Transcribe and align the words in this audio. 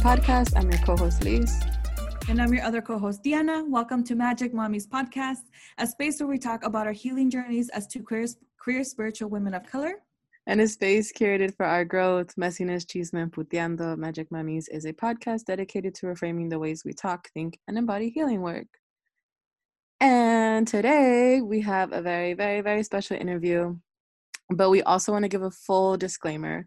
tuning 0.00 0.16
into 0.16 0.32
our 0.32 0.44
podcast. 0.44 0.56
I'm 0.56 0.70
your 0.70 0.80
co 0.82 0.96
host, 0.96 1.24
Liz. 1.24 1.60
And 2.28 2.40
I'm 2.40 2.52
your 2.52 2.64
other 2.64 2.82
co 2.82 2.98
host, 2.98 3.22
Diana. 3.22 3.64
Welcome 3.66 4.04
to 4.04 4.14
Magic 4.14 4.52
Mommies 4.52 4.88
Podcast, 4.88 5.50
a 5.78 5.86
space 5.86 6.20
where 6.20 6.28
we 6.28 6.38
talk 6.38 6.64
about 6.64 6.86
our 6.86 6.92
healing 6.92 7.30
journeys 7.30 7.68
as 7.70 7.86
two 7.86 8.02
queer, 8.02 8.26
queer 8.58 8.84
spiritual 8.84 9.30
women 9.30 9.54
of 9.54 9.64
color. 9.66 9.94
And 10.46 10.60
a 10.60 10.68
space 10.68 11.12
curated 11.12 11.54
for 11.54 11.66
our 11.66 11.84
growth, 11.84 12.34
messiness, 12.36 12.84
chisme, 12.84 13.22
and 13.22 13.32
puteando. 13.32 13.96
Magic 13.96 14.30
Mummies 14.30 14.68
is 14.68 14.84
a 14.84 14.92
podcast 14.92 15.44
dedicated 15.44 15.94
to 15.96 16.06
reframing 16.06 16.50
the 16.50 16.58
ways 16.58 16.84
we 16.84 16.92
talk, 16.92 17.28
think, 17.32 17.58
and 17.68 17.78
embody 17.78 18.10
healing 18.10 18.40
work. 18.40 18.66
And 20.00 20.66
today 20.66 21.40
we 21.42 21.60
have 21.60 21.92
a 21.92 22.00
very, 22.00 22.34
very, 22.34 22.62
very 22.62 22.82
special 22.82 23.16
interview. 23.16 23.76
But 24.48 24.70
we 24.70 24.82
also 24.82 25.12
want 25.12 25.24
to 25.24 25.28
give 25.28 25.42
a 25.42 25.50
full 25.50 25.96
disclaimer 25.96 26.66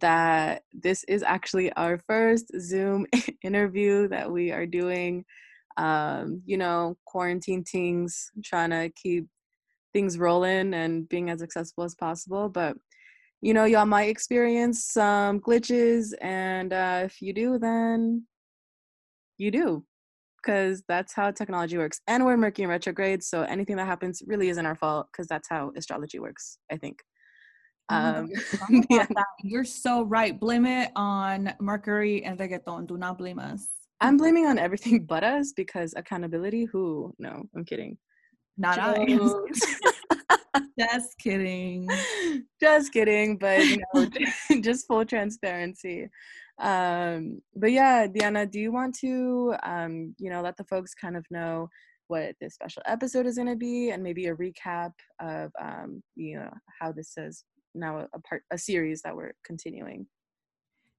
that 0.00 0.62
this 0.72 1.04
is 1.04 1.22
actually 1.22 1.72
our 1.74 1.98
first 2.06 2.50
Zoom 2.60 3.06
interview 3.42 4.08
that 4.08 4.30
we 4.30 4.52
are 4.52 4.66
doing. 4.66 5.24
Um, 5.76 6.42
you 6.44 6.56
know, 6.56 6.96
quarantine 7.06 7.62
things, 7.62 8.32
trying 8.42 8.70
to 8.70 8.90
keep 9.00 9.28
things 9.92 10.18
rolling 10.18 10.74
and 10.74 11.08
being 11.08 11.30
as 11.30 11.42
accessible 11.42 11.84
as 11.84 11.94
possible. 11.94 12.48
But, 12.48 12.76
you 13.40 13.54
know, 13.54 13.64
y'all 13.64 13.86
might 13.86 14.08
experience 14.08 14.84
some 14.86 15.40
glitches. 15.40 16.12
And 16.20 16.72
uh, 16.72 17.02
if 17.04 17.22
you 17.22 17.32
do, 17.32 17.58
then 17.58 18.26
you 19.38 19.50
do, 19.52 19.84
because 20.42 20.82
that's 20.88 21.14
how 21.14 21.30
technology 21.30 21.78
works. 21.78 22.00
And 22.08 22.24
we're 22.24 22.36
Mercury 22.36 22.64
in 22.64 22.70
retrograde. 22.70 23.22
So 23.22 23.42
anything 23.42 23.76
that 23.76 23.86
happens 23.86 24.22
really 24.26 24.48
isn't 24.48 24.66
our 24.66 24.74
fault, 24.74 25.06
because 25.12 25.28
that's 25.28 25.48
how 25.48 25.72
astrology 25.76 26.18
works, 26.18 26.58
I 26.72 26.76
think. 26.76 26.98
Um, 27.88 28.30
yeah. 28.90 29.06
You're 29.42 29.64
so 29.64 30.02
right. 30.02 30.38
Blame 30.38 30.66
it 30.66 30.90
on 30.96 31.54
Mercury 31.60 32.24
and 32.24 32.38
retrograde. 32.38 32.86
Do 32.86 32.96
not 32.96 33.18
blame 33.18 33.38
us. 33.38 33.66
I'm 34.00 34.16
blaming 34.16 34.46
on 34.46 34.58
everything 34.58 35.04
but 35.04 35.24
us 35.24 35.52
because 35.52 35.94
accountability. 35.96 36.64
Who? 36.66 37.14
No, 37.18 37.44
I'm 37.54 37.64
kidding. 37.64 37.98
Not 38.56 38.76
Jokes. 39.08 39.80
I. 40.54 40.60
just 40.78 41.18
kidding. 41.18 41.88
Just 42.60 42.92
kidding. 42.92 43.38
But 43.38 43.64
you 43.64 43.78
know, 43.94 44.08
just 44.60 44.86
full 44.86 45.04
transparency. 45.04 46.08
Um, 46.60 47.40
but 47.54 47.70
yeah, 47.70 48.08
Diana, 48.08 48.46
do 48.46 48.58
you 48.58 48.72
want 48.72 48.96
to, 48.96 49.54
um, 49.62 50.14
you 50.18 50.28
know, 50.28 50.42
let 50.42 50.56
the 50.56 50.64
folks 50.64 50.92
kind 50.92 51.16
of 51.16 51.24
know 51.30 51.68
what 52.08 52.34
this 52.40 52.54
special 52.54 52.82
episode 52.86 53.26
is 53.26 53.36
going 53.36 53.48
to 53.48 53.56
be 53.56 53.90
and 53.90 54.02
maybe 54.02 54.26
a 54.26 54.34
recap 54.34 54.92
of 55.20 55.52
um, 55.60 56.02
you 56.16 56.36
know 56.36 56.50
how 56.80 56.90
this 56.90 57.12
has 57.16 57.44
now 57.78 58.06
a 58.12 58.20
part 58.20 58.42
a 58.50 58.58
series 58.58 59.02
that 59.02 59.14
we're 59.14 59.34
continuing. 59.44 60.06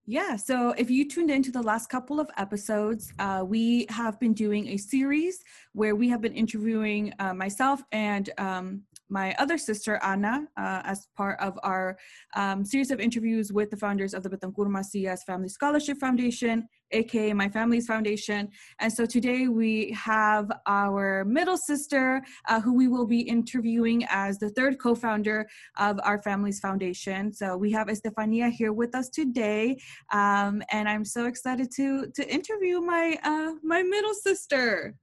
Yeah, 0.05 0.37
so 0.37 0.71
if 0.75 0.89
you 0.89 1.07
tuned 1.07 1.29
into 1.29 1.51
the 1.51 1.61
last 1.61 1.87
couple 1.87 2.19
of 2.19 2.31
episodes, 2.35 3.13
uh, 3.19 3.43
we 3.45 3.85
have 3.89 4.19
been 4.19 4.33
doing 4.33 4.69
a 4.69 4.77
series 4.77 5.37
where 5.73 5.95
we 5.95 6.09
have 6.09 6.19
been 6.19 6.33
interviewing 6.33 7.13
uh, 7.19 7.35
myself 7.35 7.83
and 7.91 8.27
um, 8.39 8.81
my 9.09 9.33
other 9.39 9.57
sister, 9.57 9.99
Anna, 10.03 10.47
uh, 10.57 10.81
as 10.85 11.07
part 11.17 11.39
of 11.39 11.57
our 11.63 11.97
um, 12.35 12.63
series 12.63 12.91
of 12.91 12.99
interviews 12.99 13.51
with 13.51 13.69
the 13.69 13.77
founders 13.77 14.13
of 14.13 14.23
the 14.23 14.29
Betancur 14.29 14.69
Macias 14.69 15.23
Family 15.23 15.49
Scholarship 15.49 15.97
Foundation, 15.97 16.67
aka 16.91 17.33
My 17.33 17.49
Family's 17.49 17.87
Foundation. 17.87 18.49
And 18.79 18.91
so 18.91 19.05
today 19.05 19.47
we 19.47 19.91
have 19.91 20.51
our 20.67 21.25
middle 21.25 21.57
sister, 21.57 22.21
uh, 22.47 22.61
who 22.61 22.73
we 22.73 22.87
will 22.87 23.05
be 23.07 23.21
interviewing 23.21 24.05
as 24.09 24.37
the 24.37 24.49
third 24.49 24.79
co 24.79 24.95
founder 24.95 25.47
of 25.77 25.99
our 26.03 26.21
Family's 26.21 26.59
Foundation. 26.59 27.33
So 27.33 27.57
we 27.57 27.71
have 27.71 27.89
Estefania 27.89 28.49
here 28.49 28.73
with 28.73 28.95
us 28.95 29.09
today. 29.09 29.77
Um, 30.13 30.61
and 30.71 30.87
I'm 30.87 31.05
so 31.05 31.25
excited 31.25 31.71
to, 31.77 32.07
to 32.15 32.33
interview 32.33 32.81
my, 32.81 33.17
uh, 33.23 33.53
my 33.63 33.83
middle 33.83 34.13
sister. 34.13 34.95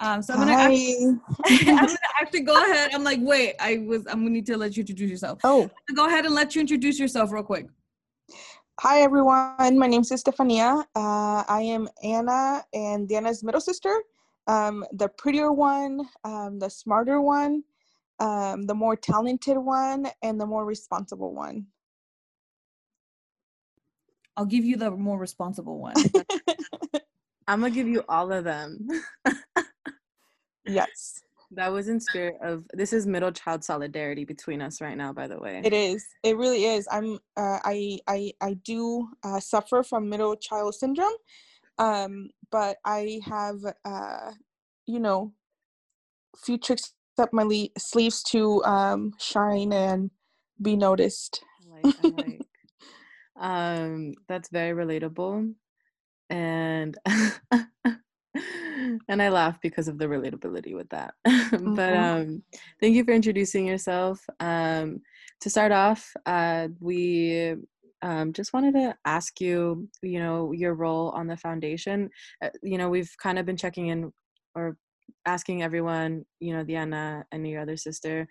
Um, 0.00 0.22
so 0.22 0.34
I'm 0.34 0.40
gonna, 0.40 0.52
actually, 0.52 1.18
I'm 1.68 1.86
gonna 1.86 1.98
actually 2.20 2.40
go 2.40 2.56
ahead. 2.56 2.90
I'm 2.92 3.04
like, 3.04 3.20
wait, 3.22 3.54
I 3.60 3.78
was 3.78 4.06
I'm 4.06 4.20
gonna 4.20 4.30
need 4.30 4.46
to 4.46 4.56
let 4.56 4.76
you 4.76 4.80
introduce 4.80 5.10
yourself. 5.10 5.40
Oh, 5.44 5.70
go 5.94 6.06
ahead 6.06 6.24
and 6.24 6.34
let 6.34 6.54
you 6.54 6.60
introduce 6.60 6.98
yourself 6.98 7.30
real 7.32 7.44
quick. 7.44 7.68
Hi 8.80 9.02
everyone, 9.02 9.78
my 9.78 9.86
name 9.86 10.00
is 10.00 10.10
Stefania. 10.10 10.84
Uh, 10.96 11.44
I 11.48 11.62
am 11.62 11.88
Anna 12.02 12.64
and 12.74 13.08
Diana's 13.08 13.44
middle 13.44 13.60
sister, 13.60 14.02
um, 14.48 14.84
the 14.92 15.08
prettier 15.08 15.52
one, 15.52 16.08
um, 16.24 16.58
the 16.58 16.68
smarter 16.68 17.20
one, 17.20 17.62
um, 18.18 18.66
the 18.66 18.74
more 18.74 18.96
talented 18.96 19.56
one, 19.56 20.08
and 20.22 20.40
the 20.40 20.46
more 20.46 20.64
responsible 20.64 21.32
one. 21.32 21.66
I'll 24.36 24.44
give 24.44 24.64
you 24.64 24.76
the 24.76 24.90
more 24.90 25.18
responsible 25.20 25.78
one. 25.78 25.94
I'm 27.46 27.60
gonna 27.60 27.74
give 27.74 27.88
you 27.88 28.02
all 28.08 28.32
of 28.32 28.44
them. 28.44 28.88
Yes. 30.66 31.20
That 31.50 31.72
was 31.72 31.88
in 31.88 32.00
spirit 32.00 32.36
of 32.42 32.64
this 32.72 32.92
is 32.92 33.06
middle 33.06 33.30
child 33.30 33.62
solidarity 33.62 34.24
between 34.24 34.60
us 34.60 34.80
right 34.80 34.96
now, 34.96 35.12
by 35.12 35.28
the 35.28 35.38
way. 35.38 35.60
It 35.62 35.72
is. 35.72 36.04
It 36.22 36.36
really 36.36 36.64
is. 36.64 36.88
I'm. 36.90 37.18
Uh, 37.36 37.58
I. 37.64 37.98
I. 38.08 38.32
I 38.40 38.54
do 38.54 39.08
uh, 39.22 39.40
suffer 39.40 39.82
from 39.82 40.08
middle 40.08 40.34
child 40.36 40.74
syndrome, 40.74 41.12
um, 41.78 42.30
but 42.50 42.78
I 42.84 43.20
have, 43.24 43.58
uh, 43.84 44.32
you 44.86 44.98
know, 44.98 45.32
few 46.36 46.58
tricks 46.58 46.94
up 47.18 47.32
my 47.32 47.44
le- 47.44 47.68
sleeves 47.78 48.22
to 48.24 48.64
um, 48.64 49.12
shine 49.18 49.72
and 49.72 50.10
be 50.60 50.76
noticed. 50.76 51.44
I 51.72 51.82
like. 51.82 51.96
I 52.02 52.08
like. 52.22 52.46
um, 53.38 54.14
that's 54.28 54.48
very 54.48 54.72
relatable, 54.72 55.54
and 56.30 56.96
and 59.08 59.22
I 59.22 59.28
laugh 59.28 59.60
because 59.60 59.88
of 59.88 59.98
the 59.98 60.06
relatability 60.06 60.74
with 60.74 60.88
that. 60.90 61.14
Mm-hmm. 61.54 61.74
but 61.76 61.94
um, 61.94 62.42
thank 62.80 62.96
you 62.96 63.04
for 63.04 63.12
introducing 63.12 63.66
yourself. 63.66 64.18
Um, 64.40 65.02
to 65.40 65.50
start 65.50 65.70
off, 65.70 66.12
uh, 66.26 66.68
we 66.80 67.54
um, 68.02 68.32
just 68.32 68.52
wanted 68.52 68.74
to 68.74 68.96
ask 69.04 69.40
you, 69.40 69.88
you 70.02 70.18
know, 70.18 70.52
your 70.52 70.74
role 70.74 71.10
on 71.10 71.26
the 71.28 71.36
foundation. 71.36 72.10
Uh, 72.42 72.50
you 72.62 72.76
know, 72.76 72.88
we've 72.88 73.12
kind 73.22 73.38
of 73.38 73.46
been 73.46 73.56
checking 73.56 73.88
in 73.88 74.12
or 74.54 74.76
asking 75.26 75.62
everyone, 75.62 76.24
you 76.40 76.54
know, 76.54 76.64
Diana 76.64 77.24
and 77.32 77.46
your 77.46 77.62
other 77.62 77.76
sister. 77.76 78.26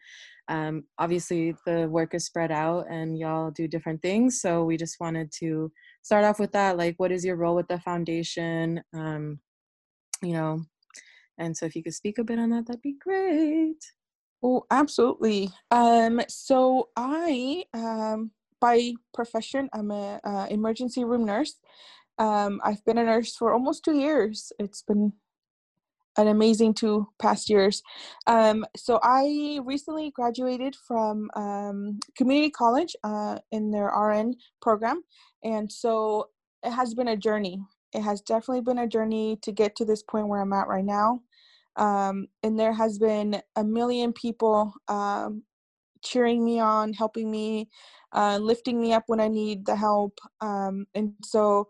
Um, 0.50 0.84
obviously, 1.00 1.56
the 1.66 1.88
work 1.90 2.14
is 2.14 2.26
spread 2.26 2.52
out 2.52 2.86
and 2.90 3.18
y'all 3.18 3.52
do 3.52 3.68
different 3.68 4.02
things. 4.02 4.42
So 4.42 4.64
we 4.64 4.78
just 4.78 5.00
wanted 5.00 5.32
to 5.40 5.72
start 6.02 6.26
off 6.26 6.40
with 6.40 6.52
that. 6.52 6.78
Like, 6.78 6.96
what 6.98 7.12
is 7.12 7.24
your 7.24 7.38
role 7.38 7.56
with 7.56 7.68
the 7.68 7.80
foundation? 7.80 8.82
Um, 8.94 9.40
you 10.24 10.34
know 10.34 10.62
and 11.38 11.56
so 11.56 11.66
if 11.66 11.76
you 11.76 11.84
could 11.84 11.94
speak 11.94 12.18
a 12.18 12.24
bit 12.24 12.40
on 12.40 12.50
that 12.50 12.66
that'd 12.66 12.82
be 12.82 12.96
great 13.00 13.78
oh 14.44 14.64
absolutely 14.72 15.50
um 15.72 16.22
so 16.28 16.90
i 16.96 17.64
um 17.74 18.32
by 18.60 18.94
profession 19.14 19.70
i'm 19.74 19.92
a 19.92 20.20
uh, 20.24 20.48
emergency 20.50 21.04
room 21.04 21.26
nurse 21.26 21.56
um 22.20 22.62
i've 22.64 22.84
been 22.86 22.98
a 22.98 23.04
nurse 23.04 23.36
for 23.36 23.52
almost 23.52 23.84
two 23.84 23.96
years 23.96 24.52
it's 24.60 24.82
been 24.82 25.12
an 26.18 26.28
amazing 26.28 26.74
two 26.74 27.08
past 27.20 27.50
years. 27.50 27.82
Um, 28.28 28.66
so 28.76 29.00
I 29.02 29.60
recently 29.64 30.12
graduated 30.12 30.76
from 30.88 31.30
um, 31.36 32.00
community 32.18 32.50
college 32.50 32.96
uh, 33.04 33.40
in 33.52 33.72
their 33.72 33.88
RN 33.88 34.36
program, 34.62 35.04
and 35.44 35.72
so 35.72 36.30
it 36.64 36.72
has 36.72 36.94
been 36.94 37.10
a 37.10 37.18
journey 37.18 37.60
it 37.94 38.02
has 38.02 38.22
definitely 38.22 38.62
been 38.62 38.80
a 38.80 38.88
journey 38.88 39.38
to 39.44 39.52
get 39.52 39.76
to 39.76 39.86
this 39.86 40.04
point 40.04 40.28
where 40.28 40.42
I'm 40.42 40.54
at 40.54 40.68
right 40.68 40.84
now. 40.84 41.22
Um, 41.76 42.28
and 42.42 42.60
there 42.60 42.74
has 42.74 42.98
been 42.98 43.42
a 43.56 43.64
million 43.64 44.14
people 44.14 44.74
um, 44.88 45.44
cheering 46.04 46.44
me 46.44 46.60
on, 46.60 46.94
helping 46.94 47.30
me, 47.30 47.70
uh, 48.12 48.40
lifting 48.42 48.82
me 48.82 48.94
up 48.94 49.04
when 49.08 49.20
I 49.20 49.28
need 49.28 49.66
the 49.66 49.76
help. 49.76 50.20
Um, 50.42 50.86
and 50.96 51.14
so 51.24 51.70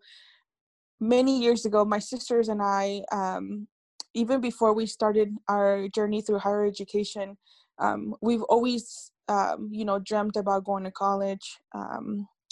many 1.00 1.42
years 1.42 1.66
ago, 1.66 1.84
my 1.86 2.00
sisters 2.00 2.48
and 2.50 2.62
I, 2.62 3.04
um, 3.12 3.68
even 4.14 4.42
before 4.42 4.74
we 4.74 4.86
started 4.86 5.36
our 5.48 5.88
journey 5.90 6.22
through 6.22 6.40
higher 6.40 6.66
education, 6.66 7.38
um, 7.80 8.16
we've 8.22 8.44
always, 8.44 9.12
um, 9.28 9.70
you 9.72 9.86
know, 9.86 10.00
dreamt 10.00 10.36
about 10.36 10.66
going 10.66 10.84
to 10.84 10.92
college, 10.92 11.60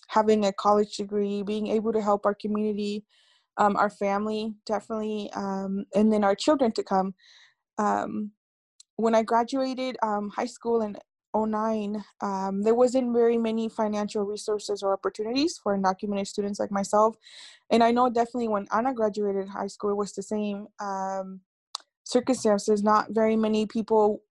having 0.08 0.46
a 0.46 0.54
college 0.54 0.98
degree, 0.98 1.44
being 1.44 1.68
able 1.68 1.94
to 1.94 2.02
help 2.02 2.26
our 2.26 2.36
community 2.36 3.06
um, 3.58 3.76
our 3.76 3.90
family 3.90 4.54
definitely, 4.66 5.30
um, 5.36 5.86
and 5.94 6.12
then 6.12 6.24
our 6.24 6.36
children 6.36 6.72
to 6.74 6.84
come. 6.84 7.14
Um, 7.78 8.32
when 8.96 9.16
I 9.16 9.24
graduated 9.24 9.98
um, 10.04 10.30
high 10.30 10.46
school 10.46 10.82
in 10.82 10.98
09, 11.36 12.04
um, 12.22 12.62
there 12.62 12.76
wasn't 12.76 13.14
very 13.14 13.38
many 13.38 13.70
financial 13.70 14.24
resources 14.24 14.84
or 14.84 14.94
opportunities 14.94 15.60
for 15.62 15.78
undocumented 15.78 16.28
students 16.28 16.60
like 16.60 16.72
myself. 16.72 17.16
And 17.70 17.84
I 17.84 17.92
know 17.92 18.10
definitely 18.10 18.50
when 18.50 18.68
Anna 18.76 18.94
graduated 18.94 19.48
high 19.48 19.68
school, 19.68 19.92
it 19.92 19.98
was 19.98 20.14
the 20.14 20.24
same 20.24 20.68
um, 20.80 21.42
circumstances. 22.12 22.84
Not 22.84 23.08
very 23.12 23.36
many 23.36 23.66
people 23.66 24.22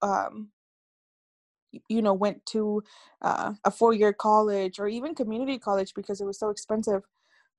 you 1.87 2.01
know 2.01 2.13
went 2.13 2.45
to 2.45 2.83
uh, 3.21 3.53
a 3.63 3.71
four-year 3.71 4.13
college 4.13 4.79
or 4.79 4.87
even 4.87 5.15
community 5.15 5.57
college 5.57 5.93
because 5.95 6.19
it 6.19 6.25
was 6.25 6.37
so 6.37 6.49
expensive 6.49 7.01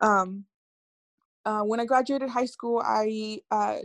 um, 0.00 0.44
uh, 1.44 1.62
when 1.62 1.80
I 1.80 1.84
graduated 1.84 2.30
high 2.30 2.46
school, 2.46 2.82
I 2.84 3.40
uh, 3.50 3.78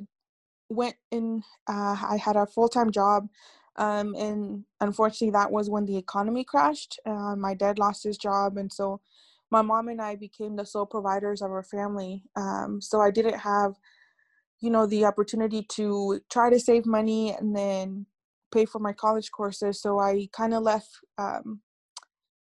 went 0.70 0.96
in. 1.12 1.44
Uh, 1.68 1.98
I 2.10 2.18
had 2.24 2.36
a 2.36 2.46
full 2.46 2.70
time 2.70 2.92
job, 2.92 3.30
um, 3.78 4.16
and 4.16 4.66
unfortunately, 4.82 5.32
that 5.32 5.52
was 5.52 5.70
when 5.70 5.86
the 5.86 5.98
economy 5.98 6.44
crashed. 6.44 7.00
Uh, 7.06 7.36
my 7.36 7.54
dad 7.54 7.80
lost 7.80 8.04
his 8.04 8.18
job, 8.18 8.58
and 8.58 8.72
so 8.72 9.02
my 9.52 9.62
mom 9.62 9.88
and 9.88 10.02
I 10.02 10.16
became 10.16 10.56
the 10.56 10.66
sole 10.66 10.86
providers 10.86 11.42
of 11.42 11.52
our 11.52 11.64
family. 11.64 12.24
Um, 12.36 12.82
so 12.82 13.02
I 13.02 13.12
didn't 13.12 13.40
have, 13.40 13.76
you 14.60 14.70
know, 14.70 14.86
the 14.86 15.06
opportunity 15.06 15.64
to 15.72 16.20
try 16.32 16.50
to 16.50 16.60
save 16.60 16.86
money 16.86 17.36
and 17.38 17.56
then 17.56 18.06
pay 18.52 18.66
for 18.66 18.80
my 18.80 18.94
college 18.94 19.32
courses. 19.32 19.82
So 19.82 20.00
I 20.00 20.28
kind 20.32 20.54
of 20.54 20.64
left 20.64 20.90
um, 21.18 21.62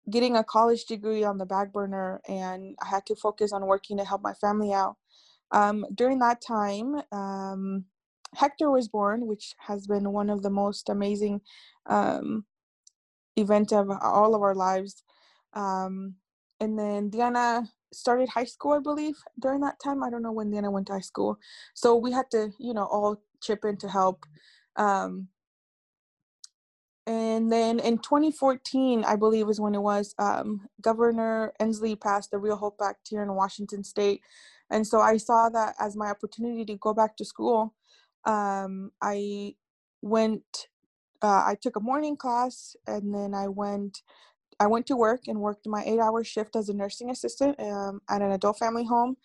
getting 0.09 0.35
a 0.35 0.43
college 0.43 0.85
degree 0.85 1.23
on 1.23 1.37
the 1.37 1.45
back 1.45 1.71
burner 1.71 2.21
and 2.27 2.75
I 2.81 2.87
had 2.87 3.05
to 3.07 3.15
focus 3.15 3.53
on 3.53 3.65
working 3.65 3.97
to 3.97 4.05
help 4.05 4.21
my 4.21 4.33
family 4.33 4.73
out. 4.73 4.97
Um, 5.51 5.85
during 5.93 6.19
that 6.19 6.41
time, 6.41 7.01
um, 7.11 7.85
Hector 8.35 8.71
was 8.71 8.87
born, 8.87 9.27
which 9.27 9.53
has 9.59 9.85
been 9.87 10.11
one 10.11 10.29
of 10.29 10.41
the 10.41 10.49
most 10.49 10.89
amazing 10.89 11.41
um, 11.85 12.45
event 13.35 13.71
of 13.71 13.89
all 14.01 14.35
of 14.35 14.41
our 14.41 14.55
lives. 14.55 15.03
Um, 15.53 16.15
and 16.59 16.77
then 16.79 17.09
Diana 17.09 17.69
started 17.93 18.29
high 18.29 18.45
school, 18.45 18.73
I 18.73 18.79
believe, 18.79 19.15
during 19.39 19.61
that 19.61 19.79
time. 19.83 20.03
I 20.03 20.09
don't 20.09 20.23
know 20.23 20.31
when 20.31 20.51
Diana 20.51 20.71
went 20.71 20.87
to 20.87 20.93
high 20.93 20.99
school. 21.01 21.39
So 21.75 21.95
we 21.95 22.11
had 22.11 22.31
to, 22.31 22.51
you 22.59 22.73
know, 22.73 22.85
all 22.85 23.21
chip 23.41 23.65
in 23.65 23.77
to 23.77 23.89
help. 23.89 24.25
Um, 24.77 25.29
and 27.05 27.51
then 27.51 27.79
in 27.79 27.97
2014, 27.97 29.03
I 29.05 29.15
believe 29.17 29.49
is 29.49 29.59
when 29.59 29.75
it 29.75 29.81
was, 29.81 30.15
um, 30.19 30.67
Governor 30.81 31.53
Inslee 31.61 31.99
passed 31.99 32.31
the 32.31 32.37
Real 32.37 32.55
Hope 32.55 32.79
Act 32.83 33.09
here 33.09 33.23
in 33.23 33.33
Washington 33.35 33.83
State. 33.83 34.21
And 34.69 34.87
so 34.87 35.01
I 35.01 35.17
saw 35.17 35.49
that 35.49 35.75
as 35.79 35.95
my 35.97 36.07
opportunity 36.09 36.65
to 36.65 36.75
go 36.77 36.93
back 36.93 37.17
to 37.17 37.25
school. 37.25 37.73
Um, 38.25 38.91
I 39.01 39.55
went, 40.01 40.69
uh, 41.21 41.43
I 41.45 41.57
took 41.61 41.75
a 41.75 41.81
morning 41.81 42.17
class 42.17 42.75
and 42.87 43.13
then 43.13 43.33
I 43.33 43.49
went, 43.49 44.01
I 44.59 44.67
went 44.67 44.85
to 44.87 44.95
work 44.95 45.27
and 45.27 45.39
worked 45.39 45.67
my 45.67 45.83
eight 45.85 45.99
hour 45.99 46.23
shift 46.23 46.55
as 46.55 46.69
a 46.69 46.73
nursing 46.73 47.09
assistant 47.09 47.59
um, 47.59 48.01
at 48.09 48.21
an 48.21 48.31
adult 48.31 48.59
family 48.59 48.85
home. 48.85 49.17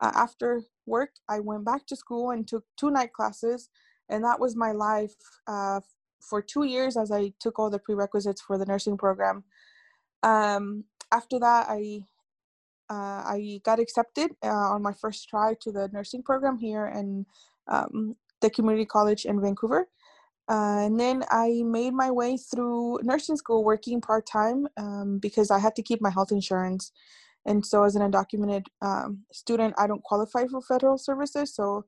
Uh, 0.00 0.12
after 0.14 0.62
work, 0.86 1.10
I 1.28 1.40
went 1.40 1.64
back 1.64 1.86
to 1.86 1.96
school 1.96 2.30
and 2.30 2.46
took 2.46 2.64
two 2.76 2.90
night 2.90 3.12
classes. 3.12 3.68
And 4.08 4.24
that 4.24 4.40
was 4.40 4.56
my 4.56 4.72
life 4.72 5.14
uh, 5.46 5.80
for 6.20 6.40
two 6.40 6.64
years 6.64 6.96
as 6.96 7.10
I 7.10 7.32
took 7.40 7.58
all 7.58 7.70
the 7.70 7.78
prerequisites 7.78 8.40
for 8.40 8.58
the 8.58 8.66
nursing 8.66 8.96
program. 8.96 9.44
Um, 10.22 10.84
after 11.12 11.38
that, 11.38 11.66
I 11.68 12.00
uh, 12.90 13.22
I 13.26 13.60
got 13.64 13.78
accepted 13.78 14.30
uh, 14.42 14.48
on 14.48 14.82
my 14.82 14.94
first 14.94 15.28
try 15.28 15.54
to 15.60 15.70
the 15.70 15.90
nursing 15.92 16.22
program 16.22 16.56
here 16.56 16.86
in 16.86 17.26
um, 17.66 18.16
the 18.40 18.48
community 18.48 18.86
college 18.86 19.26
in 19.26 19.40
Vancouver. 19.40 19.88
Uh, 20.48 20.86
and 20.86 20.98
then 20.98 21.24
I 21.30 21.62
made 21.64 21.92
my 21.92 22.10
way 22.10 22.36
through 22.36 23.00
nursing 23.02 23.36
school 23.36 23.64
working 23.64 24.00
part 24.00 24.26
time 24.26 24.66
um, 24.78 25.18
because 25.18 25.50
I 25.50 25.58
had 25.58 25.76
to 25.76 25.82
keep 25.82 26.00
my 26.00 26.10
health 26.10 26.32
insurance. 26.32 26.92
And 27.44 27.64
so, 27.64 27.84
as 27.84 27.96
an 27.96 28.10
undocumented 28.10 28.64
um, 28.82 29.24
student, 29.32 29.74
I 29.78 29.86
don't 29.86 30.02
qualify 30.02 30.46
for 30.46 30.60
federal 30.60 30.98
services. 30.98 31.54
So, 31.54 31.84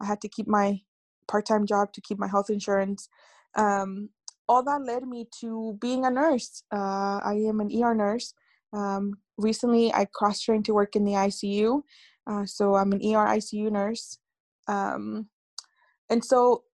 I 0.00 0.06
had 0.06 0.20
to 0.22 0.28
keep 0.28 0.46
my 0.46 0.80
part 1.28 1.46
time 1.46 1.66
job 1.66 1.92
to 1.94 2.00
keep 2.00 2.18
my 2.18 2.28
health 2.28 2.50
insurance 2.50 3.08
um, 3.54 4.08
all 4.48 4.62
that 4.64 4.82
led 4.84 5.06
me 5.06 5.26
to 5.40 5.78
being 5.80 6.04
a 6.04 6.10
nurse. 6.10 6.62
Uh, 6.72 7.20
I 7.22 7.44
am 7.48 7.60
an 7.60 7.70
ER 7.82 7.94
nurse. 7.94 8.34
Um, 8.72 9.14
recently, 9.38 9.92
I 9.94 10.06
cross 10.06 10.40
trained 10.40 10.64
to 10.66 10.74
work 10.74 10.96
in 10.96 11.04
the 11.04 11.12
ICU. 11.12 11.82
Uh, 12.26 12.46
so 12.46 12.74
I'm 12.74 12.92
an 12.92 13.00
ER 13.00 13.26
ICU 13.26 13.70
nurse. 13.70 14.18
Um, 14.68 15.28
and 16.10 16.24
so 16.24 16.64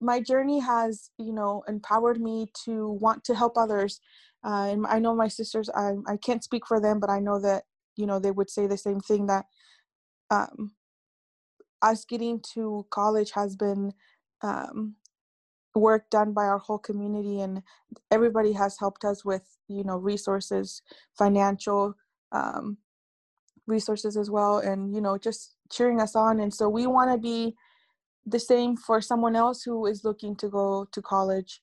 my 0.00 0.20
journey 0.20 0.60
has, 0.60 1.10
you 1.18 1.32
know, 1.32 1.62
empowered 1.68 2.20
me 2.20 2.46
to 2.64 2.90
want 3.00 3.24
to 3.24 3.34
help 3.34 3.56
others. 3.56 4.00
Uh, 4.44 4.68
and 4.70 4.86
I 4.86 4.98
know 4.98 5.14
my 5.14 5.28
sisters, 5.28 5.68
I, 5.74 5.92
I 6.06 6.16
can't 6.18 6.44
speak 6.44 6.66
for 6.66 6.80
them, 6.80 7.00
but 7.00 7.10
I 7.10 7.18
know 7.18 7.40
that, 7.40 7.64
you 7.96 8.06
know, 8.06 8.18
they 8.18 8.30
would 8.30 8.50
say 8.50 8.66
the 8.66 8.76
same 8.76 9.00
thing 9.00 9.26
that 9.26 9.46
um, 10.30 10.72
us 11.82 12.04
getting 12.04 12.40
to 12.54 12.86
college 12.90 13.32
has 13.32 13.56
been 13.56 13.92
um, 14.42 14.96
work 15.74 16.08
done 16.10 16.32
by 16.32 16.44
our 16.44 16.58
whole 16.58 16.78
community 16.78 17.40
and 17.40 17.62
everybody 18.10 18.52
has 18.52 18.78
helped 18.78 19.04
us 19.04 19.24
with 19.24 19.42
you 19.68 19.84
know 19.84 19.96
resources 19.96 20.82
financial 21.18 21.94
um, 22.32 22.78
resources 23.66 24.16
as 24.16 24.30
well 24.30 24.58
and 24.58 24.94
you 24.94 25.00
know 25.00 25.18
just 25.18 25.56
cheering 25.70 26.00
us 26.00 26.16
on 26.16 26.40
and 26.40 26.52
so 26.52 26.68
we 26.68 26.86
want 26.86 27.10
to 27.10 27.18
be 27.18 27.54
the 28.26 28.40
same 28.40 28.76
for 28.76 29.00
someone 29.00 29.36
else 29.36 29.62
who 29.62 29.86
is 29.86 30.04
looking 30.04 30.36
to 30.36 30.48
go 30.48 30.86
to 30.92 31.00
college 31.00 31.60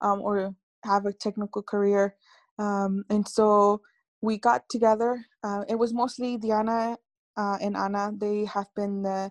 um, 0.00 0.20
or 0.22 0.54
have 0.84 1.06
a 1.06 1.12
technical 1.12 1.62
career 1.62 2.14
um, 2.58 3.04
and 3.10 3.26
so 3.28 3.80
we 4.22 4.38
got 4.38 4.62
together 4.70 5.24
uh, 5.42 5.64
it 5.68 5.76
was 5.76 5.92
mostly 5.92 6.36
diana 6.38 6.96
uh, 7.36 7.58
and 7.60 7.76
anna 7.76 8.12
they 8.16 8.44
have 8.44 8.66
been 8.76 9.02
the 9.02 9.30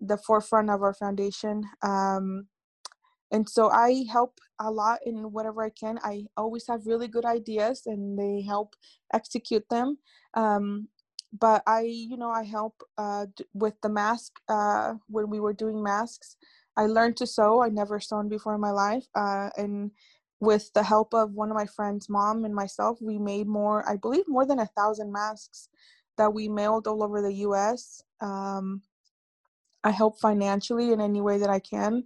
the 0.00 0.18
forefront 0.18 0.70
of 0.70 0.82
our 0.82 0.94
foundation 0.94 1.62
um, 1.82 2.46
and 3.30 3.48
so 3.48 3.70
i 3.70 4.04
help 4.10 4.38
a 4.60 4.70
lot 4.70 4.98
in 5.06 5.32
whatever 5.32 5.62
i 5.62 5.70
can 5.70 5.98
i 6.02 6.22
always 6.36 6.66
have 6.66 6.86
really 6.86 7.08
good 7.08 7.24
ideas 7.24 7.82
and 7.86 8.18
they 8.18 8.42
help 8.42 8.74
execute 9.12 9.64
them 9.70 9.98
um, 10.34 10.88
but 11.32 11.62
i 11.66 11.82
you 11.82 12.16
know 12.16 12.30
i 12.30 12.42
help 12.44 12.82
uh, 12.98 13.26
with 13.54 13.74
the 13.82 13.88
mask 13.88 14.40
uh, 14.48 14.94
when 15.08 15.28
we 15.30 15.40
were 15.40 15.52
doing 15.52 15.82
masks 15.82 16.36
i 16.76 16.86
learned 16.86 17.16
to 17.16 17.26
sew 17.26 17.62
i 17.62 17.68
never 17.68 18.00
sewn 18.00 18.28
before 18.28 18.54
in 18.54 18.60
my 18.60 18.70
life 18.70 19.06
uh, 19.14 19.50
and 19.56 19.90
with 20.40 20.72
the 20.74 20.82
help 20.84 21.14
of 21.14 21.32
one 21.34 21.50
of 21.50 21.56
my 21.56 21.66
friends 21.66 22.08
mom 22.08 22.44
and 22.44 22.54
myself 22.54 22.98
we 23.02 23.18
made 23.18 23.46
more 23.46 23.88
i 23.88 23.96
believe 23.96 24.24
more 24.28 24.46
than 24.46 24.60
a 24.60 24.70
thousand 24.76 25.12
masks 25.12 25.68
that 26.16 26.32
we 26.32 26.48
mailed 26.48 26.86
all 26.86 27.02
over 27.04 27.22
the 27.22 27.32
us 27.32 28.02
um, 28.20 28.82
i 29.84 29.90
help 29.90 30.20
financially 30.20 30.92
in 30.92 31.00
any 31.00 31.20
way 31.20 31.38
that 31.38 31.50
i 31.50 31.58
can 31.60 32.04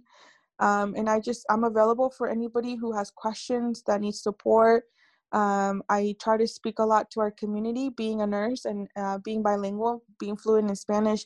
um, 0.59 0.95
and 0.95 1.09
I 1.09 1.19
just 1.19 1.45
I'm 1.49 1.63
available 1.63 2.09
for 2.09 2.29
anybody 2.29 2.75
who 2.75 2.93
has 2.93 3.11
questions 3.11 3.83
that 3.87 4.01
needs 4.01 4.21
support. 4.21 4.85
Um, 5.33 5.83
I 5.89 6.15
try 6.21 6.37
to 6.37 6.47
speak 6.47 6.79
a 6.79 6.85
lot 6.85 7.09
to 7.11 7.19
our 7.19 7.31
community, 7.31 7.89
being 7.89 8.21
a 8.21 8.27
nurse 8.27 8.65
and 8.65 8.87
uh, 8.95 9.17
being 9.17 9.41
bilingual, 9.41 10.03
being 10.19 10.37
fluent 10.37 10.69
in 10.69 10.75
Spanish. 10.75 11.25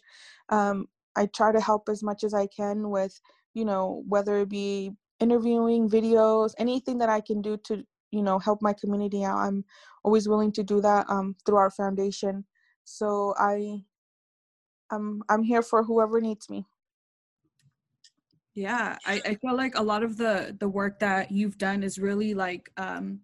Um, 0.49 0.87
I 1.15 1.27
try 1.27 1.51
to 1.51 1.59
help 1.59 1.89
as 1.89 2.01
much 2.03 2.23
as 2.23 2.33
I 2.33 2.47
can 2.47 2.89
with, 2.89 3.19
you 3.53 3.65
know, 3.65 4.03
whether 4.07 4.37
it 4.37 4.49
be 4.49 4.91
interviewing, 5.19 5.89
videos, 5.89 6.53
anything 6.57 6.99
that 6.99 7.09
I 7.09 7.21
can 7.21 7.41
do 7.41 7.57
to, 7.65 7.83
you 8.11 8.21
know, 8.21 8.39
help 8.39 8.61
my 8.61 8.73
community 8.73 9.25
out. 9.25 9.39
I'm 9.39 9.65
always 10.03 10.27
willing 10.29 10.53
to 10.53 10.63
do 10.63 10.79
that 10.81 11.09
um, 11.09 11.35
through 11.45 11.57
our 11.57 11.71
foundation. 11.71 12.45
So 12.85 13.33
I, 13.37 13.83
I'm 14.91 15.21
I'm 15.29 15.43
here 15.43 15.61
for 15.61 15.83
whoever 15.83 16.21
needs 16.21 16.49
me 16.49 16.65
yeah 18.53 18.97
I, 19.05 19.21
I 19.25 19.35
feel 19.35 19.55
like 19.55 19.77
a 19.77 19.83
lot 19.83 20.03
of 20.03 20.17
the 20.17 20.55
the 20.59 20.69
work 20.69 20.99
that 20.99 21.31
you've 21.31 21.57
done 21.57 21.83
is 21.83 21.99
really 21.99 22.33
like 22.33 22.71
um 22.77 23.19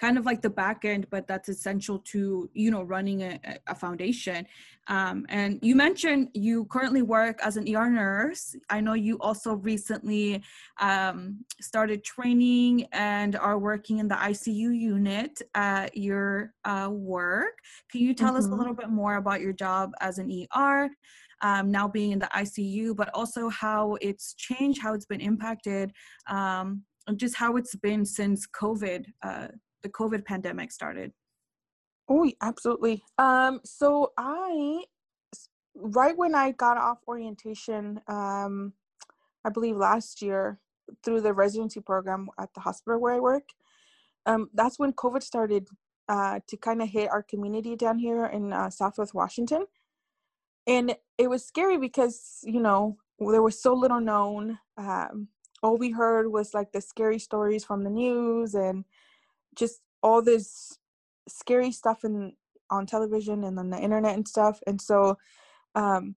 kind 0.00 0.16
of 0.16 0.24
like 0.24 0.40
the 0.40 0.50
back 0.50 0.84
end 0.84 1.06
but 1.10 1.26
that's 1.26 1.48
essential 1.48 1.98
to 1.98 2.48
you 2.54 2.70
know 2.70 2.82
running 2.82 3.22
a, 3.22 3.38
a 3.66 3.74
foundation 3.74 4.46
um, 4.88 5.26
and 5.28 5.58
you 5.62 5.76
mentioned 5.76 6.28
you 6.34 6.64
currently 6.66 7.02
work 7.02 7.38
as 7.42 7.56
an 7.56 7.66
er 7.74 7.90
nurse 7.90 8.56
i 8.70 8.80
know 8.80 8.94
you 8.94 9.18
also 9.18 9.54
recently 9.54 10.42
um, 10.80 11.44
started 11.60 12.02
training 12.02 12.86
and 12.92 13.36
are 13.36 13.58
working 13.58 13.98
in 13.98 14.08
the 14.08 14.14
icu 14.14 14.76
unit 14.76 15.40
at 15.54 15.96
your 15.96 16.52
uh, 16.64 16.88
work 16.90 17.54
can 17.92 18.00
you 18.00 18.14
tell 18.14 18.30
mm-hmm. 18.30 18.38
us 18.38 18.46
a 18.46 18.48
mm-hmm. 18.48 18.58
little 18.58 18.74
bit 18.74 18.88
more 18.88 19.16
about 19.16 19.40
your 19.40 19.52
job 19.52 19.92
as 20.00 20.18
an 20.18 20.46
er 20.56 20.88
um, 21.42 21.70
now 21.70 21.88
being 21.88 22.12
in 22.12 22.18
the 22.18 22.28
ICU, 22.34 22.94
but 22.94 23.10
also 23.14 23.48
how 23.48 23.96
it's 24.00 24.34
changed, 24.34 24.82
how 24.82 24.94
it's 24.94 25.06
been 25.06 25.20
impacted, 25.20 25.92
um, 26.28 26.82
and 27.06 27.18
just 27.18 27.34
how 27.34 27.56
it's 27.56 27.74
been 27.76 28.04
since 28.04 28.46
COVID, 28.46 29.06
uh, 29.22 29.48
the 29.82 29.88
COVID 29.88 30.24
pandemic 30.24 30.72
started. 30.72 31.12
Oh, 32.08 32.30
absolutely. 32.42 33.02
Um, 33.18 33.60
so 33.64 34.12
I, 34.18 34.84
right 35.74 36.16
when 36.16 36.34
I 36.34 36.52
got 36.52 36.76
off 36.76 36.98
orientation, 37.06 38.00
um, 38.08 38.72
I 39.44 39.50
believe 39.50 39.76
last 39.76 40.20
year 40.20 40.58
through 41.04 41.20
the 41.20 41.32
residency 41.32 41.80
program 41.80 42.28
at 42.38 42.52
the 42.54 42.60
hospital 42.60 43.00
where 43.00 43.14
I 43.14 43.20
work, 43.20 43.50
um, 44.26 44.50
that's 44.54 44.78
when 44.78 44.92
COVID 44.92 45.22
started 45.22 45.68
uh, 46.08 46.40
to 46.48 46.56
kind 46.56 46.82
of 46.82 46.88
hit 46.88 47.10
our 47.10 47.22
community 47.22 47.76
down 47.76 47.98
here 47.98 48.26
in 48.26 48.52
uh, 48.52 48.70
Southwest 48.70 49.14
Washington 49.14 49.66
and 50.66 50.94
it 51.18 51.28
was 51.28 51.44
scary 51.44 51.78
because 51.78 52.38
you 52.44 52.60
know 52.60 52.96
there 53.18 53.42
was 53.42 53.60
so 53.60 53.74
little 53.74 54.00
known 54.00 54.58
um, 54.78 55.28
all 55.62 55.76
we 55.76 55.90
heard 55.90 56.30
was 56.30 56.54
like 56.54 56.72
the 56.72 56.80
scary 56.80 57.18
stories 57.18 57.64
from 57.64 57.82
the 57.82 57.90
news 57.90 58.54
and 58.54 58.84
just 59.56 59.80
all 60.02 60.22
this 60.22 60.78
scary 61.28 61.72
stuff 61.72 62.04
in 62.04 62.32
on 62.70 62.86
television 62.86 63.44
and 63.44 63.58
on 63.58 63.70
the 63.70 63.78
internet 63.78 64.14
and 64.14 64.26
stuff 64.26 64.60
and 64.66 64.80
so 64.80 65.16
um, 65.74 66.14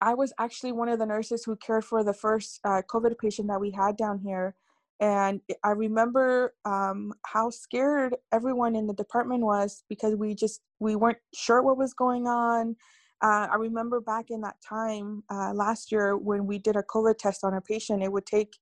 I 0.00 0.14
was 0.14 0.32
actually 0.38 0.72
one 0.72 0.88
of 0.88 0.98
the 0.98 1.06
nurses 1.06 1.44
who 1.44 1.56
cared 1.56 1.84
for 1.84 2.04
the 2.04 2.12
first 2.12 2.60
uh, 2.64 2.82
COVID 2.88 3.18
patient 3.18 3.48
that 3.48 3.60
we 3.60 3.70
had 3.70 3.96
down 3.96 4.18
here. 4.18 4.54
And 5.00 5.40
I 5.62 5.70
remember 5.70 6.54
um, 6.64 7.12
how 7.26 7.50
scared 7.50 8.16
everyone 8.32 8.76
in 8.76 8.86
the 8.86 8.94
department 8.94 9.42
was 9.42 9.84
because 9.88 10.14
we 10.14 10.34
just 10.34 10.60
we 10.80 10.96
weren't 10.96 11.18
sure 11.34 11.62
what 11.62 11.76
was 11.76 11.92
going 11.92 12.26
on. 12.26 12.76
Uh, 13.22 13.48
I 13.50 13.56
remember 13.56 14.00
back 14.00 14.26
in 14.30 14.42
that 14.42 14.56
time 14.66 15.22
uh, 15.30 15.52
last 15.52 15.92
year 15.92 16.16
when 16.16 16.46
we 16.46 16.58
did 16.58 16.76
a 16.76 16.82
COVID 16.82 17.18
test 17.18 17.44
on 17.44 17.54
a 17.54 17.60
patient, 17.60 18.02
it 18.02 18.12
would 18.12 18.26
take 18.26 18.56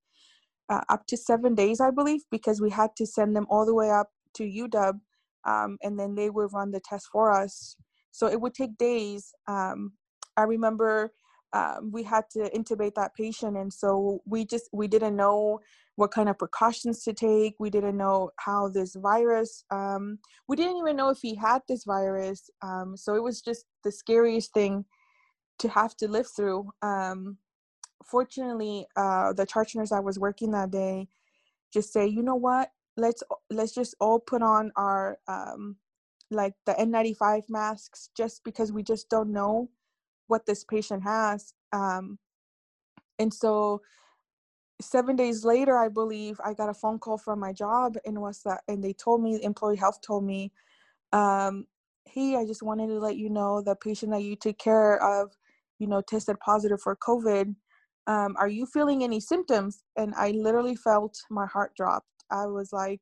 uh, 0.69 0.81
up 0.89 1.07
to 1.09 1.17
seven 1.17 1.55
days, 1.55 1.81
I 1.81 1.91
believe, 1.91 2.23
because 2.31 2.61
we 2.61 2.71
had 2.71 2.91
to 2.97 3.07
send 3.07 3.37
them 3.37 3.47
all 3.51 3.67
the 3.67 3.75
way 3.75 3.91
up 3.91 4.09
to 4.35 4.45
UW, 4.45 5.01
um, 5.47 5.79
and 5.83 5.99
then 5.99 6.15
they 6.15 6.31
would 6.31 6.53
run 6.53 6.71
the 6.71 6.81
test 6.81 7.09
for 7.13 7.31
us. 7.31 7.77
So 8.11 8.27
it 8.29 8.41
would 8.41 8.55
take 8.55 8.77
days. 8.79 9.33
Um, 9.47 9.93
I 10.37 10.43
remember 10.43 11.13
um, 11.53 11.91
we 11.93 12.03
had 12.03 12.25
to 12.33 12.51
intubate 12.51 12.95
that 12.95 13.15
patient, 13.15 13.57
and 13.57 13.73
so 13.73 14.21
we 14.27 14.45
just 14.45 14.69
we 14.73 14.89
didn't 14.89 15.17
know 15.17 15.61
what 15.97 16.11
kind 16.11 16.29
of 16.29 16.39
precautions 16.39 17.05
to 17.05 17.13
take. 17.13 17.55
We 17.61 17.71
didn't 17.71 17.97
know 17.97 18.31
how 18.41 18.69
this 18.69 18.97
virus. 18.97 19.65
Um, 19.71 20.19
we 20.49 20.57
didn't 20.57 20.79
even 20.79 20.97
know 20.97 21.11
if 21.11 21.19
he 21.23 21.37
had 21.37 21.63
this 21.69 21.85
virus. 21.85 22.51
Um, 22.63 22.97
so 22.97 23.15
it 23.15 23.23
was 23.23 23.41
just 23.41 23.67
the 23.85 23.93
scariest 23.93 24.53
thing 24.53 24.85
to 25.61 25.69
have 25.69 25.97
to 25.99 26.09
live 26.09 26.27
through. 26.35 26.69
Um, 26.83 27.39
fortunately, 28.07 28.87
uh, 28.97 29.33
the 29.33 29.47
charge 29.47 29.75
nurse 29.75 29.93
I 29.93 30.01
was 30.01 30.19
working 30.19 30.53
that 30.53 30.71
day 30.71 31.09
just 31.73 31.93
say, 31.93 32.07
you 32.07 32.23
know 32.23 32.37
what? 32.37 32.71
Let's 32.97 33.23
let's 33.51 33.75
just 33.75 33.97
all 34.01 34.21
put 34.21 34.43
on 34.43 34.71
our 34.77 35.19
um, 35.27 35.77
like 36.31 36.55
the 36.67 36.73
N95 36.73 37.43
masks, 37.49 38.11
just 38.17 38.45
because 38.45 38.73
we 38.73 38.83
just 38.83 39.11
don't 39.11 39.33
know 39.33 39.71
what 40.29 40.47
this 40.47 40.65
patient 40.65 41.03
has. 41.03 41.53
Um, 41.73 42.19
and 43.19 43.35
so 43.35 43.83
seven 44.81 45.17
days 45.17 45.45
later, 45.45 45.77
I 45.77 45.89
believe 45.89 46.41
I 46.45 46.55
got 46.55 46.69
a 46.69 46.75
phone 46.75 46.99
call 46.99 47.19
from 47.19 47.41
my 47.41 47.53
job 47.53 47.97
and 48.05 48.21
was 48.21 48.43
that, 48.45 48.63
and 48.69 48.83
they 48.83 48.93
told 48.93 49.23
me, 49.23 49.43
employee 49.43 49.77
health 49.77 50.01
told 50.01 50.25
me, 50.25 50.53
um, 51.13 51.67
hey, 52.07 52.37
I 52.37 52.45
just 52.45 52.63
wanted 52.63 52.89
to 52.89 52.99
let 52.99 53.17
you 53.17 53.31
know 53.31 53.63
the 53.63 53.77
patient 53.77 54.13
that 54.13 54.23
you 54.23 54.37
took 54.37 54.59
care 54.59 55.03
of, 55.03 55.33
you 55.79 55.87
know, 55.87 56.01
tested 56.01 56.39
positive 56.41 56.81
for 56.81 56.97
COVID. 56.97 57.55
Um, 58.07 58.37
are 58.39 58.49
you 58.49 58.67
feeling 58.67 59.03
any 59.03 59.21
symptoms? 59.21 59.83
And 59.97 60.15
I 60.17 60.33
literally 60.33 60.77
felt 60.77 61.17
my 61.31 61.47
heart 61.47 61.73
drop. 61.77 62.05
I 62.31 62.47
was 62.47 62.73
like, 62.73 63.01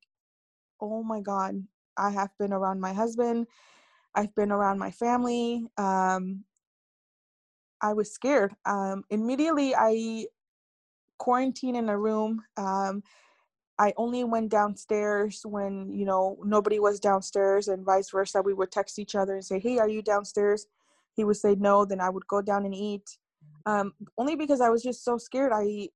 oh 0.80 1.02
my 1.02 1.20
God, 1.20 1.62
I 1.96 2.10
have 2.10 2.30
been 2.38 2.52
around 2.52 2.80
my 2.80 2.92
husband. 2.92 3.46
I've 4.14 4.34
been 4.34 4.52
around 4.52 4.78
my 4.78 4.90
family. 4.90 5.64
Um, 5.78 6.44
I 7.80 7.92
was 7.94 8.12
scared. 8.12 8.54
Um, 8.64 9.04
immediately, 9.10 9.74
I 9.74 10.26
quarantined 11.18 11.76
in 11.76 11.88
a 11.88 11.98
room. 11.98 12.42
Um, 12.56 13.02
I 13.78 13.92
only 13.96 14.22
went 14.24 14.50
downstairs 14.50 15.40
when 15.44 15.90
you 15.90 16.04
know 16.04 16.38
nobody 16.44 16.78
was 16.78 17.00
downstairs, 17.00 17.68
and 17.68 17.84
vice 17.84 18.10
versa. 18.10 18.42
We 18.42 18.54
would 18.54 18.70
text 18.70 18.98
each 18.98 19.14
other 19.14 19.34
and 19.34 19.44
say, 19.44 19.58
"Hey, 19.58 19.78
are 19.78 19.88
you 19.88 20.02
downstairs?" 20.02 20.66
He 21.14 21.24
would 21.24 21.36
say 21.36 21.54
no. 21.56 21.84
Then 21.84 22.00
I 22.00 22.10
would 22.10 22.26
go 22.26 22.42
down 22.42 22.64
and 22.64 22.74
eat. 22.74 23.18
Um, 23.66 23.92
only 24.18 24.36
because 24.36 24.60
I 24.60 24.68
was 24.70 24.82
just 24.82 25.04
so 25.04 25.18
scared. 25.18 25.52
I 25.54 25.88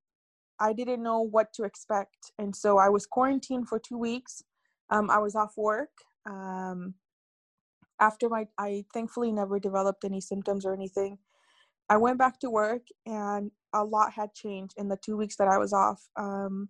I 0.59 0.73
didn't 0.73 1.03
know 1.03 1.21
what 1.21 1.53
to 1.55 1.65
expect, 1.65 2.33
and 2.39 2.55
so 2.55 2.79
I 2.79 2.89
was 2.89 3.07
quarantined 3.07 3.69
for 3.69 3.79
two 3.79 3.99
weeks. 3.99 4.43
Um, 4.91 5.11
I 5.11 5.19
was 5.19 5.35
off 5.35 5.53
work. 5.57 5.91
Um, 6.25 6.95
after 8.01 8.29
my, 8.29 8.47
I 8.59 8.85
thankfully 8.93 9.33
never 9.33 9.59
developed 9.59 10.05
any 10.05 10.21
symptoms 10.21 10.65
or 10.67 10.75
anything. 10.75 11.19
I 11.89 11.97
went 11.97 12.19
back 12.19 12.39
to 12.41 12.51
work 12.51 12.83
and 13.07 13.51
a 13.73 13.85
lot 13.85 14.13
had 14.13 14.35
changed 14.35 14.75
in 14.77 14.89
the 14.89 14.99
two 15.03 15.17
weeks 15.17 15.37
that 15.37 15.49
I 15.49 15.59
was 15.59 15.73
off. 15.73 16.03
Um, 16.17 16.69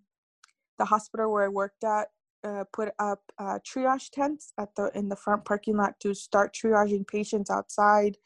the 0.78 0.84
hospital 0.84 1.32
where 1.32 1.44
I 1.44 1.48
worked 1.48 1.84
at 1.84 2.08
uh, 2.44 2.64
put 2.72 2.90
up 2.98 3.20
uh, 3.38 3.58
triage 3.66 4.10
tents 4.10 4.52
at 4.58 4.68
the 4.76 4.90
in 4.94 5.08
the 5.08 5.16
front 5.16 5.44
parking 5.44 5.76
lot 5.76 5.98
to 6.00 6.14
start 6.14 6.54
triaging 6.54 7.06
patients 7.06 7.50
outside, 7.50 8.18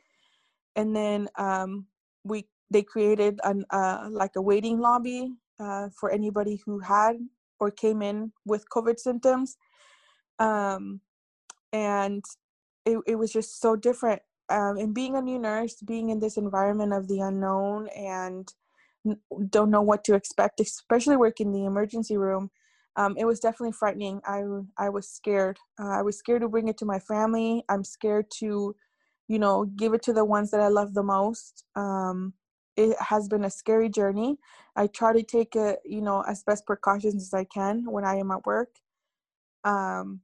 and 0.76 0.94
then 0.94 1.28
um, 1.38 1.86
we 2.24 2.46
they 2.70 2.82
created 2.82 3.40
an 3.44 3.64
uh, 3.70 4.08
like 4.10 4.32
a 4.36 4.42
waiting 4.42 4.78
lobby 4.80 5.32
uh, 5.58 5.88
for 5.98 6.10
anybody 6.10 6.60
who 6.64 6.80
had 6.80 7.16
or 7.60 7.70
came 7.70 8.02
in 8.02 8.32
with 8.46 8.68
COVID 8.70 8.98
symptoms, 8.98 9.56
um, 10.38 11.00
and 11.72 12.24
it 12.86 12.98
it 13.06 13.16
was 13.16 13.32
just 13.32 13.60
so 13.60 13.76
different 13.76 14.22
um, 14.50 14.76
and 14.78 14.92
being 14.92 15.16
a 15.16 15.22
new 15.22 15.38
nurse, 15.38 15.76
being 15.76 16.10
in 16.10 16.18
this 16.18 16.36
environment 16.36 16.92
of 16.92 17.06
the 17.08 17.20
unknown 17.20 17.88
and 17.96 18.52
don't 19.48 19.70
know 19.70 19.80
what 19.82 20.04
to 20.04 20.14
expect, 20.14 20.60
especially 20.60 21.16
working 21.16 21.48
in 21.48 21.52
the 21.52 21.64
emergency 21.64 22.16
room, 22.16 22.50
um, 22.96 23.16
it 23.16 23.24
was 23.24 23.40
definitely 23.40 23.72
frightening. 23.72 24.20
I 24.26 24.42
I 24.76 24.88
was 24.88 25.08
scared. 25.08 25.58
Uh, 25.80 25.88
I 25.88 26.02
was 26.02 26.18
scared 26.18 26.42
to 26.42 26.48
bring 26.48 26.68
it 26.68 26.76
to 26.78 26.84
my 26.84 26.98
family. 26.98 27.64
I'm 27.68 27.84
scared 27.84 28.26
to, 28.40 28.74
you 29.28 29.38
know, 29.38 29.64
give 29.64 29.94
it 29.94 30.02
to 30.02 30.12
the 30.12 30.24
ones 30.24 30.50
that 30.50 30.60
I 30.60 30.68
love 30.68 30.94
the 30.94 31.04
most. 31.04 31.64
Um, 31.76 32.34
it 32.80 32.96
has 33.00 33.28
been 33.28 33.44
a 33.44 33.50
scary 33.50 33.88
journey. 33.88 34.38
I 34.74 34.86
try 34.86 35.12
to 35.12 35.22
take 35.22 35.54
it, 35.54 35.80
you 35.84 36.00
know, 36.00 36.22
as 36.22 36.42
best 36.42 36.66
precautions 36.66 37.22
as 37.22 37.34
I 37.34 37.44
can 37.44 37.84
when 37.90 38.04
I 38.04 38.16
am 38.16 38.30
at 38.30 38.46
work. 38.46 38.70
Um, 39.64 40.20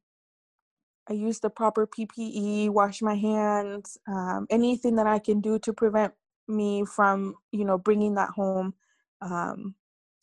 I 1.09 1.13
use 1.13 1.39
the 1.39 1.51
proper 1.51 1.87
PPE, 1.87 2.71
wash 2.71 3.03
my 3.03 3.15
hands, 3.15 3.99
um, 4.09 4.47
anything 4.51 4.97
that 4.97 5.07
I 5.07 5.19
can 5.19 5.41
do 5.41 5.59
to 5.61 5.73
prevent 5.73 6.15
me 6.49 6.85
from, 6.85 7.35
you 7.53 7.65
know, 7.65 7.79
bringing 7.79 8.15
that 8.15 8.31
home. 8.31 8.75
Um, 9.21 9.75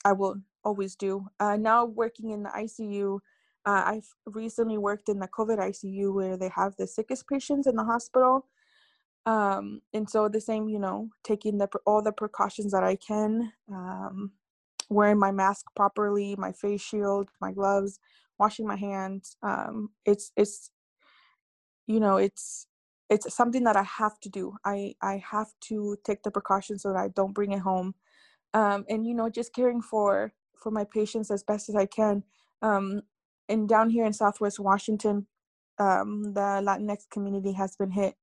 I 0.04 0.12
will 0.14 0.36
always 0.64 0.96
do. 0.96 1.28
Uh, 1.40 1.56
now 1.56 1.86
working 1.86 2.32
in 2.32 2.44
the 2.44 2.50
ICU, 2.50 3.20
uh, 3.66 3.84
I've 3.86 4.08
recently 4.26 4.78
worked 4.78 5.08
in 5.08 5.20
the 5.20 5.28
COVID 5.28 5.58
ICU 5.60 6.14
where 6.14 6.36
they 6.36 6.50
have 6.50 6.76
the 6.78 6.88
sickest 6.88 7.28
patients 7.28 7.68
in 7.68 7.76
the 7.76 7.84
hospital. 7.84 8.48
Um, 9.26 9.82
and 9.94 10.10
so 10.10 10.30
the 10.30 10.42
same, 10.42 10.70
you 10.70 10.80
know, 10.80 11.10
taking 11.24 11.60
the 11.60 11.70
all 11.88 12.04
the 12.04 12.14
precautions 12.14 12.74
that 12.74 12.84
I 12.84 12.98
can, 12.98 13.54
um, 13.72 14.34
wearing 14.90 15.20
my 15.20 15.32
mask 15.32 15.68
properly, 15.76 16.36
my 16.38 16.52
face 16.54 16.82
shield, 16.82 17.30
my 17.42 17.54
gloves, 17.54 18.00
washing 18.40 18.68
my 18.68 18.78
hands. 18.78 19.38
Um, 19.44 19.92
it's 20.06 20.32
it's 20.38 20.72
you 21.88 22.00
know 22.00 22.18
it's 22.18 22.68
it's 23.10 23.34
something 23.36 23.64
that 23.66 23.78
I 23.78 23.84
have 23.84 24.20
to 24.22 24.30
do. 24.30 24.58
I 24.66 24.96
I 25.02 25.24
have 25.32 25.50
to 25.70 25.98
take 26.06 26.24
the 26.24 26.32
precautions 26.32 26.84
so 26.84 26.90
that 26.94 27.00
I 27.00 27.10
don't 27.10 27.34
bring 27.34 27.54
it 27.54 27.60
home, 27.62 27.96
um, 28.54 28.86
and 28.90 29.08
you 29.08 29.16
know 29.16 29.30
just 29.30 29.54
caring 29.56 29.82
for 29.82 30.34
for 30.62 30.72
my 30.72 30.86
patients 30.86 31.32
as 31.32 31.44
best 31.44 31.70
as 31.70 31.76
I 31.76 31.88
can. 31.88 32.24
Um, 32.62 33.04
and 33.50 33.70
down 33.70 33.90
here 33.92 34.06
in 34.06 34.14
Southwest 34.14 34.60
Washington, 34.60 35.28
um, 35.80 36.34
the 36.34 36.62
Latinx 36.66 37.10
community 37.12 37.54
has 37.54 37.76
been 37.78 37.92
hit 37.92 38.16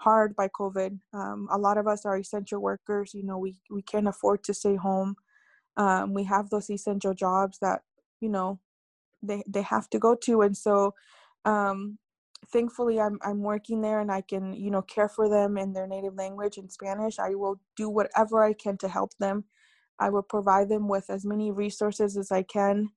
hard 0.00 0.34
by 0.34 0.48
COVID. 0.48 0.98
Um, 1.12 1.48
a 1.50 1.58
lot 1.58 1.78
of 1.78 1.86
us 1.86 2.04
are 2.06 2.16
essential 2.18 2.60
workers. 2.60 3.12
You 3.14 3.24
know, 3.24 3.38
we 3.38 3.56
we 3.70 3.82
can't 3.82 4.08
afford 4.08 4.44
to 4.44 4.54
stay 4.54 4.76
home. 4.76 5.16
Um, 5.76 6.14
we 6.14 6.24
have 6.24 6.50
those 6.50 6.70
essential 6.70 7.14
jobs 7.14 7.58
that 7.60 7.82
you 8.20 8.28
know 8.28 8.60
they 9.22 9.42
they 9.46 9.62
have 9.62 9.88
to 9.90 9.98
go 9.98 10.14
to, 10.24 10.42
and 10.42 10.56
so 10.56 10.94
um, 11.44 11.98
thankfully 12.52 13.00
I'm 13.00 13.18
I'm 13.22 13.42
working 13.42 13.80
there 13.80 14.00
and 14.00 14.10
I 14.10 14.22
can, 14.22 14.54
you 14.54 14.70
know, 14.70 14.82
care 14.82 15.08
for 15.08 15.28
them 15.28 15.58
in 15.58 15.72
their 15.72 15.86
native 15.86 16.16
language 16.16 16.58
in 16.58 16.68
Spanish. 16.68 17.18
I 17.18 17.34
will 17.34 17.60
do 17.76 17.88
whatever 17.88 18.42
I 18.44 18.54
can 18.54 18.76
to 18.78 18.88
help 18.88 19.12
them. 19.18 19.44
I 19.98 20.10
will 20.10 20.22
provide 20.22 20.68
them 20.68 20.88
with 20.88 21.10
as 21.10 21.24
many 21.24 21.50
resources 21.50 22.16
as 22.16 22.32
I 22.32 22.42
can. 22.42 22.90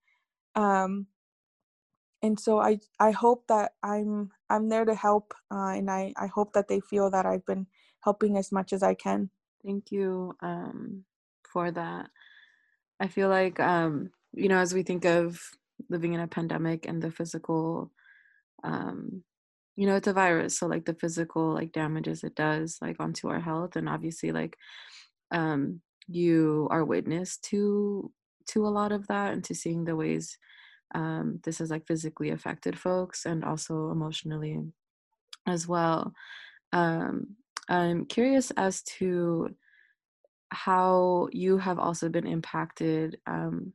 Um, 0.56 1.08
and 2.22 2.40
so 2.40 2.60
I 2.60 2.80
I 3.00 3.12
hope 3.12 3.46
that 3.48 3.74
I'm 3.84 4.32
I'm 4.54 4.70
there 4.70 4.86
to 4.86 4.96
help 4.96 5.34
uh, 5.52 5.74
and 5.78 5.90
I 5.90 6.14
I 6.18 6.28
hope 6.28 6.54
that 6.54 6.68
they 6.68 6.80
feel 6.80 7.10
that 7.12 7.26
I've 7.26 7.46
been 7.46 7.68
helping 8.02 8.38
as 8.38 8.52
much 8.52 8.74
as 8.74 8.84
I 8.84 8.94
can. 8.94 9.30
Thank 9.66 9.92
you 9.92 10.36
um, 10.42 11.06
for 11.52 11.72
that. 11.72 12.10
I 13.00 13.08
feel 13.08 13.30
like 13.30 13.60
um, 13.60 14.12
you 14.34 14.50
know 14.50 14.60
as 14.60 14.74
we 14.74 14.84
think 14.84 15.06
of 15.06 15.42
living 15.90 16.14
in 16.14 16.20
a 16.20 16.28
pandemic 16.28 16.88
and 16.88 17.02
the 17.02 17.12
physical 17.12 17.92
um, 18.64 19.24
you 19.76 19.88
know 19.88 19.96
it's 19.96 20.08
a 20.08 20.14
virus 20.14 20.60
so 20.60 20.68
like 20.68 20.86
the 20.86 20.94
physical 20.94 21.54
like 21.54 21.72
damages 21.72 22.24
it 22.24 22.36
does 22.36 22.78
like 22.82 22.98
onto 23.00 23.28
our 23.28 23.40
health 23.40 23.76
and 23.76 23.90
obviously 23.90 24.32
like 24.32 24.56
um 25.32 25.82
you 26.08 26.68
are 26.70 26.86
witness 26.86 27.38
to 27.38 28.12
to 28.48 28.68
a 28.68 28.76
lot 28.80 28.92
of 28.92 29.08
that 29.08 29.34
and 29.34 29.44
to 29.44 29.56
seeing 29.56 29.86
the 29.86 29.96
ways 29.96 30.38
um 30.94 31.40
this 31.44 31.60
has 31.60 31.70
like 31.70 31.88
physically 31.88 32.30
affected 32.32 32.78
folks 32.78 33.26
and 33.26 33.44
also 33.44 33.92
emotionally 33.92 34.60
as 35.48 35.68
well. 35.68 36.14
Um 36.72 37.36
i'm 37.70 38.06
curious 38.06 38.52
as 38.58 38.82
to 38.84 39.50
how 40.50 41.28
you 41.32 41.58
have 41.58 41.80
also 41.80 42.10
been 42.10 42.28
impacted 42.28 43.18
um 43.26 43.74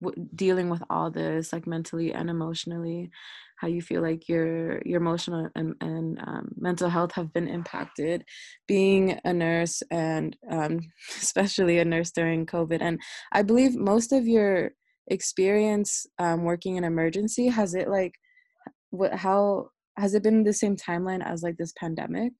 w- 0.00 0.28
dealing 0.34 0.68
with 0.70 0.82
all 0.90 1.10
this 1.10 1.52
like 1.52 1.66
mentally 1.66 2.12
and 2.12 2.30
emotionally 2.30 3.10
how 3.56 3.68
you 3.68 3.82
feel 3.82 4.00
like 4.00 4.28
your 4.28 4.80
your 4.86 5.00
emotional 5.00 5.48
and, 5.54 5.74
and 5.82 6.18
um, 6.26 6.48
mental 6.56 6.88
health 6.88 7.12
have 7.12 7.32
been 7.32 7.46
impacted 7.46 8.24
being 8.66 9.20
a 9.24 9.32
nurse 9.32 9.82
and 9.90 10.36
um, 10.50 10.80
especially 11.20 11.78
a 11.78 11.84
nurse 11.84 12.10
during 12.10 12.46
covid. 12.46 12.78
And 12.80 13.00
i 13.32 13.42
believe 13.42 13.76
most 13.76 14.12
of 14.12 14.26
your 14.26 14.72
experience 15.08 16.06
um, 16.18 16.44
working 16.44 16.76
in 16.76 16.84
emergency 16.84 17.48
has 17.48 17.74
it 17.74 17.88
like 17.88 18.14
what 18.90 19.14
how 19.14 19.68
has 19.96 20.14
it 20.14 20.22
been 20.22 20.44
the 20.44 20.52
same 20.52 20.76
timeline 20.76 21.24
as 21.24 21.42
like 21.42 21.56
this 21.56 21.72
pandemic? 21.76 22.32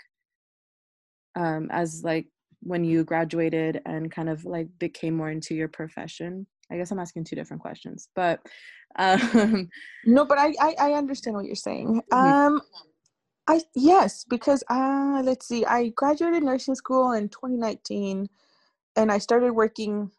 Um 1.36 1.68
as 1.70 2.02
like 2.04 2.26
when 2.62 2.84
you 2.84 3.04
graduated 3.04 3.80
and 3.86 4.10
kind 4.10 4.28
of 4.28 4.44
like 4.44 4.68
became 4.78 5.16
more 5.16 5.30
into 5.30 5.54
your 5.54 5.68
profession? 5.68 6.46
I 6.70 6.76
guess 6.76 6.90
i'm 6.90 6.98
asking 6.98 7.24
two 7.24 7.36
different 7.36 7.62
questions 7.62 8.08
but 8.14 8.40
um 8.98 9.68
no 10.04 10.24
but 10.24 10.38
i 10.38 10.52
i, 10.60 10.74
I 10.78 10.92
understand 10.94 11.36
what 11.36 11.46
you're 11.46 11.54
saying. 11.54 12.02
Mm-hmm. 12.12 12.54
um 12.54 12.60
i 13.46 13.60
yes 13.74 14.24
because 14.28 14.64
uh 14.68 15.22
let's 15.24 15.46
see 15.46 15.64
i 15.64 15.88
graduated 15.90 16.42
nursing 16.42 16.74
school 16.74 17.12
in 17.12 17.28
2019 17.28 18.28
and 18.96 19.12
i 19.12 19.18
started 19.18 19.52
working 19.52 20.10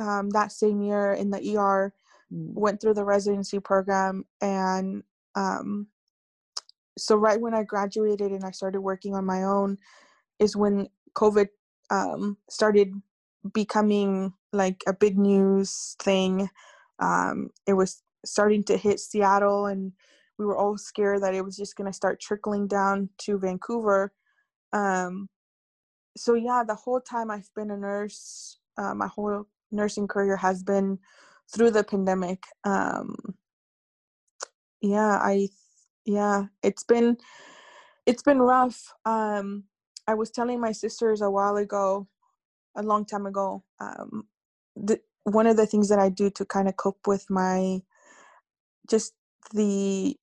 um, 0.00 0.30
that 0.30 0.50
same 0.50 0.82
year 0.82 1.12
in 1.12 1.30
the 1.30 1.56
er 1.56 1.92
went 2.30 2.80
through 2.80 2.94
the 2.94 3.04
residency 3.04 3.58
program 3.58 4.24
and 4.40 5.02
um 5.34 5.86
so 6.96 7.16
right 7.16 7.40
when 7.40 7.54
i 7.54 7.62
graduated 7.62 8.30
and 8.30 8.44
i 8.44 8.50
started 8.50 8.80
working 8.80 9.14
on 9.14 9.24
my 9.24 9.42
own 9.42 9.76
is 10.38 10.56
when 10.56 10.88
covid 11.16 11.48
um, 11.90 12.36
started 12.48 12.94
becoming 13.52 14.32
like 14.52 14.82
a 14.86 14.92
big 14.92 15.18
news 15.18 15.96
thing. 16.00 16.48
Um, 16.98 17.50
it 17.66 17.74
was 17.74 18.02
starting 18.24 18.64
to 18.64 18.76
hit 18.76 19.00
Seattle, 19.00 19.66
and 19.66 19.92
we 20.38 20.46
were 20.46 20.56
all 20.56 20.76
scared 20.78 21.22
that 21.22 21.34
it 21.34 21.44
was 21.44 21.56
just 21.56 21.76
going 21.76 21.90
to 21.90 21.96
start 21.96 22.20
trickling 22.20 22.66
down 22.66 23.08
to 23.18 23.38
Vancouver. 23.38 24.12
Um, 24.72 25.28
so, 26.16 26.34
yeah, 26.34 26.64
the 26.66 26.74
whole 26.74 27.00
time 27.00 27.30
I've 27.30 27.50
been 27.54 27.70
a 27.70 27.76
nurse, 27.76 28.58
uh, 28.76 28.94
my 28.94 29.06
whole 29.06 29.46
nursing 29.72 30.08
career 30.08 30.36
has 30.36 30.62
been 30.62 30.98
through 31.52 31.70
the 31.70 31.84
pandemic. 31.84 32.44
Um, 32.64 33.16
yeah, 34.80 35.18
I, 35.22 35.48
yeah, 36.04 36.46
it's 36.62 36.84
been, 36.84 37.18
it's 38.06 38.22
been 38.22 38.40
rough. 38.40 38.92
Um, 39.04 39.64
I 40.06 40.14
was 40.14 40.30
telling 40.30 40.60
my 40.60 40.72
sisters 40.72 41.20
a 41.20 41.30
while 41.30 41.56
ago, 41.56 42.08
a 42.76 42.82
long 42.82 43.04
time 43.04 43.26
ago, 43.26 43.64
um, 43.80 44.26
one 45.24 45.46
of 45.46 45.56
the 45.56 45.66
things 45.66 45.88
that 45.88 45.98
I 45.98 46.08
do 46.08 46.30
to 46.30 46.44
kind 46.44 46.68
of 46.68 46.76
cope 46.76 47.06
with 47.06 47.28
my 47.30 47.82
just 48.88 49.14
the 49.54 50.16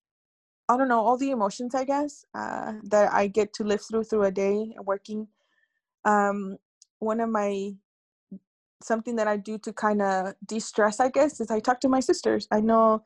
I 0.68 0.76
don't 0.76 0.88
know 0.88 1.00
all 1.00 1.16
the 1.16 1.30
emotions 1.30 1.74
I 1.74 1.84
guess 1.84 2.24
uh, 2.34 2.74
that 2.84 3.12
I 3.12 3.26
get 3.26 3.54
to 3.54 3.64
live 3.64 3.82
through 3.82 4.04
through 4.04 4.24
a 4.24 4.30
day 4.30 4.74
working. 4.84 5.28
Um, 6.04 6.58
one 6.98 7.20
of 7.20 7.30
my 7.30 7.72
something 8.82 9.16
that 9.16 9.28
I 9.28 9.36
do 9.36 9.58
to 9.58 9.72
kind 9.72 10.02
of 10.02 10.34
de-stress 10.46 11.00
I 11.00 11.08
guess 11.10 11.40
is 11.40 11.50
I 11.50 11.60
talk 11.60 11.80
to 11.80 11.88
my 11.88 12.00
sisters. 12.00 12.46
I 12.50 12.60
know 12.60 13.02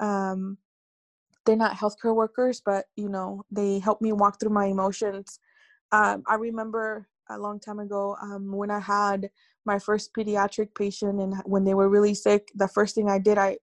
um, 0.00 0.58
they're 1.46 1.56
not 1.56 1.76
healthcare 1.76 2.14
workers, 2.14 2.62
but 2.64 2.86
you 2.96 3.08
know 3.08 3.44
they 3.50 3.78
help 3.78 4.00
me 4.00 4.12
walk 4.12 4.40
through 4.40 4.50
my 4.50 4.66
emotions 4.66 5.38
um, 5.94 6.24
I 6.26 6.34
remember 6.34 7.08
a 7.30 7.38
long 7.38 7.60
time 7.60 7.78
ago 7.78 8.16
um, 8.20 8.50
when 8.50 8.70
I 8.70 8.80
had 8.80 9.30
my 9.64 9.78
first 9.78 10.12
pediatric 10.12 10.74
patient 10.74 11.20
and 11.20 11.36
when 11.44 11.62
they 11.62 11.74
were 11.74 11.88
really 11.88 12.14
sick, 12.14 12.50
the 12.56 12.66
first 12.66 12.96
thing 12.96 13.08
I 13.08 13.18
did, 13.18 13.38
I 13.38 13.58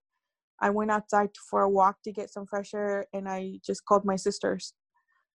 I 0.61 0.69
went 0.69 0.91
outside 0.91 1.29
for 1.49 1.63
a 1.63 1.69
walk 1.69 2.03
to 2.03 2.11
get 2.11 2.29
some 2.29 2.45
fresh 2.45 2.73
air 2.73 3.07
and 3.13 3.27
I 3.27 3.59
just 3.65 3.83
called 3.83 4.05
my 4.05 4.15
sisters. 4.15 4.73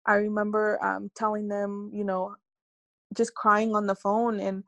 I 0.04 0.14
remember 0.14 0.84
um, 0.84 1.10
telling 1.16 1.48
them, 1.48 1.90
you 1.94 2.04
know, 2.04 2.34
just 3.16 3.34
crying 3.34 3.74
on 3.74 3.86
the 3.86 3.94
phone 3.94 4.40
and 4.40 4.64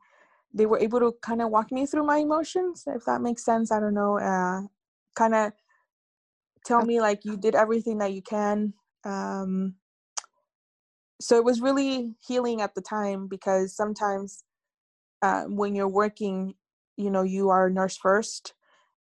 they 0.55 0.65
were 0.65 0.79
able 0.79 0.99
to 1.01 1.13
kind 1.21 1.41
of 1.41 1.51
walk 1.51 1.71
me 1.71 1.85
through 1.85 2.05
my 2.05 2.17
emotions, 2.17 2.85
if 2.87 3.05
that 3.05 3.21
makes 3.21 3.45
sense. 3.45 3.71
I 3.71 3.79
don't 3.79 3.93
know. 3.93 4.17
Uh, 4.17 4.61
kind 5.15 5.35
of 5.35 5.51
tell 6.65 6.83
me 6.83 6.99
like 6.99 7.25
you 7.25 7.37
did 7.37 7.53
everything 7.53 7.99
that 7.99 8.13
you 8.13 8.21
can. 8.21 8.73
Um, 9.03 9.75
so 11.21 11.37
it 11.37 11.43
was 11.43 11.61
really 11.61 12.15
healing 12.25 12.61
at 12.61 12.73
the 12.73 12.81
time 12.81 13.27
because 13.27 13.75
sometimes 13.75 14.43
uh, 15.21 15.43
when 15.43 15.75
you're 15.75 15.87
working 15.87 16.55
you 16.97 17.09
know 17.09 17.23
you 17.23 17.49
are 17.49 17.67
a 17.67 17.71
nurse 17.71 17.97
first 17.97 18.53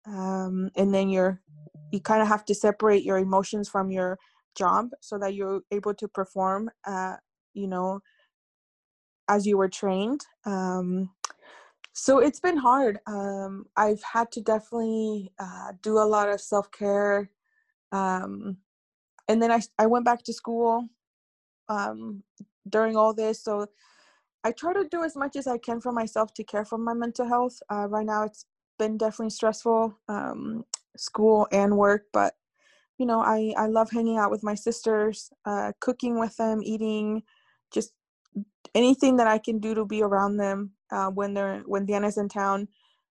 um, 0.05 0.69
and 0.75 0.93
then 0.93 1.09
you're 1.09 1.41
you 1.91 1.99
kind 1.99 2.21
of 2.21 2.27
have 2.27 2.45
to 2.45 2.55
separate 2.55 3.03
your 3.03 3.17
emotions 3.17 3.69
from 3.69 3.91
your 3.91 4.17
job 4.55 4.89
so 4.99 5.17
that 5.17 5.33
you're 5.33 5.61
able 5.71 5.93
to 5.93 6.07
perform 6.07 6.69
uh, 6.85 7.15
you 7.53 7.67
know 7.67 7.99
as 9.27 9.45
you 9.45 9.57
were 9.57 9.69
trained 9.69 10.21
um, 10.45 11.09
so 11.93 12.19
it's 12.19 12.39
been 12.39 12.57
hard 12.57 12.99
um, 13.07 13.65
i've 13.77 14.03
had 14.03 14.31
to 14.31 14.41
definitely 14.41 15.31
uh, 15.39 15.71
do 15.81 15.97
a 15.97 16.03
lot 16.03 16.29
of 16.29 16.41
self-care 16.41 17.29
um, 17.91 18.57
and 19.27 19.41
then 19.41 19.51
I, 19.51 19.61
I 19.79 19.85
went 19.85 20.05
back 20.05 20.23
to 20.23 20.33
school 20.33 20.89
um, 21.69 22.23
during 22.67 22.95
all 22.95 23.13
this. 23.13 23.43
So 23.43 23.67
I 24.43 24.51
try 24.51 24.73
to 24.73 24.87
do 24.89 25.03
as 25.03 25.15
much 25.15 25.35
as 25.35 25.47
I 25.47 25.57
can 25.57 25.79
for 25.79 25.91
myself 25.91 26.33
to 26.35 26.43
care 26.43 26.65
for 26.65 26.77
my 26.77 26.93
mental 26.93 27.27
health. 27.27 27.61
Uh, 27.71 27.87
right 27.87 28.05
now, 28.05 28.23
it's 28.23 28.45
been 28.77 28.97
definitely 28.97 29.29
stressful, 29.29 29.97
um, 30.09 30.65
school 30.97 31.47
and 31.51 31.77
work, 31.77 32.03
but 32.11 32.33
you 32.97 33.05
know, 33.05 33.21
I 33.21 33.53
I 33.57 33.67
love 33.67 33.89
hanging 33.89 34.17
out 34.17 34.29
with 34.31 34.43
my 34.43 34.53
sisters, 34.55 35.31
uh, 35.45 35.71
cooking 35.79 36.19
with 36.19 36.37
them, 36.37 36.61
eating, 36.63 37.23
just 37.71 37.93
anything 38.75 39.17
that 39.17 39.27
I 39.27 39.39
can 39.39 39.59
do 39.59 39.73
to 39.75 39.85
be 39.85 40.03
around 40.03 40.37
them 40.37 40.71
uh, 40.93 41.09
when 41.09 41.33
they're 41.33 41.63
when 41.65 41.85
Diana's 41.85 42.17
in 42.17 42.29
town. 42.29 42.67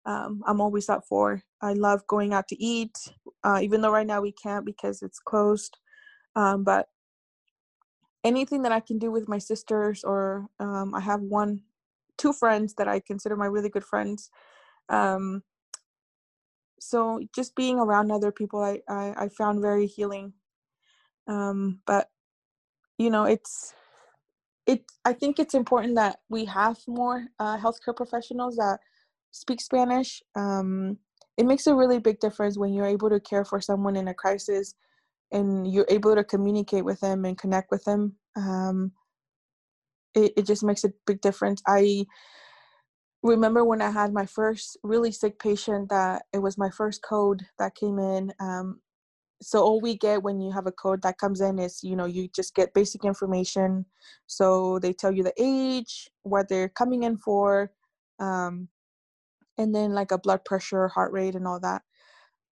Um, 0.06 0.44
I'm 0.46 0.62
always 0.62 0.90
up 0.90 1.04
for. 1.08 1.42
I 1.62 1.74
love 1.74 2.06
going 2.08 2.34
out 2.34 2.48
to 2.50 2.64
eat, 2.64 2.98
uh, 3.44 3.60
even 3.62 3.82
though 3.82 3.92
right 3.92 4.08
now 4.08 4.22
we 4.22 4.32
can't 4.32 4.66
because 4.66 5.02
it's 5.02 5.20
closed. 5.20 5.78
Um, 6.36 6.64
but 6.64 6.88
anything 8.24 8.64
that 8.64 8.72
I 8.72 8.80
can 8.80 8.98
do 8.98 9.12
with 9.12 9.28
my 9.28 9.38
sisters, 9.38 10.04
or 10.04 10.48
um, 10.60 10.94
I 10.96 11.00
have 11.02 11.22
one, 11.22 11.62
two 12.18 12.34
friends 12.34 12.74
that 12.76 12.88
I 12.88 13.00
consider 13.00 13.36
my 13.36 13.46
really 13.46 13.70
good 13.70 13.84
friends. 13.84 14.30
Um, 14.90 15.44
so 16.80 17.22
just 17.36 17.56
being 17.56 17.78
around 17.78 18.12
other 18.12 18.32
people, 18.32 18.64
I, 18.64 18.82
I, 18.88 19.26
I 19.26 19.30
found 19.30 19.62
very 19.62 19.86
healing. 19.86 20.34
Um, 21.28 21.82
but 21.86 22.10
you 22.98 23.10
know, 23.10 23.26
it's 23.26 23.74
it. 24.74 24.84
I 25.06 25.14
think 25.14 25.40
it's 25.40 25.54
important 25.54 25.96
that 25.96 26.20
we 26.30 26.46
have 26.46 26.78
more 26.88 27.26
uh, 27.40 27.58
healthcare 27.58 27.96
professionals 27.96 28.56
that 28.58 28.80
speak 29.32 29.62
Spanish. 29.62 30.22
Um, 30.36 30.98
it 31.38 31.46
makes 31.46 31.68
a 31.68 31.76
really 31.76 32.00
big 32.00 32.20
difference 32.20 32.58
when 32.58 32.74
you're 32.74 32.86
able 32.86 33.10
to 33.10 33.20
care 33.20 33.46
for 33.46 33.62
someone 33.62 33.96
in 33.96 34.10
a 34.10 34.14
crisis 34.14 34.76
and 35.32 35.72
you're 35.72 35.86
able 35.90 36.16
to 36.16 36.24
communicate 36.24 36.84
with 36.84 37.00
them 37.00 37.26
and 37.26 37.38
connect 37.38 37.72
with 37.72 37.84
them 37.86 38.16
um, 38.36 38.92
it, 40.16 40.34
it 40.38 40.46
just 40.46 40.64
makes 40.64 40.84
a 40.84 40.92
big 41.06 41.22
difference 41.22 41.62
i 41.68 42.06
remember 43.24 43.64
when 43.64 43.82
i 43.82 43.92
had 43.92 44.14
my 44.14 44.26
first 44.26 44.78
really 44.84 45.12
sick 45.12 45.40
patient 45.40 45.90
that 45.90 46.24
it 46.34 46.40
was 46.40 46.58
my 46.58 46.70
first 46.70 47.02
code 47.04 47.42
that 47.58 47.76
came 47.76 48.00
in 48.00 48.32
um, 48.40 48.80
so 49.42 49.62
all 49.62 49.80
we 49.80 49.96
get 49.96 50.24
when 50.24 50.42
you 50.42 50.52
have 50.52 50.68
a 50.68 50.72
code 50.72 51.02
that 51.04 51.18
comes 51.18 51.42
in 51.42 51.60
is 51.60 51.84
you 51.84 51.96
know 51.96 52.06
you 52.06 52.28
just 52.30 52.56
get 52.56 52.74
basic 52.74 53.06
information. 53.06 53.86
So 54.28 54.80
they 54.80 54.94
tell 54.94 55.12
you 55.12 55.24
the 55.24 55.34
age 55.38 56.10
what 56.24 56.50
they're 56.50 56.70
coming 56.70 57.04
in 57.04 57.18
for 57.18 57.72
um, 58.20 58.68
and 59.58 59.74
then 59.74 59.94
like 59.94 60.12
a 60.12 60.18
blood 60.18 60.44
pressure 60.46 60.88
heart 60.90 61.12
rate 61.14 61.36
and 61.36 61.48
all 61.48 61.60
that. 61.62 61.84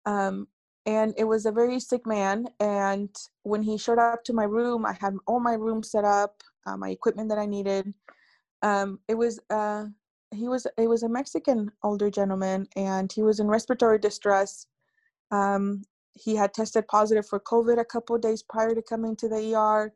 Um, 0.05 0.47
and 0.85 1.13
it 1.17 1.25
was 1.25 1.45
a 1.45 1.51
very 1.51 1.79
sick 1.81 2.07
man 2.07 2.47
and 2.61 3.09
when 3.43 3.61
he 3.61 3.77
showed 3.77 3.99
up 3.99 4.23
to 4.23 4.31
my 4.31 4.45
room 4.45 4.85
i 4.85 4.93
had 4.93 5.13
all 5.27 5.41
my 5.41 5.53
room 5.53 5.83
set 5.83 6.05
up 6.05 6.41
uh, 6.65 6.77
my 6.77 6.89
equipment 6.89 7.29
that 7.29 7.37
i 7.37 7.45
needed. 7.45 7.93
Um, 8.61 8.99
it 9.07 9.15
was 9.15 9.39
uh, 9.49 9.85
he 10.33 10.47
was 10.47 10.65
it 10.77 10.87
was 10.87 11.03
a 11.03 11.09
mexican 11.09 11.71
older 11.83 12.09
gentleman 12.09 12.67
and 12.75 13.11
he 13.11 13.21
was 13.23 13.39
in 13.39 13.47
respiratory 13.47 13.99
distress. 13.99 14.67
Um, 15.31 15.83
he 16.19 16.35
had 16.35 16.53
tested 16.53 16.87
positive 16.87 17.27
for 17.27 17.39
covid 17.39 17.79
a 17.79 17.85
couple 17.85 18.17
days 18.17 18.43
prior 18.43 18.73
to 18.73 18.81
coming 18.81 19.15
to 19.15 19.27
the 19.27 19.55
er 19.55 19.93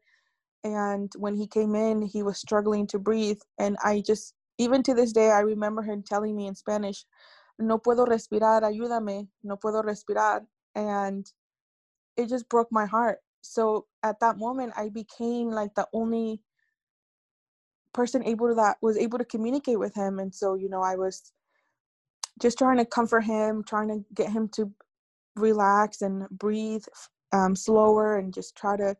and 0.63 1.11
when 1.17 1.35
he 1.35 1.47
came 1.47 1.75
in 1.75 2.01
he 2.01 2.23
was 2.23 2.37
struggling 2.37 2.85
to 2.87 2.99
breathe 2.99 3.39
and 3.59 3.77
i 3.83 4.01
just 4.05 4.33
even 4.57 4.83
to 4.83 4.93
this 4.93 5.11
day 5.11 5.29
i 5.31 5.39
remember 5.39 5.81
him 5.81 6.03
telling 6.03 6.35
me 6.35 6.47
in 6.47 6.55
spanish 6.55 7.05
no 7.59 7.77
puedo 7.77 8.05
respirar 8.05 8.61
ayúdame 8.61 9.27
no 9.43 9.57
puedo 9.57 9.83
respirar 9.83 10.41
and 10.75 11.31
it 12.17 12.29
just 12.29 12.47
broke 12.49 12.71
my 12.71 12.85
heart. 12.85 13.19
So 13.41 13.87
at 14.03 14.19
that 14.19 14.37
moment 14.37 14.73
i 14.77 14.89
became 14.89 15.49
like 15.49 15.73
the 15.75 15.87
only 15.93 16.41
person 17.93 18.23
able 18.23 18.47
to 18.47 18.55
that 18.55 18.77
was 18.81 18.97
able 18.97 19.17
to 19.17 19.25
communicate 19.25 19.79
with 19.79 19.93
him 19.95 20.19
and 20.19 20.33
so 20.33 20.55
you 20.55 20.69
know 20.69 20.81
i 20.81 20.95
was 20.95 21.33
just 22.41 22.57
trying 22.57 22.77
to 22.77 22.85
comfort 22.85 23.21
him 23.21 23.63
trying 23.67 23.89
to 23.89 24.05
get 24.13 24.31
him 24.31 24.47
to 24.47 24.71
relax 25.35 26.01
and 26.01 26.27
breathe 26.29 26.83
um, 27.31 27.55
slower 27.55 28.17
and 28.17 28.33
just 28.33 28.55
try 28.55 28.75
to 28.77 28.95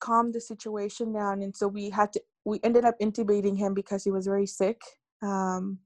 calm 0.00 0.32
the 0.32 0.40
situation 0.40 1.12
down. 1.12 1.42
And 1.42 1.56
so 1.56 1.68
we 1.68 1.90
had 1.90 2.12
to, 2.12 2.22
we 2.44 2.60
ended 2.62 2.84
up 2.84 2.96
intubating 3.00 3.56
him 3.56 3.74
because 3.74 4.04
he 4.04 4.10
was 4.10 4.26
very 4.26 4.46
sick. 4.46 4.80
Um, 5.22 5.78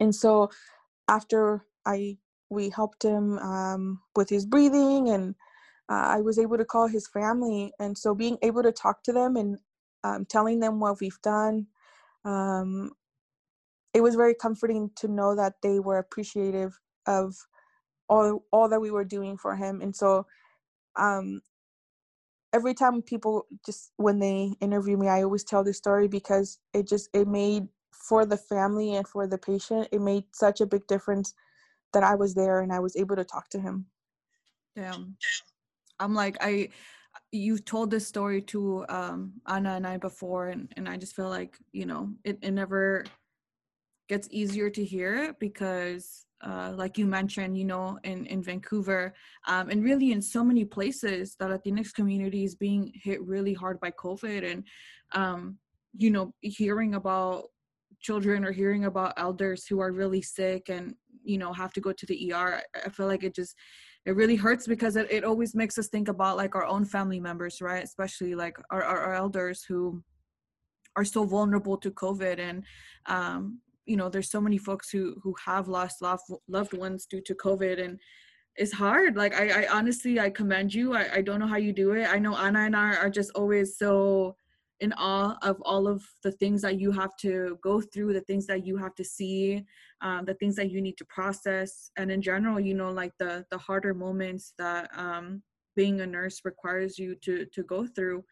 and 0.00 0.14
so 0.14 0.50
after 1.08 1.64
I, 1.84 2.18
we 2.50 2.70
helped 2.70 3.02
him 3.02 3.38
um, 3.38 4.00
with 4.16 4.28
his 4.28 4.46
breathing 4.46 5.10
and 5.10 5.34
uh, 5.90 6.16
I 6.16 6.20
was 6.20 6.38
able 6.38 6.58
to 6.58 6.64
call 6.64 6.86
his 6.86 7.08
family. 7.08 7.72
And 7.80 7.96
so 7.96 8.14
being 8.14 8.38
able 8.42 8.62
to 8.62 8.72
talk 8.72 9.02
to 9.04 9.12
them 9.12 9.36
and 9.36 9.58
um, 10.04 10.24
telling 10.26 10.60
them 10.60 10.80
what 10.80 11.00
we've 11.00 11.20
done, 11.22 11.66
um, 12.24 12.92
it 13.94 14.00
was 14.00 14.14
very 14.14 14.34
comforting 14.34 14.90
to 14.96 15.08
know 15.08 15.34
that 15.34 15.54
they 15.62 15.80
were 15.80 15.98
appreciative 15.98 16.78
of 17.06 17.34
all 18.08 18.44
all 18.52 18.68
that 18.68 18.80
we 18.80 18.90
were 18.90 19.04
doing 19.04 19.36
for 19.36 19.56
him. 19.56 19.80
And 19.80 19.94
so 19.94 20.26
um, 20.96 21.40
every 22.52 22.74
time 22.74 23.02
people 23.02 23.46
just 23.64 23.92
when 23.96 24.18
they 24.18 24.52
interview 24.60 24.96
me, 24.96 25.08
I 25.08 25.22
always 25.22 25.44
tell 25.44 25.64
this 25.64 25.78
story 25.78 26.08
because 26.08 26.58
it 26.72 26.88
just 26.88 27.08
it 27.12 27.28
made 27.28 27.68
for 27.92 28.24
the 28.24 28.36
family 28.36 28.94
and 28.94 29.06
for 29.06 29.26
the 29.26 29.38
patient, 29.38 29.88
it 29.92 30.00
made 30.00 30.24
such 30.32 30.60
a 30.60 30.66
big 30.66 30.86
difference 30.86 31.34
that 31.92 32.02
I 32.02 32.14
was 32.14 32.34
there 32.34 32.60
and 32.60 32.72
I 32.72 32.80
was 32.80 32.96
able 32.96 33.16
to 33.16 33.24
talk 33.24 33.48
to 33.50 33.60
him. 33.60 33.86
Damn. 34.76 35.16
I'm 36.00 36.14
like 36.14 36.36
I 36.40 36.68
you've 37.32 37.64
told 37.64 37.90
this 37.90 38.06
story 38.06 38.40
to 38.40 38.84
um 38.88 39.32
Anna 39.46 39.74
and 39.74 39.86
I 39.86 39.96
before 39.96 40.48
and, 40.48 40.72
and 40.76 40.88
I 40.88 40.96
just 40.96 41.16
feel 41.16 41.28
like, 41.28 41.58
you 41.72 41.86
know, 41.86 42.10
it, 42.24 42.38
it 42.42 42.52
never 42.52 43.04
gets 44.08 44.28
easier 44.30 44.70
to 44.70 44.84
hear 44.84 45.34
because 45.38 46.24
uh, 46.40 46.72
like 46.76 46.96
you 46.96 47.06
mentioned, 47.06 47.58
you 47.58 47.64
know, 47.64 47.98
in, 48.04 48.26
in 48.26 48.42
Vancouver, 48.42 49.12
um, 49.46 49.70
and 49.70 49.82
really 49.82 50.12
in 50.12 50.22
so 50.22 50.44
many 50.44 50.64
places, 50.64 51.36
the 51.38 51.46
Latinx 51.46 51.92
community 51.92 52.44
is 52.44 52.54
being 52.54 52.92
hit 52.94 53.20
really 53.26 53.54
hard 53.54 53.80
by 53.80 53.90
COVID. 53.90 54.50
And, 54.50 54.64
um, 55.12 55.58
you 55.96 56.10
know, 56.10 56.32
hearing 56.40 56.94
about 56.94 57.46
children 58.00 58.44
or 58.44 58.52
hearing 58.52 58.84
about 58.84 59.14
elders 59.16 59.66
who 59.66 59.80
are 59.80 59.90
really 59.90 60.22
sick 60.22 60.68
and, 60.68 60.94
you 61.24 61.38
know, 61.38 61.52
have 61.52 61.72
to 61.72 61.80
go 61.80 61.92
to 61.92 62.06
the 62.06 62.32
ER, 62.32 62.62
I 62.86 62.88
feel 62.90 63.06
like 63.06 63.24
it 63.24 63.34
just, 63.34 63.56
it 64.06 64.14
really 64.14 64.36
hurts 64.36 64.66
because 64.66 64.94
it, 64.94 65.10
it 65.10 65.24
always 65.24 65.56
makes 65.56 65.76
us 65.76 65.88
think 65.88 66.08
about 66.08 66.36
like 66.36 66.54
our 66.54 66.66
own 66.66 66.84
family 66.84 67.18
members, 67.18 67.60
right? 67.60 67.82
Especially 67.82 68.36
like 68.36 68.56
our, 68.70 68.82
our, 68.82 68.98
our 68.98 69.14
elders 69.14 69.64
who 69.64 70.02
are 70.94 71.04
so 71.04 71.24
vulnerable 71.24 71.76
to 71.78 71.90
COVID. 71.90 72.38
And, 72.38 72.62
um, 73.06 73.58
you 73.88 73.96
know 73.96 74.08
there's 74.08 74.30
so 74.30 74.40
many 74.40 74.58
folks 74.58 74.90
who 74.90 75.16
who 75.22 75.34
have 75.44 75.68
lost 75.68 76.02
loved 76.02 76.72
ones 76.72 77.06
due 77.06 77.20
to 77.22 77.34
covid 77.34 77.82
and 77.82 77.98
it's 78.56 78.72
hard. 78.72 79.14
Like 79.16 79.34
i, 79.34 79.62
I 79.62 79.68
honestly 79.70 80.18
i 80.18 80.30
commend 80.30 80.74
you. 80.74 80.94
I, 80.94 81.08
I 81.16 81.22
don't 81.22 81.40
know 81.40 81.46
how 81.46 81.56
you 81.56 81.72
do 81.72 81.92
it. 81.92 82.06
I 82.08 82.18
know 82.18 82.36
anna 82.36 82.60
and 82.60 82.76
i 82.76 82.96
are 82.96 83.10
just 83.10 83.30
always 83.34 83.78
so 83.78 84.36
in 84.80 84.92
awe 84.96 85.36
of 85.42 85.60
all 85.62 85.88
of 85.88 86.04
the 86.22 86.30
things 86.32 86.62
that 86.62 86.78
you 86.78 86.92
have 86.92 87.16
to 87.16 87.58
go 87.62 87.80
through 87.80 88.12
the 88.12 88.20
things 88.22 88.46
that 88.46 88.64
you 88.64 88.76
have 88.76 88.94
to 88.94 89.04
see 89.04 89.64
um, 90.02 90.24
the 90.24 90.34
things 90.34 90.54
that 90.54 90.70
you 90.70 90.80
need 90.80 90.96
to 90.96 91.04
process. 91.06 91.90
And 91.96 92.10
in 92.10 92.22
general 92.22 92.60
you 92.60 92.74
know 92.74 92.90
like 92.90 93.12
the 93.18 93.44
the 93.50 93.58
harder 93.58 93.94
moments 93.94 94.54
that 94.58 94.90
um, 94.96 95.42
being 95.76 96.00
a 96.00 96.06
nurse 96.06 96.40
requires 96.44 96.98
you 96.98 97.14
to 97.22 97.46
to 97.46 97.62
go 97.62 97.86
through 97.86 98.24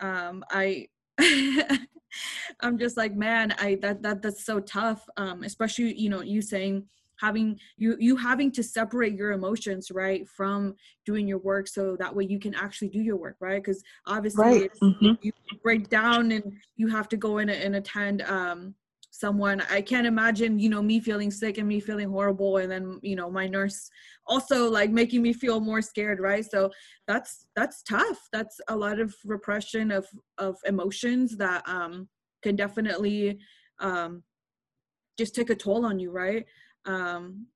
um, 0.00 0.44
i 0.50 0.86
I'm 2.60 2.78
just 2.78 2.96
like, 2.96 3.14
man, 3.14 3.54
I 3.58 3.76
that 3.82 4.02
that 4.02 4.22
that's 4.22 4.44
so 4.44 4.60
tough. 4.60 5.08
Um, 5.16 5.42
especially 5.42 5.98
you 5.98 6.10
know 6.10 6.22
you 6.22 6.42
saying 6.42 6.86
having 7.20 7.58
you 7.76 7.96
you 7.98 8.16
having 8.16 8.50
to 8.50 8.62
separate 8.62 9.14
your 9.14 9.32
emotions 9.32 9.90
right 9.90 10.26
from 10.26 10.74
doing 11.04 11.28
your 11.28 11.38
work 11.38 11.68
so 11.68 11.96
that 11.96 12.14
way 12.14 12.24
you 12.24 12.38
can 12.38 12.54
actually 12.54 12.88
do 12.88 13.00
your 13.00 13.16
work 13.16 13.36
right 13.40 13.62
because 13.62 13.82
obviously 14.06 14.44
right. 14.44 14.70
mm-hmm. 14.82 15.12
you 15.20 15.32
break 15.62 15.88
down 15.88 16.32
and 16.32 16.52
you 16.76 16.88
have 16.88 17.08
to 17.08 17.16
go 17.16 17.38
in 17.38 17.50
and 17.50 17.76
attend 17.76 18.22
um 18.22 18.74
someone. 19.20 19.62
I 19.70 19.82
can't 19.82 20.06
imagine 20.06 20.58
you 20.58 20.68
know 20.68 20.82
me 20.82 20.98
feeling 21.00 21.30
sick 21.30 21.58
and 21.58 21.68
me 21.68 21.78
feeling 21.80 22.08
horrible 22.08 22.56
and 22.56 22.70
then 22.72 22.98
you 23.02 23.16
know 23.16 23.30
my 23.30 23.46
nurse 23.46 23.90
also 24.26 24.70
like 24.70 24.90
making 24.90 25.22
me 25.22 25.32
feel 25.32 25.60
more 25.60 25.82
scared 25.82 26.20
right? 26.20 26.44
So 26.44 26.70
that's 27.06 27.46
that's 27.54 27.82
tough. 27.82 28.18
That's 28.32 28.60
a 28.68 28.76
lot 28.76 28.98
of 28.98 29.14
repression 29.24 29.90
of 29.90 30.06
of 30.38 30.56
emotions 30.64 31.36
that 31.36 31.62
um 31.68 32.08
can 32.42 32.56
definitely 32.56 33.38
um 33.78 34.22
just 35.18 35.34
take 35.34 35.50
a 35.50 35.54
toll 35.54 35.84
on 35.84 35.98
you 35.98 36.10
right? 36.10 36.46
Um 36.86 37.46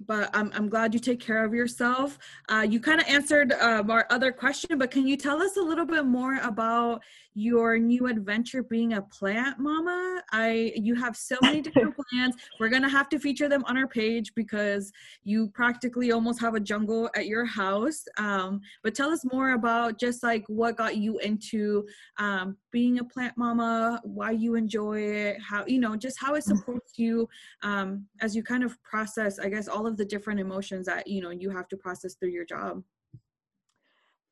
but 0.00 0.30
I'm, 0.34 0.50
I'm 0.54 0.68
glad 0.68 0.92
you 0.92 1.00
take 1.00 1.20
care 1.20 1.44
of 1.44 1.54
yourself. 1.54 2.18
Uh, 2.48 2.66
you 2.68 2.80
kind 2.80 3.00
of 3.00 3.06
answered 3.06 3.52
um, 3.52 3.90
our 3.90 4.06
other 4.10 4.32
question, 4.32 4.78
but 4.78 4.90
can 4.90 5.06
you 5.06 5.16
tell 5.16 5.40
us 5.40 5.56
a 5.56 5.62
little 5.62 5.86
bit 5.86 6.04
more 6.04 6.38
about 6.38 7.02
your 7.34 7.78
new 7.78 8.06
adventure 8.06 8.62
being 8.62 8.94
a 8.94 9.02
plant 9.02 9.58
mama? 9.58 10.22
I 10.32 10.72
you 10.76 10.94
have 10.94 11.16
so 11.16 11.36
many 11.42 11.60
different 11.62 11.94
plants. 11.96 12.36
We're 12.60 12.68
gonna 12.68 12.88
have 12.88 13.08
to 13.10 13.18
feature 13.18 13.48
them 13.48 13.64
on 13.66 13.76
our 13.76 13.88
page 13.88 14.32
because 14.34 14.92
you 15.24 15.48
practically 15.48 16.12
almost 16.12 16.40
have 16.40 16.54
a 16.54 16.60
jungle 16.60 17.10
at 17.16 17.26
your 17.26 17.44
house. 17.44 18.04
Um, 18.18 18.60
but 18.82 18.94
tell 18.94 19.10
us 19.10 19.24
more 19.32 19.52
about 19.52 19.98
just 19.98 20.22
like 20.22 20.44
what 20.48 20.76
got 20.76 20.96
you 20.96 21.18
into 21.18 21.86
um, 22.18 22.56
being 22.70 22.98
a 22.98 23.04
plant 23.04 23.36
mama, 23.36 24.00
why 24.04 24.30
you 24.30 24.54
enjoy 24.54 25.00
it, 25.00 25.40
how 25.40 25.64
you 25.66 25.80
know 25.80 25.96
just 25.96 26.20
how 26.20 26.34
it 26.34 26.44
supports 26.44 26.98
you 26.98 27.28
um, 27.62 28.06
as 28.20 28.36
you 28.36 28.42
kind 28.42 28.62
of 28.62 28.80
process, 28.82 29.38
I 29.38 29.48
guess, 29.48 29.68
all 29.68 29.83
of 29.86 29.96
the 29.96 30.04
different 30.04 30.40
emotions 30.40 30.86
that 30.86 31.06
you 31.06 31.22
know 31.22 31.30
you 31.30 31.50
have 31.50 31.68
to 31.68 31.76
process 31.76 32.14
through 32.14 32.30
your 32.30 32.44
job. 32.44 32.82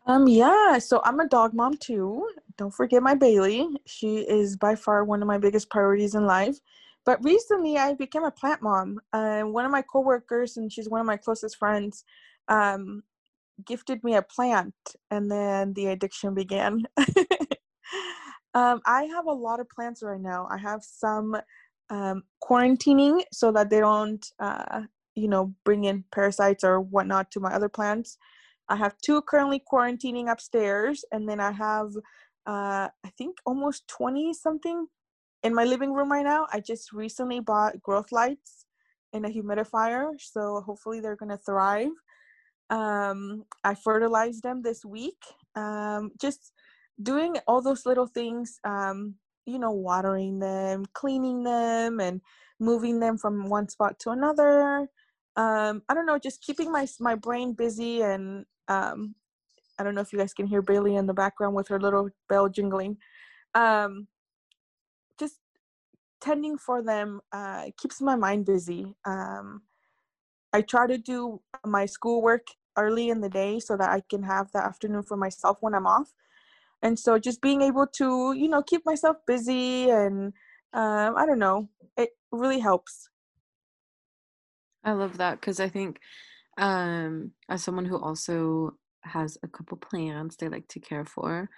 Um, 0.06 0.26
yeah, 0.26 0.78
so 0.78 1.00
I'm 1.04 1.20
a 1.20 1.28
dog 1.28 1.54
mom 1.54 1.76
too. 1.76 2.28
Don't 2.58 2.74
forget 2.74 3.02
my 3.02 3.14
Bailey. 3.14 3.68
She 3.86 4.18
is 4.18 4.56
by 4.56 4.74
far 4.74 5.04
one 5.04 5.22
of 5.22 5.28
my 5.28 5.38
biggest 5.38 5.70
priorities 5.70 6.14
in 6.14 6.26
life. 6.26 6.58
But 7.04 7.22
recently 7.24 7.78
I 7.78 7.94
became 7.94 8.24
a 8.24 8.30
plant 8.30 8.62
mom. 8.62 9.00
Uh, 9.12 9.42
one 9.42 9.64
of 9.64 9.70
my 9.70 9.82
coworkers, 9.82 10.56
and 10.56 10.72
she's 10.72 10.88
one 10.88 11.00
of 11.00 11.06
my 11.06 11.16
closest 11.16 11.56
friends, 11.56 12.04
um, 12.48 13.02
gifted 13.64 14.02
me 14.02 14.14
a 14.14 14.22
plant, 14.22 14.74
and 15.10 15.30
then 15.30 15.72
the 15.74 15.86
addiction 15.88 16.34
began. 16.34 16.82
um, 18.54 18.80
I 18.86 19.04
have 19.04 19.26
a 19.26 19.32
lot 19.32 19.60
of 19.60 19.68
plants 19.68 20.02
right 20.02 20.20
now. 20.20 20.48
I 20.50 20.58
have 20.58 20.82
some 20.82 21.36
um, 21.90 22.22
quarantining 22.42 23.22
so 23.32 23.52
that 23.52 23.70
they 23.70 23.80
don't, 23.80 24.24
uh, 24.40 24.82
you 25.14 25.28
know, 25.28 25.54
bring 25.64 25.84
in 25.84 26.04
parasites 26.12 26.64
or 26.64 26.80
whatnot 26.80 27.30
to 27.32 27.40
my 27.40 27.52
other 27.52 27.68
plants. 27.68 28.18
I 28.68 28.76
have 28.76 28.96
two 28.98 29.22
currently 29.22 29.60
quarantining 29.60 30.30
upstairs, 30.30 31.04
and 31.12 31.28
then 31.28 31.40
I 31.40 31.52
have, 31.52 31.90
uh, 32.46 32.88
I 33.04 33.10
think, 33.18 33.38
almost 33.44 33.86
20 33.88 34.32
something 34.34 34.86
in 35.42 35.54
my 35.54 35.64
living 35.64 35.92
room 35.92 36.10
right 36.12 36.24
now. 36.24 36.46
I 36.52 36.60
just 36.60 36.92
recently 36.92 37.40
bought 37.40 37.82
growth 37.82 38.12
lights 38.12 38.66
and 39.12 39.26
a 39.26 39.28
humidifier, 39.28 40.12
so 40.18 40.62
hopefully 40.64 41.00
they're 41.00 41.16
gonna 41.16 41.38
thrive. 41.38 41.90
Um, 42.70 43.44
I 43.64 43.74
fertilized 43.74 44.42
them 44.42 44.62
this 44.62 44.84
week. 44.84 45.22
Um, 45.54 46.12
just 46.20 46.52
doing 47.02 47.36
all 47.46 47.60
those 47.60 47.84
little 47.84 48.06
things, 48.06 48.58
um, 48.64 49.16
you 49.46 49.58
know, 49.58 49.72
watering 49.72 50.38
them, 50.38 50.86
cleaning 50.94 51.42
them, 51.42 52.00
and 52.00 52.20
moving 52.60 53.00
them 53.00 53.18
from 53.18 53.48
one 53.48 53.68
spot 53.68 53.98
to 54.00 54.10
another. 54.10 54.88
Um, 55.36 55.82
I 55.88 55.94
don't 55.94 56.06
know, 56.06 56.18
just 56.18 56.42
keeping 56.42 56.70
my 56.70 56.86
my 57.00 57.14
brain 57.14 57.54
busy 57.54 58.02
and 58.02 58.44
um, 58.68 59.14
I 59.78 59.84
don't 59.84 59.94
know 59.94 60.00
if 60.00 60.12
you 60.12 60.18
guys 60.18 60.34
can 60.34 60.46
hear 60.46 60.62
Bailey 60.62 60.96
in 60.96 61.06
the 61.06 61.14
background 61.14 61.54
with 61.54 61.68
her 61.68 61.80
little 61.80 62.10
bell 62.28 62.48
jingling. 62.48 62.98
Um, 63.54 64.06
just 65.18 65.38
tending 66.20 66.58
for 66.58 66.82
them 66.82 67.20
uh, 67.32 67.66
keeps 67.80 68.00
my 68.00 68.16
mind 68.16 68.46
busy. 68.46 68.94
Um, 69.04 69.62
I 70.52 70.60
try 70.62 70.86
to 70.86 70.98
do 70.98 71.40
my 71.64 71.86
schoolwork 71.86 72.46
early 72.76 73.08
in 73.08 73.20
the 73.20 73.28
day 73.28 73.58
so 73.58 73.76
that 73.76 73.90
I 73.90 74.02
can 74.08 74.22
have 74.22 74.50
the 74.52 74.64
afternoon 74.64 75.02
for 75.02 75.16
myself 75.16 75.58
when 75.60 75.74
I'm 75.74 75.86
off. 75.86 76.12
And 76.82 76.98
so 76.98 77.18
just 77.18 77.40
being 77.40 77.62
able 77.62 77.86
to, 77.98 78.32
you 78.34 78.48
know, 78.48 78.62
keep 78.62 78.84
myself 78.84 79.16
busy 79.26 79.90
and 79.90 80.32
um, 80.72 81.16
I 81.16 81.26
don't 81.26 81.38
know, 81.38 81.68
it 81.96 82.10
really 82.30 82.58
helps. 82.58 83.08
I 84.84 84.92
love 84.92 85.18
that 85.18 85.40
because 85.40 85.60
I 85.60 85.68
think 85.68 86.00
um, 86.58 87.32
as 87.48 87.62
someone 87.62 87.84
who 87.84 87.98
also 87.98 88.76
has 89.02 89.38
a 89.42 89.48
couple 89.48 89.76
plants 89.78 90.36
they 90.36 90.48
like 90.48 90.68
to 90.68 90.80
care 90.80 91.04
for, 91.04 91.48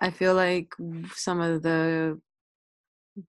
I 0.00 0.10
feel 0.10 0.34
like 0.34 0.74
some 1.14 1.40
of 1.40 1.62
the 1.62 2.20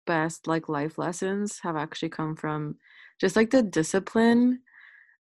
best 0.05 0.47
like 0.47 0.67
life 0.67 0.97
lessons 0.97 1.59
have 1.63 1.75
actually 1.77 2.09
come 2.09 2.35
from 2.35 2.75
just 3.19 3.35
like 3.35 3.51
the 3.51 3.63
discipline 3.63 4.59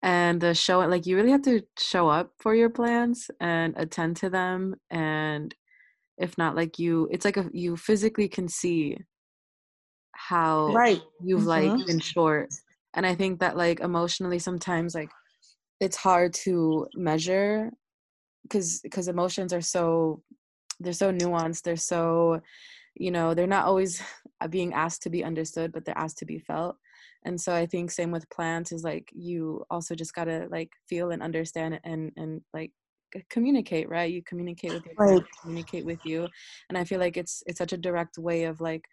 and 0.03 0.41
the 0.41 0.55
show 0.55 0.81
like 0.81 1.07
you 1.07 1.17
really 1.17 1.31
have 1.31 1.43
to 1.43 1.63
show 1.79 2.09
up 2.09 2.31
for 2.39 2.55
your 2.55 2.71
plants 2.71 3.31
and 3.41 3.75
attend 3.77 4.17
to 4.17 4.31
them 4.31 4.77
and 4.91 5.55
if 6.19 6.39
not 6.39 6.55
like 6.55 6.79
you 6.79 7.09
it's 7.11 7.25
like 7.25 7.37
a 7.37 7.49
you 7.53 7.77
physically 7.77 8.29
can 8.29 8.47
see 8.47 8.97
how 10.13 10.69
right 10.73 11.03
you've 11.25 11.41
mm-hmm. 11.41 11.77
like 11.77 11.87
been 11.87 11.99
short 11.99 12.49
and 12.95 13.07
i 13.07 13.15
think 13.15 13.41
that 13.41 13.57
like 13.57 13.81
emotionally 13.81 14.39
sometimes 14.39 14.95
like 14.95 15.11
it's 15.81 15.97
hard 15.97 16.33
to 16.33 16.87
measure 16.95 17.71
because 18.43 18.81
because 18.81 19.09
emotions 19.09 19.53
are 19.53 19.61
so 19.61 20.23
they're 20.81 20.93
so 20.93 21.13
nuanced 21.13 21.63
they're 21.63 21.77
so 21.77 22.41
you 22.95 23.11
know 23.11 23.35
they're 23.35 23.47
not 23.47 23.67
always 23.67 24.03
being 24.51 24.73
asked 24.73 25.03
to 25.03 25.11
be 25.11 25.25
understood 25.25 25.73
but 25.73 25.85
they're 25.85 25.99
asked 25.99 26.19
to 26.19 26.27
be 26.27 26.39
felt. 26.39 26.77
And 27.27 27.41
so 27.41 27.55
i 27.55 27.67
think 27.67 27.91
same 27.91 28.11
with 28.11 28.29
plants 28.31 28.71
is 28.71 28.85
like 28.85 29.09
you 29.13 29.65
also 29.71 29.95
just 29.95 30.15
gotta 30.15 30.47
like 30.51 30.71
feel 30.89 31.11
and 31.11 31.23
understand 31.23 31.81
and 31.85 32.13
and 32.17 32.43
like 32.53 32.71
communicate 33.31 33.89
right? 33.89 34.13
You 34.13 34.23
communicate 34.25 34.73
with 34.73 34.85
your 34.85 34.95
right. 34.99 35.23
communicate 35.41 35.85
with 35.87 36.01
you. 36.05 36.29
And 36.69 36.77
i 36.77 36.85
feel 36.85 37.01
like 37.01 37.17
it's 37.17 37.43
it's 37.47 37.59
such 37.59 37.73
a 37.73 37.79
direct 37.79 38.19
way 38.19 38.45
of 38.45 38.61
like 38.61 38.85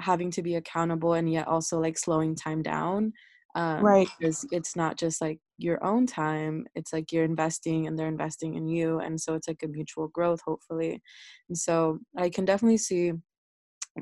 having 0.00 0.30
to 0.30 0.42
be 0.42 0.56
accountable 0.56 1.14
and 1.14 1.30
yet 1.30 1.48
also 1.48 1.78
like 1.80 1.98
slowing 1.98 2.34
time 2.34 2.62
down 2.62 3.12
um, 3.54 3.84
right. 3.84 4.08
because 4.18 4.46
it's 4.52 4.76
not 4.76 4.96
just 4.96 5.20
like 5.20 5.38
your 5.58 5.82
own 5.84 6.06
time 6.06 6.66
it's 6.74 6.92
like 6.92 7.12
you're 7.12 7.24
investing 7.24 7.86
and 7.86 7.98
they're 7.98 8.08
investing 8.08 8.54
in 8.54 8.66
you 8.68 9.00
and 9.00 9.20
so 9.20 9.34
it's 9.34 9.48
like 9.48 9.62
a 9.62 9.68
mutual 9.68 10.08
growth 10.08 10.40
hopefully. 10.44 11.00
And 11.48 11.58
so 11.58 11.98
i 12.16 12.28
can 12.28 12.44
definitely 12.44 12.78
see 12.78 13.12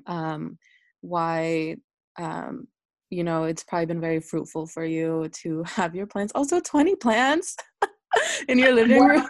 um 0.06 0.58
why 1.00 1.76
um 2.18 2.66
you 3.11 3.24
know 3.24 3.44
it's 3.44 3.64
probably 3.64 3.87
been 3.87 4.00
very 4.00 4.20
fruitful 4.20 4.66
for 4.66 4.84
you 4.84 5.28
to 5.32 5.62
have 5.66 5.94
your 5.94 6.06
plants 6.06 6.32
also 6.34 6.61
20 6.61 6.96
plants 6.96 7.56
in 8.48 8.58
your 8.58 8.72
living 8.72 9.02
room. 9.04 9.20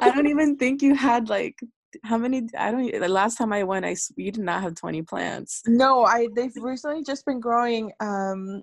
I 0.00 0.12
don't 0.14 0.26
even 0.26 0.56
think 0.56 0.82
you 0.82 0.94
had 0.94 1.28
like 1.28 1.58
how 2.04 2.16
many 2.16 2.48
i 2.58 2.70
don't 2.70 2.90
the 3.00 3.08
last 3.08 3.36
time 3.36 3.52
i 3.52 3.62
went 3.62 3.84
i 3.84 3.96
you 4.16 4.30
did 4.30 4.44
not 4.44 4.62
have 4.62 4.74
20 4.74 5.02
plants. 5.02 5.62
No 5.66 6.04
i 6.04 6.28
they've 6.34 6.54
recently 6.56 7.02
just 7.02 7.24
been 7.26 7.40
growing 7.40 7.92
um 8.00 8.62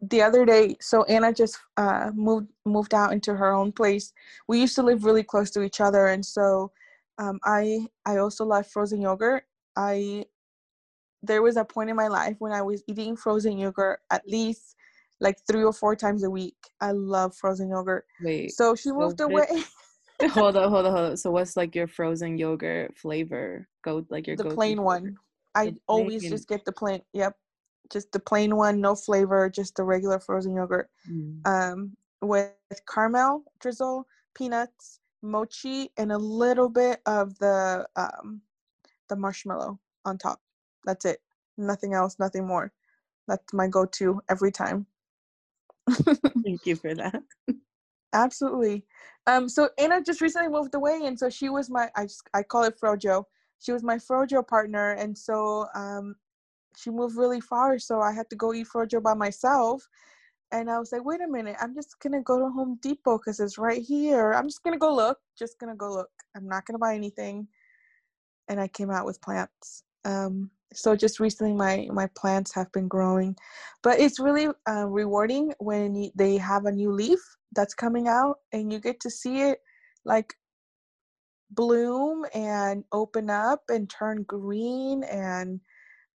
the 0.00 0.20
other 0.22 0.44
day 0.44 0.76
so 0.80 1.04
anna 1.04 1.32
just 1.32 1.58
uh 1.76 2.10
moved 2.14 2.48
moved 2.66 2.94
out 2.94 3.12
into 3.12 3.34
her 3.34 3.52
own 3.52 3.72
place. 3.72 4.12
We 4.48 4.60
used 4.60 4.74
to 4.76 4.82
live 4.82 5.04
really 5.04 5.22
close 5.22 5.50
to 5.52 5.62
each 5.62 5.80
other 5.80 6.08
and 6.08 6.24
so 6.24 6.72
um 7.18 7.38
i 7.44 7.86
i 8.04 8.18
also 8.18 8.44
love 8.44 8.66
frozen 8.66 9.00
yogurt. 9.00 9.44
I 9.76 10.26
there 11.22 11.42
was 11.42 11.56
a 11.56 11.64
point 11.64 11.90
in 11.90 11.96
my 11.96 12.08
life 12.08 12.36
when 12.38 12.52
i 12.52 12.62
was 12.62 12.82
eating 12.86 13.16
frozen 13.16 13.58
yogurt 13.58 14.00
at 14.10 14.26
least 14.26 14.76
like 15.20 15.38
three 15.46 15.62
or 15.62 15.72
four 15.72 15.94
times 15.96 16.24
a 16.24 16.28
week. 16.28 16.56
I 16.80 16.90
love 16.90 17.34
frozen 17.34 17.70
yogurt. 17.70 18.04
Wait 18.22 18.52
so 18.52 18.74
she 18.74 18.90
moved 18.92 19.20
away 19.20 19.46
hold 20.30 20.56
on 20.56 20.70
hold 20.70 20.86
on 20.86 20.92
hold 20.92 21.10
on 21.10 21.16
so 21.16 21.30
what's 21.30 21.56
like 21.56 21.74
your 21.74 21.86
frozen 21.86 22.38
yogurt 22.38 22.96
flavor 22.96 23.66
go 23.82 24.04
like 24.10 24.26
your 24.26 24.36
the 24.36 24.44
plain 24.44 24.82
one 24.82 25.16
i 25.54 25.74
always 25.86 26.28
just 26.28 26.48
get 26.48 26.64
the 26.64 26.72
plain 26.72 27.00
yep 27.12 27.36
just 27.90 28.12
the 28.12 28.20
plain 28.20 28.56
one, 28.56 28.80
no 28.80 28.94
flavor, 28.94 29.48
just 29.50 29.76
the 29.76 29.84
regular 29.84 30.18
frozen 30.18 30.54
yogurt. 30.54 30.90
Mm. 31.10 31.46
Um, 31.46 31.96
with 32.20 32.52
caramel 32.92 33.44
drizzle, 33.60 34.06
peanuts, 34.34 35.00
mochi, 35.22 35.90
and 35.96 36.12
a 36.12 36.18
little 36.18 36.68
bit 36.68 37.00
of 37.06 37.38
the 37.38 37.86
um, 37.96 38.40
the 39.08 39.16
marshmallow 39.16 39.78
on 40.04 40.18
top. 40.18 40.40
That's 40.84 41.04
it. 41.04 41.20
Nothing 41.58 41.94
else, 41.94 42.18
nothing 42.18 42.46
more. 42.46 42.72
That's 43.28 43.52
my 43.52 43.68
go-to 43.68 44.20
every 44.28 44.52
time. 44.52 44.86
Thank 45.90 46.66
you 46.66 46.76
for 46.76 46.94
that. 46.94 47.22
Absolutely. 48.14 48.84
Um, 49.26 49.48
so 49.48 49.68
Anna 49.78 50.00
just 50.02 50.20
recently 50.20 50.48
moved 50.48 50.74
away, 50.74 51.00
and 51.04 51.18
so 51.18 51.28
she 51.28 51.48
was 51.48 51.68
my 51.68 51.90
I 51.96 52.06
I 52.32 52.42
call 52.42 52.62
it 52.64 52.78
Frojo. 52.80 53.24
She 53.58 53.72
was 53.72 53.82
my 53.82 53.96
Frojo 53.96 54.46
partner, 54.46 54.92
and 54.92 55.16
so 55.16 55.66
um, 55.74 56.14
she 56.76 56.90
moved 56.90 57.16
really 57.16 57.40
far, 57.40 57.78
so 57.78 58.00
I 58.00 58.12
had 58.12 58.30
to 58.30 58.36
go 58.36 58.54
eat 58.54 58.68
frojo 58.72 59.02
by 59.02 59.14
myself. 59.14 59.88
And 60.52 60.70
I 60.70 60.78
was 60.78 60.92
like, 60.92 61.04
wait 61.04 61.20
a 61.20 61.26
minute, 61.26 61.56
I'm 61.60 61.74
just 61.74 61.98
gonna 62.00 62.22
go 62.22 62.38
to 62.38 62.48
Home 62.50 62.78
Depot 62.80 63.18
because 63.18 63.40
it's 63.40 63.58
right 63.58 63.82
here. 63.82 64.32
I'm 64.32 64.46
just 64.46 64.62
gonna 64.62 64.78
go 64.78 64.94
look, 64.94 65.18
just 65.38 65.58
gonna 65.58 65.74
go 65.74 65.90
look. 65.90 66.10
I'm 66.36 66.46
not 66.46 66.64
gonna 66.66 66.78
buy 66.78 66.94
anything. 66.94 67.48
And 68.48 68.60
I 68.60 68.68
came 68.68 68.90
out 68.90 69.06
with 69.06 69.22
plants. 69.22 69.82
Um, 70.04 70.50
so 70.72 70.94
just 70.94 71.18
recently, 71.18 71.54
my 71.54 71.88
my 71.92 72.08
plants 72.16 72.52
have 72.54 72.70
been 72.72 72.88
growing, 72.88 73.36
but 73.82 73.98
it's 73.98 74.20
really 74.20 74.48
uh, 74.68 74.86
rewarding 74.86 75.52
when 75.58 76.10
they 76.14 76.36
have 76.36 76.66
a 76.66 76.72
new 76.72 76.92
leaf 76.92 77.20
that's 77.54 77.74
coming 77.74 78.08
out, 78.08 78.36
and 78.52 78.72
you 78.72 78.80
get 78.80 79.00
to 79.00 79.10
see 79.10 79.42
it 79.42 79.60
like 80.04 80.34
bloom 81.50 82.24
and 82.34 82.84
open 82.92 83.30
up 83.30 83.62
and 83.68 83.88
turn 83.90 84.24
green 84.24 85.04
and 85.04 85.60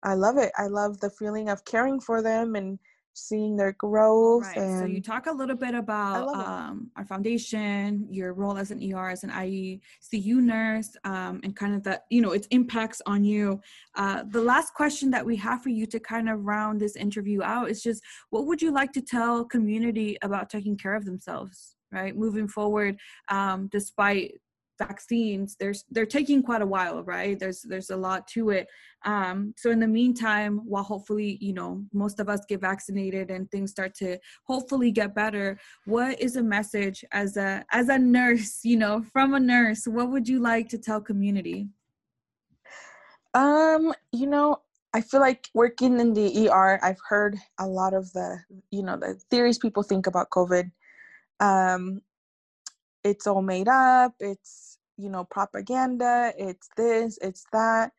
I 0.04 0.16
love 0.16 0.38
it. 0.38 0.52
I 0.58 0.68
love 0.68 1.00
the 1.00 1.10
feeling 1.10 1.50
of 1.50 1.66
caring 1.66 2.00
for 2.00 2.22
them 2.22 2.56
and 2.56 2.80
seeing 3.14 3.56
their 3.56 3.74
growth. 3.74 4.46
Right. 4.46 4.58
And 4.58 4.80
so 4.80 4.86
you 4.86 5.02
talk 5.02 5.28
a 5.28 5.32
little 5.32 5.56
bit 5.56 5.76
about 5.76 6.30
um, 6.30 6.90
our 6.96 7.06
foundation, 7.06 8.08
your 8.10 8.34
role 8.34 8.58
as 8.58 8.72
an 8.72 8.80
ER, 8.94 9.10
as 9.10 9.24
an 9.24 9.32
ICU 9.32 10.36
nurse, 10.36 10.96
um, 11.04 11.40
and 11.44 11.56
kind 11.56 11.76
of 11.76 11.84
the, 11.84 12.02
you 12.10 12.22
know, 12.22 12.32
its 12.32 12.48
impacts 12.52 13.02
on 13.06 13.24
you. 13.24 13.60
Uh, 13.96 14.24
the 14.30 14.42
last 14.42 14.74
question 14.74 15.10
that 15.12 15.26
we 15.26 15.36
have 15.36 15.62
for 15.62 15.70
you 15.70 15.86
to 15.88 16.00
kind 16.00 16.30
of 16.30 16.46
round 16.46 16.80
this 16.80 16.96
interview 16.96 17.42
out 17.44 17.70
is 17.70 17.82
just, 17.84 18.02
what 18.30 18.46
would 18.46 18.62
you 18.62 18.72
like 18.72 18.92
to 18.94 19.02
tell 19.02 19.46
community 19.46 20.18
about 20.22 20.50
taking 20.50 20.78
care 20.78 20.96
of 20.96 21.06
themselves? 21.06 21.76
Right, 21.92 22.16
moving 22.16 22.48
forward, 22.48 23.00
um, 23.30 23.68
despite 23.72 24.40
vaccines 24.80 25.56
there's 25.60 25.84
they're 25.92 26.06
taking 26.06 26.42
quite 26.42 26.62
a 26.62 26.66
while 26.66 27.04
right 27.04 27.38
there's 27.38 27.62
there's 27.62 27.92
a 27.92 27.96
lot 27.96 28.28
to 28.28 28.50
it 28.50 28.68
um 29.06 29.54
so 29.58 29.70
in 29.70 29.80
the 29.80 29.88
meantime 29.88 30.62
while 30.66 30.84
hopefully 30.84 31.38
you 31.40 31.54
know 31.54 31.84
most 31.94 32.20
of 32.20 32.30
us 32.30 32.42
get 32.50 32.62
vaccinated 32.62 33.30
and 33.30 33.52
things 33.52 33.70
start 33.70 33.94
to 33.94 34.18
hopefully 34.46 34.90
get 34.90 35.14
better 35.14 35.60
what 35.86 36.20
is 36.20 36.38
a 36.38 36.44
message 36.44 37.06
as 37.12 37.38
a 37.38 37.64
as 37.72 37.90
a 37.90 38.00
nurse 38.00 38.62
you 38.64 38.78
know 38.78 39.04
from 39.14 39.36
a 39.36 39.40
nurse 39.40 39.86
what 39.86 40.10
would 40.10 40.28
you 40.28 40.40
like 40.40 40.68
to 40.68 40.78
tell 40.78 41.02
community 41.02 41.68
um 43.36 43.94
you 44.12 44.26
know 44.26 44.58
I 44.94 45.02
feel 45.02 45.20
like 45.20 45.50
working 45.54 46.00
in 46.00 46.14
the 46.14 46.50
ER, 46.50 46.80
I've 46.82 47.00
heard 47.08 47.38
a 47.60 47.68
lot 47.68 47.94
of 47.94 48.12
the, 48.14 48.40
you 48.72 48.82
know, 48.82 48.98
the 48.98 49.20
theories 49.30 49.60
people 49.60 49.84
think 49.84 50.08
about 50.08 50.32
COVID. 50.32 50.72
Um, 51.40 52.02
it's 53.04 53.28
all 53.28 53.42
made 53.42 53.68
up. 53.68 54.14
It's 54.20 54.69
you 55.00 55.10
know 55.10 55.26
propaganda 55.26 56.34
it's 56.38 56.70
this 56.78 57.20
it's 57.24 57.46
that. 57.54 57.94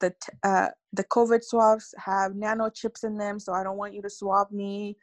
The 0.00 0.14
uh, 0.44 0.68
the 0.92 1.04
covid 1.04 1.44
swabs 1.44 1.94
have 1.98 2.36
nano 2.36 2.70
chips 2.70 3.04
in 3.04 3.18
them 3.18 3.40
so 3.40 3.52
i 3.54 3.64
don't 3.64 3.78
want 3.78 3.94
you 3.94 4.02
to 4.02 4.10
swab 4.10 4.50
me. 4.52 4.96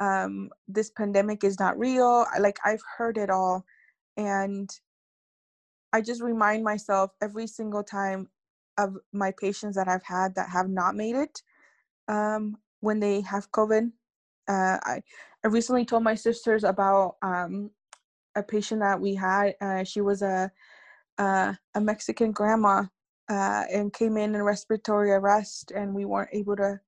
Um, 0.00 0.50
this 0.68 0.90
pandemic 0.90 1.44
is 1.44 1.60
not 1.60 1.78
real 1.78 2.26
like 2.40 2.58
i've 2.64 2.82
heard 2.98 3.18
it 3.18 3.30
all 3.30 3.66
and 4.16 4.70
i 5.92 6.00
just 6.02 6.22
remind 6.22 6.64
myself 6.64 7.12
every 7.22 7.46
single 7.48 7.84
time 7.84 8.28
of 8.78 8.96
my 9.12 9.32
patients 9.32 9.76
that 9.76 9.88
i've 9.88 10.04
had 10.04 10.34
that 10.36 10.50
have 10.50 10.68
not 10.70 10.96
made 10.96 11.16
it 11.16 11.42
um, 12.08 12.58
when 12.80 13.00
they 13.00 13.20
have 13.22 13.50
covid. 13.52 13.92
Uh, 14.48 14.78
I, 14.82 15.02
I 15.44 15.48
recently 15.48 15.84
told 15.84 16.02
my 16.02 16.14
sisters 16.14 16.64
about 16.64 17.16
um, 17.22 17.70
a 18.36 18.42
patient 18.42 18.80
that 18.80 19.00
we 19.00 19.14
had 19.14 19.54
uh, 19.60 19.84
she 19.84 20.00
was 20.00 20.22
a 20.22 20.50
uh, 21.18 21.52
a 21.74 21.80
Mexican 21.80 22.32
grandma 22.32 22.84
uh, 23.28 23.64
and 23.72 23.92
came 23.92 24.16
in 24.16 24.34
in 24.34 24.42
respiratory 24.42 25.10
arrest, 25.10 25.72
and 25.74 25.94
we 25.94 26.04
weren't 26.04 26.30
able 26.32 26.56
to 26.56 26.80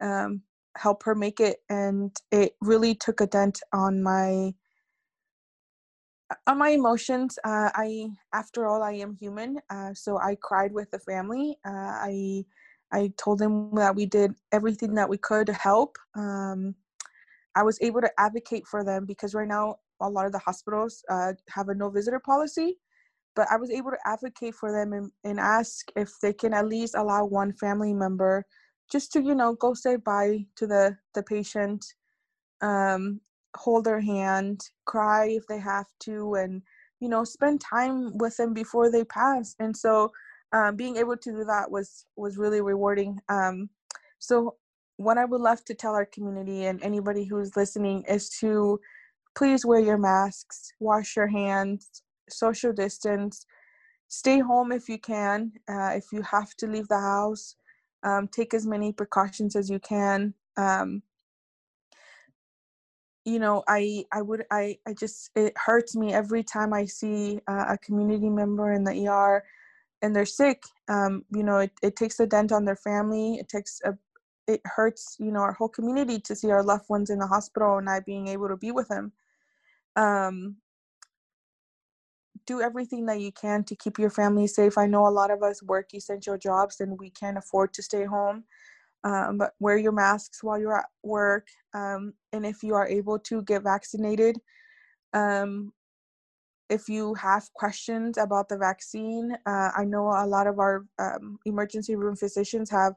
um, 0.00 0.42
help 0.76 1.02
her 1.04 1.14
make 1.14 1.40
it, 1.40 1.58
and 1.68 2.16
it 2.30 2.54
really 2.60 2.94
took 2.94 3.20
a 3.20 3.26
dent 3.26 3.60
on 3.72 4.02
my 4.02 4.52
on 6.46 6.58
my 6.58 6.70
emotions. 6.70 7.38
Uh, 7.44 7.70
I, 7.74 8.08
after 8.32 8.66
all, 8.66 8.82
I 8.82 8.92
am 8.92 9.14
human, 9.14 9.60
uh, 9.70 9.94
so 9.94 10.18
I 10.18 10.36
cried 10.40 10.72
with 10.72 10.90
the 10.90 10.98
family. 10.98 11.58
Uh, 11.64 11.70
I 11.70 12.44
I 12.92 13.12
told 13.16 13.40
them 13.40 13.74
that 13.74 13.96
we 13.96 14.06
did 14.06 14.32
everything 14.52 14.94
that 14.94 15.08
we 15.08 15.18
could 15.18 15.46
to 15.48 15.52
help. 15.52 15.96
Um, 16.14 16.76
I 17.56 17.62
was 17.62 17.78
able 17.80 18.00
to 18.00 18.10
advocate 18.18 18.66
for 18.66 18.84
them 18.84 19.06
because 19.06 19.34
right 19.34 19.48
now 19.48 19.76
a 20.00 20.08
lot 20.08 20.26
of 20.26 20.32
the 20.32 20.38
hospitals 20.38 21.02
uh, 21.10 21.32
have 21.48 21.68
a 21.68 21.74
no 21.74 21.90
visitor 21.90 22.20
policy 22.20 22.78
but 23.36 23.46
I 23.50 23.56
was 23.56 23.70
able 23.70 23.90
to 23.90 23.98
advocate 24.06 24.54
for 24.54 24.72
them 24.72 24.94
and, 24.94 25.12
and 25.22 25.38
ask 25.38 25.86
if 25.94 26.10
they 26.20 26.32
can 26.32 26.54
at 26.54 26.66
least 26.66 26.96
allow 26.96 27.26
one 27.26 27.52
family 27.52 27.92
member 27.92 28.44
just 28.90 29.12
to, 29.12 29.22
you 29.22 29.34
know, 29.34 29.54
go 29.54 29.74
say 29.74 29.96
bye 29.96 30.44
to 30.56 30.66
the, 30.66 30.96
the 31.14 31.22
patient, 31.22 31.84
um, 32.62 33.20
hold 33.54 33.84
their 33.84 34.00
hand, 34.00 34.62
cry 34.86 35.26
if 35.28 35.46
they 35.46 35.58
have 35.58 35.86
to, 36.00 36.34
and, 36.34 36.62
you 37.00 37.08
know, 37.08 37.24
spend 37.24 37.60
time 37.60 38.16
with 38.16 38.36
them 38.36 38.54
before 38.54 38.90
they 38.90 39.04
pass. 39.04 39.54
And 39.58 39.76
so 39.76 40.10
um, 40.52 40.76
being 40.76 40.96
able 40.96 41.16
to 41.16 41.30
do 41.30 41.44
that 41.44 41.70
was, 41.70 42.06
was 42.16 42.38
really 42.38 42.62
rewarding. 42.62 43.18
Um, 43.28 43.68
so 44.18 44.56
what 44.96 45.18
I 45.18 45.26
would 45.26 45.42
love 45.42 45.62
to 45.66 45.74
tell 45.74 45.94
our 45.94 46.06
community 46.06 46.64
and 46.64 46.82
anybody 46.82 47.24
who's 47.24 47.54
listening 47.54 48.02
is 48.08 48.30
to 48.40 48.80
please 49.36 49.66
wear 49.66 49.80
your 49.80 49.98
masks, 49.98 50.72
wash 50.80 51.16
your 51.16 51.26
hands, 51.26 52.02
social 52.28 52.72
distance. 52.72 53.46
Stay 54.08 54.38
home 54.40 54.72
if 54.72 54.88
you 54.88 54.98
can 54.98 55.52
uh, 55.68 55.92
if 55.94 56.12
you 56.12 56.22
have 56.22 56.54
to 56.56 56.66
leave 56.66 56.88
the 56.88 57.00
house. 57.00 57.56
Um, 58.02 58.28
take 58.28 58.54
as 58.54 58.66
many 58.66 58.92
precautions 58.92 59.56
as 59.56 59.68
you 59.68 59.78
can. 59.80 60.34
Um, 60.56 61.02
you 63.24 63.40
know 63.40 63.64
i 63.66 64.04
i 64.12 64.22
would 64.22 64.44
i 64.52 64.78
i 64.86 64.92
just 64.92 65.32
it 65.34 65.52
hurts 65.56 65.96
me 65.96 66.14
every 66.14 66.44
time 66.44 66.72
i 66.72 66.84
see 66.84 67.40
uh, 67.48 67.64
a 67.70 67.78
community 67.78 68.30
member 68.30 68.72
in 68.72 68.84
the 68.84 69.08
er 69.08 69.42
and 70.02 70.14
they're 70.14 70.26
sick. 70.26 70.62
Um 70.88 71.24
you 71.34 71.42
know 71.42 71.58
it, 71.58 71.72
it 71.82 71.96
takes 71.96 72.20
a 72.20 72.26
dent 72.26 72.52
on 72.52 72.64
their 72.64 72.76
family. 72.76 73.34
It 73.34 73.48
takes 73.48 73.80
a 73.84 73.96
it 74.46 74.60
hurts 74.64 75.16
you 75.18 75.32
know 75.32 75.40
our 75.40 75.52
whole 75.52 75.68
community 75.68 76.20
to 76.20 76.36
see 76.36 76.50
our 76.50 76.62
loved 76.62 76.88
ones 76.88 77.10
in 77.10 77.18
the 77.18 77.26
hospital 77.26 77.76
and 77.78 77.86
not 77.86 78.06
being 78.06 78.28
able 78.28 78.48
to 78.48 78.56
be 78.56 78.70
with 78.70 78.88
them. 78.88 79.12
Um 79.96 80.56
do 82.46 82.60
everything 82.60 83.06
that 83.06 83.20
you 83.20 83.32
can 83.32 83.64
to 83.64 83.76
keep 83.76 83.98
your 83.98 84.10
family 84.10 84.46
safe. 84.46 84.78
I 84.78 84.86
know 84.86 85.06
a 85.06 85.10
lot 85.10 85.30
of 85.30 85.42
us 85.42 85.62
work 85.62 85.94
essential 85.94 86.38
jobs 86.38 86.80
and 86.80 86.98
we 86.98 87.10
can't 87.10 87.38
afford 87.38 87.72
to 87.74 87.82
stay 87.82 88.04
home 88.04 88.44
um, 89.06 89.38
but 89.38 89.52
wear 89.60 89.76
your 89.76 89.92
masks 89.92 90.42
while 90.42 90.58
you're 90.58 90.78
at 90.78 90.88
work 91.02 91.46
um, 91.74 92.12
and 92.32 92.44
if 92.44 92.62
you 92.62 92.74
are 92.74 92.88
able 92.88 93.18
to 93.18 93.42
get 93.42 93.62
vaccinated 93.62 94.36
um, 95.14 95.72
if 96.68 96.88
you 96.88 97.14
have 97.14 97.44
questions 97.54 98.18
about 98.18 98.48
the 98.48 98.58
vaccine 98.58 99.36
uh, 99.46 99.70
i 99.76 99.84
know 99.84 100.08
a 100.08 100.26
lot 100.26 100.46
of 100.46 100.58
our 100.58 100.84
um, 100.98 101.38
emergency 101.44 101.94
room 101.94 102.16
physicians 102.16 102.68
have 102.68 102.94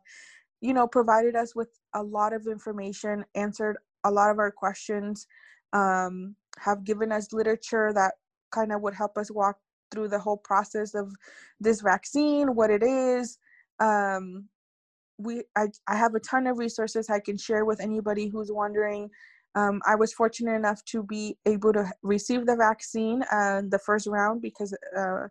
you 0.62 0.74
know 0.74 0.88
provided 0.88 1.36
us 1.36 1.56
with 1.56 1.70
a 1.94 2.02
lot 2.02 2.34
of 2.34 2.48
information 2.48 3.24
answered 3.36 3.78
a 4.06 4.12
lot 4.12 4.32
of 4.32 4.40
our 4.40 4.52
questions 4.52 5.28
um, 5.74 6.36
have 6.58 6.84
given 6.84 7.12
us 7.12 7.32
literature 7.32 7.92
that 7.94 8.14
kind 8.52 8.72
of 8.72 8.82
would 8.82 8.94
help 8.94 9.18
us 9.18 9.32
walk 9.32 9.58
through 9.92 10.08
the 10.08 10.20
whole 10.20 10.38
process 10.38 10.94
of 10.94 11.12
this 11.60 11.82
vaccine 11.82 12.56
what 12.56 12.70
it 12.70 12.84
is 12.84 13.38
um, 13.80 14.48
we 15.18 15.44
I, 15.56 15.68
I 15.88 15.96
have 15.96 16.16
a 16.16 16.20
ton 16.20 16.48
of 16.48 16.58
resources 16.58 17.10
i 17.10 17.20
can 17.20 17.38
share 17.38 17.66
with 17.66 17.82
anybody 17.82 18.28
who's 18.28 18.52
wondering. 18.52 19.10
Um, 19.56 19.82
i 19.86 19.96
was 19.96 20.14
fortunate 20.14 20.56
enough 20.56 20.84
to 20.86 21.04
be 21.04 21.38
able 21.46 21.74
to 21.74 21.92
receive 22.04 22.46
the 22.46 22.56
vaccine 22.56 23.24
uh, 23.32 23.62
the 23.68 23.80
first 23.80 24.08
round 24.08 24.42
because 24.42 24.76
uh, 24.98 25.28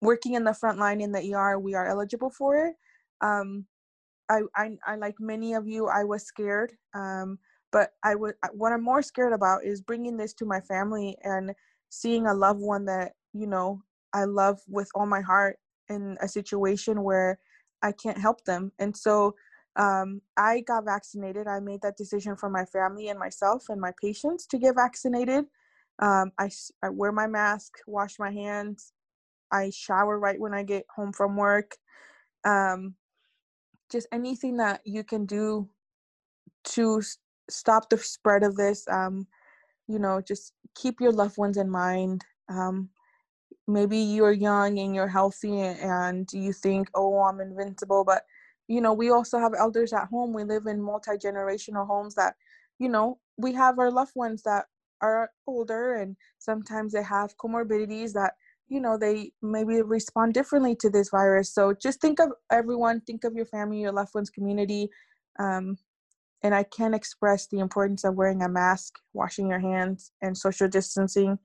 working 0.00 0.34
in 0.34 0.44
the 0.44 0.54
front 0.54 0.78
line 0.78 1.00
in 1.00 1.12
the 1.12 1.34
er 1.34 1.58
we 1.58 1.74
are 1.74 1.86
eligible 1.86 2.30
for 2.30 2.56
it. 2.66 2.74
Um, 3.20 3.66
I, 4.30 4.42
I, 4.54 4.70
I 4.86 4.96
like 4.96 5.16
many 5.18 5.54
of 5.54 5.66
you 5.66 5.88
i 5.88 6.04
was 6.04 6.24
scared 6.24 6.72
um, 6.94 7.38
but 7.72 7.92
i 8.04 8.14
would 8.14 8.34
what 8.52 8.72
i'm 8.72 8.84
more 8.84 9.02
scared 9.02 9.32
about 9.32 9.64
is 9.64 9.80
bringing 9.80 10.16
this 10.16 10.34
to 10.34 10.44
my 10.44 10.60
family 10.60 11.16
and 11.24 11.54
seeing 11.90 12.26
a 12.26 12.34
loved 12.34 12.60
one 12.60 12.84
that 12.86 13.12
you 13.32 13.46
know 13.46 13.82
i 14.14 14.24
love 14.24 14.58
with 14.68 14.88
all 14.94 15.06
my 15.06 15.20
heart 15.20 15.58
in 15.88 16.16
a 16.20 16.28
situation 16.28 17.02
where 17.02 17.38
I 17.82 17.92
can't 17.92 18.18
help 18.18 18.44
them. 18.44 18.72
And 18.78 18.96
so 18.96 19.34
um, 19.76 20.20
I 20.36 20.60
got 20.60 20.84
vaccinated. 20.84 21.46
I 21.46 21.60
made 21.60 21.82
that 21.82 21.96
decision 21.96 22.36
for 22.36 22.50
my 22.50 22.64
family 22.64 23.08
and 23.08 23.18
myself 23.18 23.64
and 23.68 23.80
my 23.80 23.92
patients 24.00 24.46
to 24.48 24.58
get 24.58 24.74
vaccinated. 24.74 25.46
Um, 26.00 26.32
I, 26.38 26.50
I 26.82 26.90
wear 26.90 27.12
my 27.12 27.26
mask, 27.26 27.74
wash 27.86 28.18
my 28.18 28.30
hands, 28.30 28.92
I 29.50 29.70
shower 29.70 30.18
right 30.18 30.38
when 30.38 30.54
I 30.54 30.62
get 30.62 30.84
home 30.94 31.12
from 31.12 31.36
work. 31.36 31.76
Um, 32.44 32.94
just 33.90 34.06
anything 34.12 34.58
that 34.58 34.80
you 34.84 35.04
can 35.04 35.26
do 35.26 35.68
to 36.64 36.98
s- 36.98 37.18
stop 37.50 37.90
the 37.90 37.98
spread 37.98 38.42
of 38.42 38.56
this. 38.56 38.86
Um, 38.88 39.26
you 39.88 39.98
know, 39.98 40.20
just 40.20 40.52
keep 40.74 41.00
your 41.00 41.12
loved 41.12 41.38
ones 41.38 41.56
in 41.56 41.70
mind. 41.70 42.24
Um, 42.48 42.90
maybe 43.66 43.98
you're 43.98 44.32
young 44.32 44.78
and 44.78 44.94
you're 44.94 45.08
healthy 45.08 45.60
and 45.60 46.26
you 46.32 46.54
think 46.54 46.88
oh 46.94 47.22
i'm 47.24 47.38
invincible 47.38 48.02
but 48.02 48.22
you 48.68 48.80
know 48.80 48.92
we 48.92 49.10
also 49.10 49.38
have 49.38 49.52
elders 49.58 49.92
at 49.92 50.08
home. 50.08 50.32
We 50.32 50.44
live 50.44 50.66
in 50.66 50.80
multi-generational 50.80 51.86
homes 51.86 52.14
that 52.14 52.34
you 52.78 52.88
know 52.88 53.18
we 53.36 53.52
have 53.54 53.78
our 53.78 53.90
loved 53.90 54.12
ones 54.14 54.42
that 54.42 54.66
are 55.00 55.30
older 55.46 55.94
and 55.94 56.16
sometimes 56.38 56.92
they 56.92 57.02
have 57.02 57.36
comorbidities 57.38 58.12
that 58.12 58.34
you 58.68 58.80
know 58.80 58.98
they 58.98 59.32
maybe 59.42 59.80
respond 59.82 60.34
differently 60.34 60.76
to 60.76 60.90
this 60.90 61.08
virus. 61.08 61.52
So 61.52 61.72
just 61.72 62.00
think 62.00 62.20
of 62.20 62.30
everyone 62.52 63.00
think 63.00 63.24
of 63.24 63.34
your 63.34 63.46
family 63.46 63.80
your 63.80 63.92
loved 63.92 64.14
ones 64.14 64.30
community. 64.30 64.90
Um, 65.38 65.78
and 66.42 66.54
i 66.54 66.62
can't 66.62 66.94
express 66.94 67.46
the 67.48 67.58
importance 67.58 68.04
of 68.04 68.14
wearing 68.14 68.42
a 68.42 68.48
mask 68.48 68.94
washing 69.12 69.48
your 69.48 69.60
hands 69.60 70.12
and 70.22 70.36
social 70.36 70.68
distancing 70.68 71.38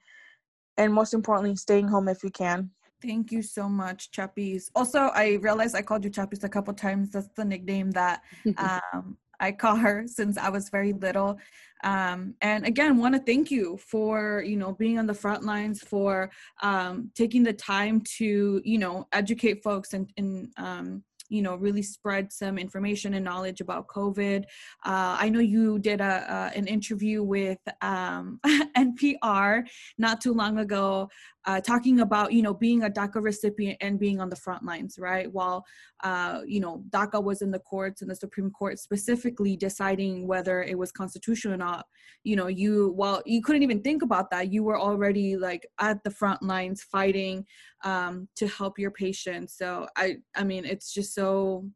and 0.78 0.94
most 0.94 1.14
importantly, 1.14 1.56
staying 1.56 1.88
home 1.88 2.08
if 2.08 2.24
you 2.24 2.30
can. 2.30 2.72
Thank 3.02 3.32
you 3.32 3.42
so 3.42 3.68
much, 3.68 4.12
Chappies. 4.12 4.70
Also, 4.76 5.00
I 5.00 5.34
realized 5.42 5.76
I 5.76 5.82
called 5.82 6.04
you 6.04 6.10
Chappies 6.10 6.44
a 6.44 6.50
couple 6.50 6.74
times. 6.74 7.12
That's 7.12 7.28
the 7.36 7.46
nickname 7.46 7.92
that 7.92 8.22
um, 8.58 9.18
I 9.40 9.52
call 9.52 9.76
her 9.76 10.06
since 10.08 10.38
I 10.38 10.50
was 10.50 10.70
very 10.70 10.94
little. 10.94 11.38
Um, 11.84 12.36
and 12.42 12.66
again, 12.66 12.98
want 12.98 13.14
to 13.14 13.22
thank 13.22 13.52
you 13.52 13.78
for 13.78 14.42
you 14.46 14.56
know 14.56 14.72
being 14.72 14.98
on 15.00 15.06
the 15.06 15.14
front 15.14 15.44
lines, 15.44 15.82
for 15.82 16.32
um, 16.62 17.12
taking 17.14 17.44
the 17.44 17.54
time 17.54 18.02
to 18.20 18.62
you 18.64 18.78
know 18.78 19.06
educate 19.12 19.62
folks 19.64 19.94
and, 19.94 20.10
and 20.16 20.54
um, 20.56 21.04
you 21.30 21.42
know 21.42 21.56
really 21.56 21.82
spread 21.82 22.32
some 22.32 22.58
information 22.58 23.14
and 23.14 23.26
knowledge 23.26 23.62
about 23.62 23.88
covid. 23.88 24.44
Uh, 24.86 25.18
i 25.20 25.30
know 25.30 25.40
you 25.40 25.80
did 25.80 26.02
a, 26.02 26.52
an 26.56 26.68
interview 26.68 27.24
with 27.24 27.60
um, 27.82 28.40
npr 28.78 29.64
not 29.98 30.22
too 30.22 30.34
long 30.34 30.60
ago 30.60 31.10
uh, 31.46 31.60
talking 31.60 32.00
about 32.00 32.32
you 32.32 32.42
know 32.42 32.54
being 32.54 32.84
a 32.84 32.90
DACA 32.90 33.22
recipient 33.22 33.78
and 33.82 34.00
being 34.00 34.20
on 34.20 34.30
the 34.30 34.36
front 34.36 34.64
lines, 34.64 34.98
right? 34.98 35.32
While 35.32 35.66
uh, 36.04 36.42
you 36.46 36.60
know 36.60 36.84
DACA 36.90 37.24
was 37.24 37.42
in 37.42 37.52
the 37.52 37.60
courts 37.60 38.02
and 38.02 38.10
the 38.10 38.16
Supreme 38.16 38.52
Court 38.52 38.80
specifically 38.80 39.58
deciding 39.58 40.28
whether 40.28 40.64
it 40.64 40.78
was 40.78 40.92
constitutional 40.92 41.56
or 41.56 41.58
not, 41.58 41.86
you 42.24 42.36
know 42.36 42.48
you 42.48 42.92
while 42.96 43.22
you 43.26 43.42
couldn't 43.42 43.64
even 43.64 43.82
think 43.82 44.02
about 44.02 44.30
that, 44.32 44.52
you 44.52 44.64
were 44.64 44.80
already 44.80 45.36
like 45.38 45.68
at 45.80 46.04
the 46.04 46.12
front 46.12 46.42
lines 46.42 46.84
fighting 46.84 47.46
um, 47.84 48.28
to 48.36 48.48
help 48.48 48.80
your 48.80 48.92
patients. 48.92 49.58
So 49.58 49.88
I 49.98 50.18
I 50.36 50.44
mean 50.44 50.66
it's 50.66 50.94
just 50.94 51.14
so 51.14 51.70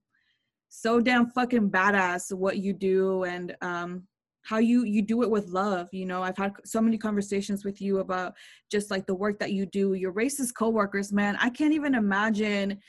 so 0.70 1.00
damn 1.00 1.30
fucking 1.32 1.70
badass 1.72 2.36
what 2.36 2.58
you 2.58 2.74
do 2.74 3.24
and 3.24 3.56
um 3.62 4.04
how 4.48 4.60
you 4.60 4.86
you 4.86 5.02
do 5.02 5.24
it 5.24 5.30
with 5.30 5.50
love 5.50 5.90
you 5.92 6.06
know? 6.06 6.24
I've 6.24 6.38
had 6.38 6.54
so 6.64 6.80
many 6.82 6.98
conversations 6.98 7.66
with 7.66 7.82
you 7.82 8.00
about 8.00 8.34
just 8.72 8.90
like 8.90 9.06
the 9.06 9.16
work 9.16 9.40
that 9.40 9.52
you 9.52 9.66
do. 9.66 9.94
Your 9.94 10.14
racist 10.14 10.54
coworkers 10.58 11.12
man. 11.12 11.36
I 11.40 11.50
can't 11.50 11.74
even 11.74 11.96
imagine 11.96 12.80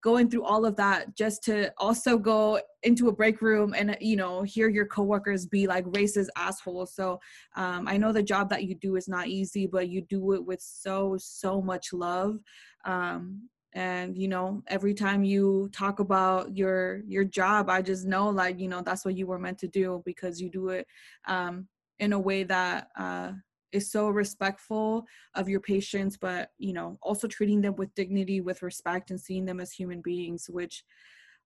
going 0.00 0.30
through 0.30 0.44
all 0.44 0.64
of 0.64 0.76
that 0.76 1.16
just 1.16 1.42
to 1.42 1.72
also 1.76 2.16
go 2.16 2.60
into 2.84 3.08
a 3.08 3.12
break 3.12 3.42
room 3.42 3.74
and 3.76 3.96
you 4.00 4.14
know 4.14 4.42
hear 4.42 4.68
your 4.68 4.86
coworkers 4.86 5.44
be 5.46 5.66
like 5.66 5.84
racist 5.86 6.28
assholes. 6.36 6.94
So 6.94 7.18
um, 7.56 7.88
i 7.88 7.96
know 7.96 8.12
the 8.12 8.22
job 8.22 8.48
that 8.50 8.64
you 8.64 8.76
do 8.76 8.94
is 8.94 9.08
not 9.08 9.26
easy 9.26 9.66
but 9.66 9.88
you 9.88 10.02
do 10.02 10.34
it 10.34 10.44
with 10.44 10.60
so 10.60 11.16
so 11.18 11.60
much 11.60 11.92
love. 11.92 12.38
Um, 12.84 13.48
and 13.74 14.16
you 14.16 14.28
know 14.28 14.62
every 14.68 14.94
time 14.94 15.22
you 15.22 15.68
talk 15.72 16.00
about 16.00 16.56
your 16.56 17.02
your 17.06 17.24
job 17.24 17.68
i 17.68 17.82
just 17.82 18.06
know 18.06 18.28
like 18.28 18.58
you 18.58 18.68
know 18.68 18.80
that's 18.80 19.04
what 19.04 19.16
you 19.16 19.26
were 19.26 19.38
meant 19.38 19.58
to 19.58 19.68
do 19.68 20.02
because 20.06 20.40
you 20.40 20.48
do 20.48 20.70
it 20.70 20.86
um 21.26 21.68
in 21.98 22.12
a 22.12 22.18
way 22.18 22.42
that 22.42 22.88
uh 22.98 23.30
is 23.72 23.90
so 23.90 24.08
respectful 24.08 25.04
of 25.34 25.48
your 25.48 25.60
patients 25.60 26.16
but 26.16 26.50
you 26.58 26.72
know 26.72 26.98
also 27.02 27.28
treating 27.28 27.60
them 27.60 27.76
with 27.76 27.94
dignity 27.94 28.40
with 28.40 28.62
respect 28.62 29.10
and 29.10 29.20
seeing 29.20 29.44
them 29.44 29.60
as 29.60 29.72
human 29.72 30.00
beings 30.00 30.48
which 30.48 30.82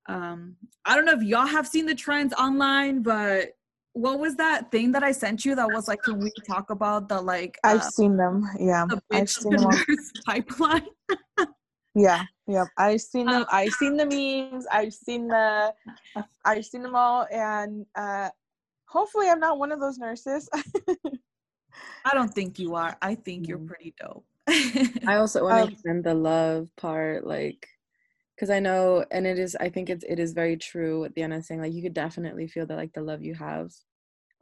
um 0.09 0.57
i 0.85 0.95
don't 0.95 1.05
know 1.05 1.13
if 1.13 1.23
y'all 1.23 1.47
have 1.47 1.67
seen 1.67 1.87
the 1.87 1.95
trends 1.95 2.33
online 2.35 3.03
but 3.03 3.51
what 3.95 4.21
was 4.21 4.37
that 4.37 4.71
thing 4.71 4.93
that 4.93 5.03
i 5.03 5.11
sent 5.11 5.45
you 5.45 5.55
that 5.55 5.71
was 5.71 5.89
like 5.89 6.03
can 6.03 6.21
we 6.21 6.31
talk 6.47 6.71
about 6.71 7.09
the 7.09 7.21
like 7.21 7.59
i've 7.65 7.79
uh, 7.79 7.81
seen 7.81 8.17
them 8.17 8.49
yeah 8.61 8.87
the 8.89 9.01
i've 9.13 9.29
seen 9.29 9.57
them 9.57 9.71
pipeline 10.27 10.87
yeah 11.95 12.25
yeah 12.47 12.65
i've 12.79 13.01
seen 13.01 13.27
them 13.27 13.43
Um, 13.43 13.47
i've 13.51 13.73
seen 13.73 13.97
the 13.97 14.07
memes 14.07 14.67
i've 14.73 14.95
seen 14.95 15.29
the 15.29 15.73
i've 16.45 16.65
seen 16.65 16.83
them 16.83 16.95
all 16.95 17.27
and 17.33 17.87
uh 17.97 18.29
hopefully 18.87 19.29
i'm 19.29 19.41
not 19.41 19.59
one 19.59 19.73
of 19.73 19.81
those 19.81 19.99
nurses 19.99 20.49
I 22.05 22.15
don't 22.15 22.35
think 22.35 22.59
you 22.59 22.75
are. 22.75 22.97
I 23.01 23.15
think 23.15 23.47
you're 23.49 23.59
Mm. 23.59 23.67
pretty 23.69 23.95
dope. 24.01 24.27
I 25.07 25.17
also 25.17 25.43
want 25.45 25.57
to 25.59 25.63
Um, 25.65 25.73
extend 25.73 26.05
the 26.05 26.15
love 26.15 26.69
part, 26.77 27.27
like, 27.27 27.67
because 28.35 28.51
I 28.51 28.59
know, 28.59 29.05
and 29.11 29.27
it 29.27 29.39
is, 29.39 29.57
I 29.61 29.69
think 29.69 29.89
it's, 29.89 30.05
it 30.09 30.19
is 30.19 30.33
very 30.33 30.57
true 30.57 31.01
what 31.01 31.15
Diana's 31.15 31.47
saying. 31.47 31.61
Like, 31.61 31.73
you 31.73 31.83
could 31.83 31.95
definitely 31.95 32.49
feel 32.49 32.67
that, 32.67 32.77
like, 32.77 32.93
the 32.93 33.03
love 33.03 33.23
you 33.23 33.35
have 33.35 33.71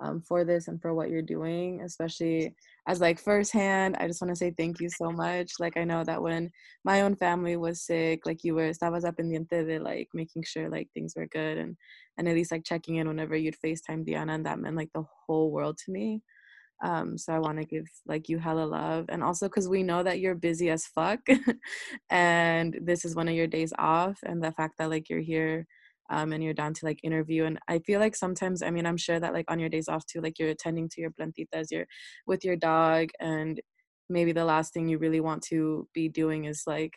um, 0.01 0.21
for 0.23 0.45
this 0.45 0.69
and 0.69 0.81
for 0.81 0.95
what 0.95 1.11
you're 1.11 1.23
doing, 1.23 1.83
especially 1.83 2.55
as 2.89 3.01
like 3.01 3.21
firsthand. 3.21 3.97
I 3.99 4.07
just 4.07 4.21
want 4.21 4.31
to 4.31 4.37
say 4.37 4.53
thank 4.57 4.81
you 4.81 4.89
so 4.89 5.11
much. 5.11 5.53
Like, 5.61 5.77
I 5.77 5.85
know 5.85 6.05
that 6.05 6.23
when 6.23 6.51
my 6.85 7.03
own 7.03 7.15
family 7.17 7.57
was 7.57 7.83
sick, 7.83 8.25
like, 8.25 8.43
you 8.43 8.55
were, 8.55 8.71
estabas 8.71 9.05
al 9.05 9.13
pendiente 9.13 9.67
de 9.67 9.79
like 9.79 10.09
making 10.15 10.45
sure 10.45 10.69
like 10.71 10.89
things 10.95 11.15
were 11.17 11.27
good 11.27 11.59
and, 11.59 11.77
and 12.19 12.29
at 12.29 12.35
least 12.35 12.53
like 12.53 12.65
checking 12.65 12.97
in 12.97 13.09
whenever 13.09 13.37
you'd 13.37 13.57
FaceTime 13.65 14.05
Diana, 14.05 14.35
and 14.35 14.47
that 14.47 14.59
meant 14.59 14.77
like 14.77 14.91
the 14.95 15.05
whole 15.27 15.51
world 15.51 15.79
to 15.85 15.93
me. 15.93 16.23
Um, 16.83 17.19
so 17.19 17.35
I 17.35 17.39
want 17.39 17.59
to 17.59 17.67
give 17.67 17.85
like 18.07 18.29
you 18.31 18.39
hella 18.39 18.65
love, 18.65 19.07
and 19.11 19.23
also 19.23 19.49
because 19.49 19.69
we 19.69 19.83
know 19.83 20.03
that 20.03 20.21
you're 20.21 20.35
busy 20.35 20.71
as 20.71 20.87
fuck, 20.87 21.21
and 22.11 22.79
this 22.83 23.05
is 23.05 23.15
one 23.15 23.29
of 23.29 23.35
your 23.35 23.47
days 23.47 23.75
off, 23.79 24.19
and 24.25 24.43
the 24.43 24.53
fact 24.53 24.79
that 24.79 24.89
like 24.89 25.11
you're 25.11 25.21
here 25.21 25.67
um, 26.11 26.33
and 26.33 26.43
you're 26.43 26.53
down 26.53 26.75
to 26.75 26.85
like 26.85 27.01
interview. 27.03 27.45
And 27.45 27.59
I 27.69 27.79
feel 27.79 28.01
like 28.01 28.17
sometimes, 28.17 28.63
I 28.63 28.71
mean, 28.71 28.87
I'm 28.87 28.97
sure 28.97 29.21
that 29.21 29.33
like 29.33 29.51
on 29.51 29.61
your 29.61 29.69
days 29.69 29.89
off 29.89 30.05
too, 30.07 30.21
like 30.21 30.39
you're 30.39 30.51
attending 30.51 30.89
to 30.91 31.01
your 31.01 31.11
plantitas, 31.11 31.67
you're 31.71 31.87
with 32.27 32.45
your 32.45 32.57
dog, 32.57 33.09
and 33.21 33.61
maybe 34.09 34.33
the 34.33 34.45
last 34.45 34.73
thing 34.73 34.89
you 34.89 34.99
really 34.99 35.21
want 35.21 35.43
to 35.45 35.89
be 35.95 36.09
doing 36.09 36.45
is 36.45 36.65
like 36.67 36.93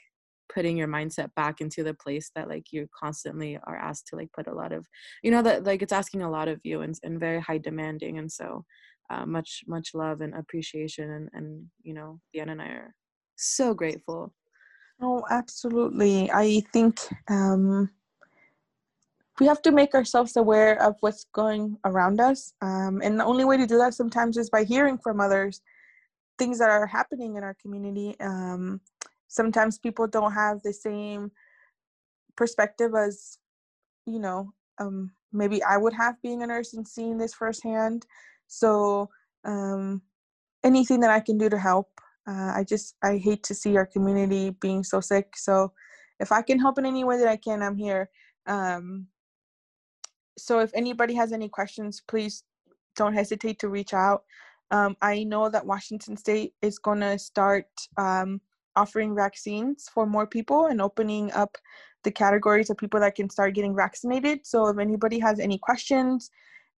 putting 0.53 0.76
your 0.76 0.88
mindset 0.88 1.34
back 1.36 1.61
into 1.61 1.84
the 1.84 1.93
place 1.93 2.32
that 2.36 2.49
like 2.49 2.66
you 2.72 2.88
constantly 2.97 3.57
are 3.66 3.78
asked 3.78 4.07
to 4.07 4.16
like 4.16 4.32
put 4.34 4.47
a 4.47 4.53
lot 4.53 4.72
of 4.72 4.86
you 5.24 5.32
know 5.32 5.41
that 5.41 5.64
like 5.64 5.82
it's 5.82 5.93
asking 5.93 6.22
a 6.22 6.30
lot 6.30 6.47
of 6.47 6.59
you 6.64 6.82
and, 6.82 6.95
and 7.03 7.20
very 7.20 7.39
high 7.39 7.57
demanding 7.57 8.18
and 8.18 8.32
so 8.32 8.64
uh, 9.09 9.26
much 9.26 9.61
much 9.68 9.91
love 9.93 10.22
and 10.22 10.34
appreciation 10.36 11.09
and 11.11 11.30
and 11.34 11.66
you 11.82 11.93
know 11.93 12.20
Diana 12.34 12.51
and 12.53 12.61
I 12.61 12.68
are 12.68 12.95
so 13.36 13.74
grateful 13.74 14.34
oh 15.01 15.24
absolutely 15.30 16.30
I 16.32 16.61
think 16.74 16.99
um 17.30 17.89
we 19.39 19.47
have 19.47 19.61
to 19.63 19.71
make 19.71 19.95
ourselves 19.95 20.38
aware 20.38 20.81
of 20.81 20.95
what's 20.99 21.25
going 21.34 21.77
around 21.86 22.19
us 22.19 22.53
um, 22.61 23.01
and 23.03 23.19
the 23.19 23.25
only 23.25 23.45
way 23.45 23.57
to 23.57 23.67
do 23.67 23.77
that 23.77 23.93
sometimes 23.93 24.38
is 24.38 24.49
by 24.49 24.63
hearing 24.63 24.97
from 24.97 25.19
others 25.19 25.61
things 26.38 26.59
that 26.59 26.69
are 26.69 26.88
happening 26.88 27.36
in 27.36 27.43
our 27.43 27.55
community 27.61 28.15
um, 28.19 28.79
sometimes 29.27 29.77
people 29.77 30.07
don't 30.07 30.34
have 30.34 30.61
the 30.63 30.73
same 30.73 31.31
perspective 32.36 32.91
as 32.95 33.38
you 34.05 34.19
know 34.19 34.51
um, 34.79 35.11
maybe 35.31 35.61
i 35.63 35.77
would 35.77 35.93
have 35.93 36.21
being 36.21 36.43
a 36.43 36.47
nurse 36.47 36.73
and 36.73 36.88
seeing 36.88 37.17
this 37.17 37.34
firsthand. 37.34 38.05
So 38.47 39.09
um, 39.45 40.01
anything 40.63 40.99
that 41.01 41.09
i 41.09 41.19
can 41.19 41.38
do 41.38 41.49
to 41.49 41.57
help 41.57 41.89
uh, 42.27 42.51
i 42.55 42.63
just 42.67 42.95
i 43.03 43.17
hate 43.17 43.43
to 43.43 43.55
see 43.55 43.75
our 43.75 43.86
community 43.86 44.51
being 44.61 44.84
so 44.84 45.01
sick. 45.01 45.36
So 45.36 45.73
if 46.19 46.31
i 46.31 46.41
can 46.41 46.59
help 46.59 46.77
in 46.77 46.86
any 46.86 47.03
way 47.03 47.17
that 47.17 47.27
i 47.27 47.38
can 47.38 47.61
i'm 47.61 47.77
here. 47.77 48.09
Um, 48.45 49.07
so 50.38 50.59
if 50.59 50.71
anybody 50.73 51.13
has 51.13 51.31
any 51.31 51.49
questions 51.49 52.01
please 52.07 52.43
don't 52.95 53.13
hesitate 53.13 53.59
to 53.59 53.69
reach 53.69 53.93
out 53.93 54.23
um, 54.71 54.95
i 55.01 55.23
know 55.23 55.49
that 55.49 55.65
washington 55.65 56.15
state 56.17 56.53
is 56.61 56.79
going 56.79 56.99
to 56.99 57.17
start 57.17 57.67
um, 57.97 58.39
offering 58.75 59.15
vaccines 59.15 59.89
for 59.93 60.05
more 60.05 60.27
people 60.27 60.67
and 60.67 60.81
opening 60.81 61.31
up 61.34 61.57
the 62.03 62.11
categories 62.11 62.69
of 62.69 62.77
people 62.77 62.99
that 62.99 63.15
can 63.15 63.29
start 63.29 63.53
getting 63.53 63.75
vaccinated. 63.75 64.45
So 64.45 64.67
if 64.67 64.77
anybody 64.77 65.19
has 65.19 65.39
any 65.39 65.57
questions, 65.57 66.29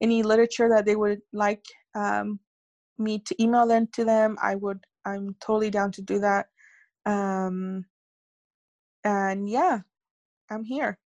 any 0.01 0.23
literature 0.23 0.69
that 0.69 0.85
they 0.85 0.95
would 0.95 1.21
like 1.33 1.65
um, 1.95 2.39
me 2.97 3.19
to 3.19 3.41
email 3.41 3.67
them 3.67 3.87
to 3.93 4.05
them, 4.05 4.37
I 4.41 4.55
would. 4.55 4.85
I'm 5.05 5.35
totally 5.39 5.69
down 5.69 5.91
to 5.93 6.01
do 6.01 6.19
that. 6.19 6.47
Um, 7.05 7.85
and 9.03 9.47
yeah, 9.47 9.79
I'm 10.49 10.63
here. 10.63 10.97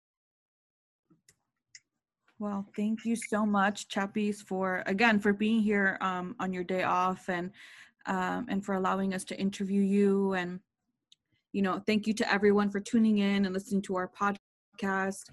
Well, 2.40 2.66
thank 2.74 3.04
you 3.04 3.18
so 3.18 3.46
much, 3.46 3.90
Chappies, 3.90 4.38
for 4.38 4.82
again 4.86 5.20
for 5.20 5.34
being 5.34 5.60
here 5.60 5.98
um, 6.00 6.38
on 6.40 6.54
your 6.54 6.64
day 6.64 6.84
off 6.84 7.28
and 7.28 7.52
um, 8.06 8.46
and 8.48 8.64
for 8.64 8.76
allowing 8.76 9.14
us 9.14 9.26
to 9.26 9.40
interview 9.40 9.82
you 9.82 10.34
and 10.34 10.62
you 11.52 11.62
know, 11.62 11.82
thank 11.86 12.08
you 12.08 12.14
to 12.14 12.32
everyone 12.32 12.70
for 12.70 12.80
tuning 12.80 13.18
in 13.18 13.46
and 13.46 13.54
listening 13.54 13.82
to 13.82 13.96
our 13.96 14.10
podcast. 14.10 15.26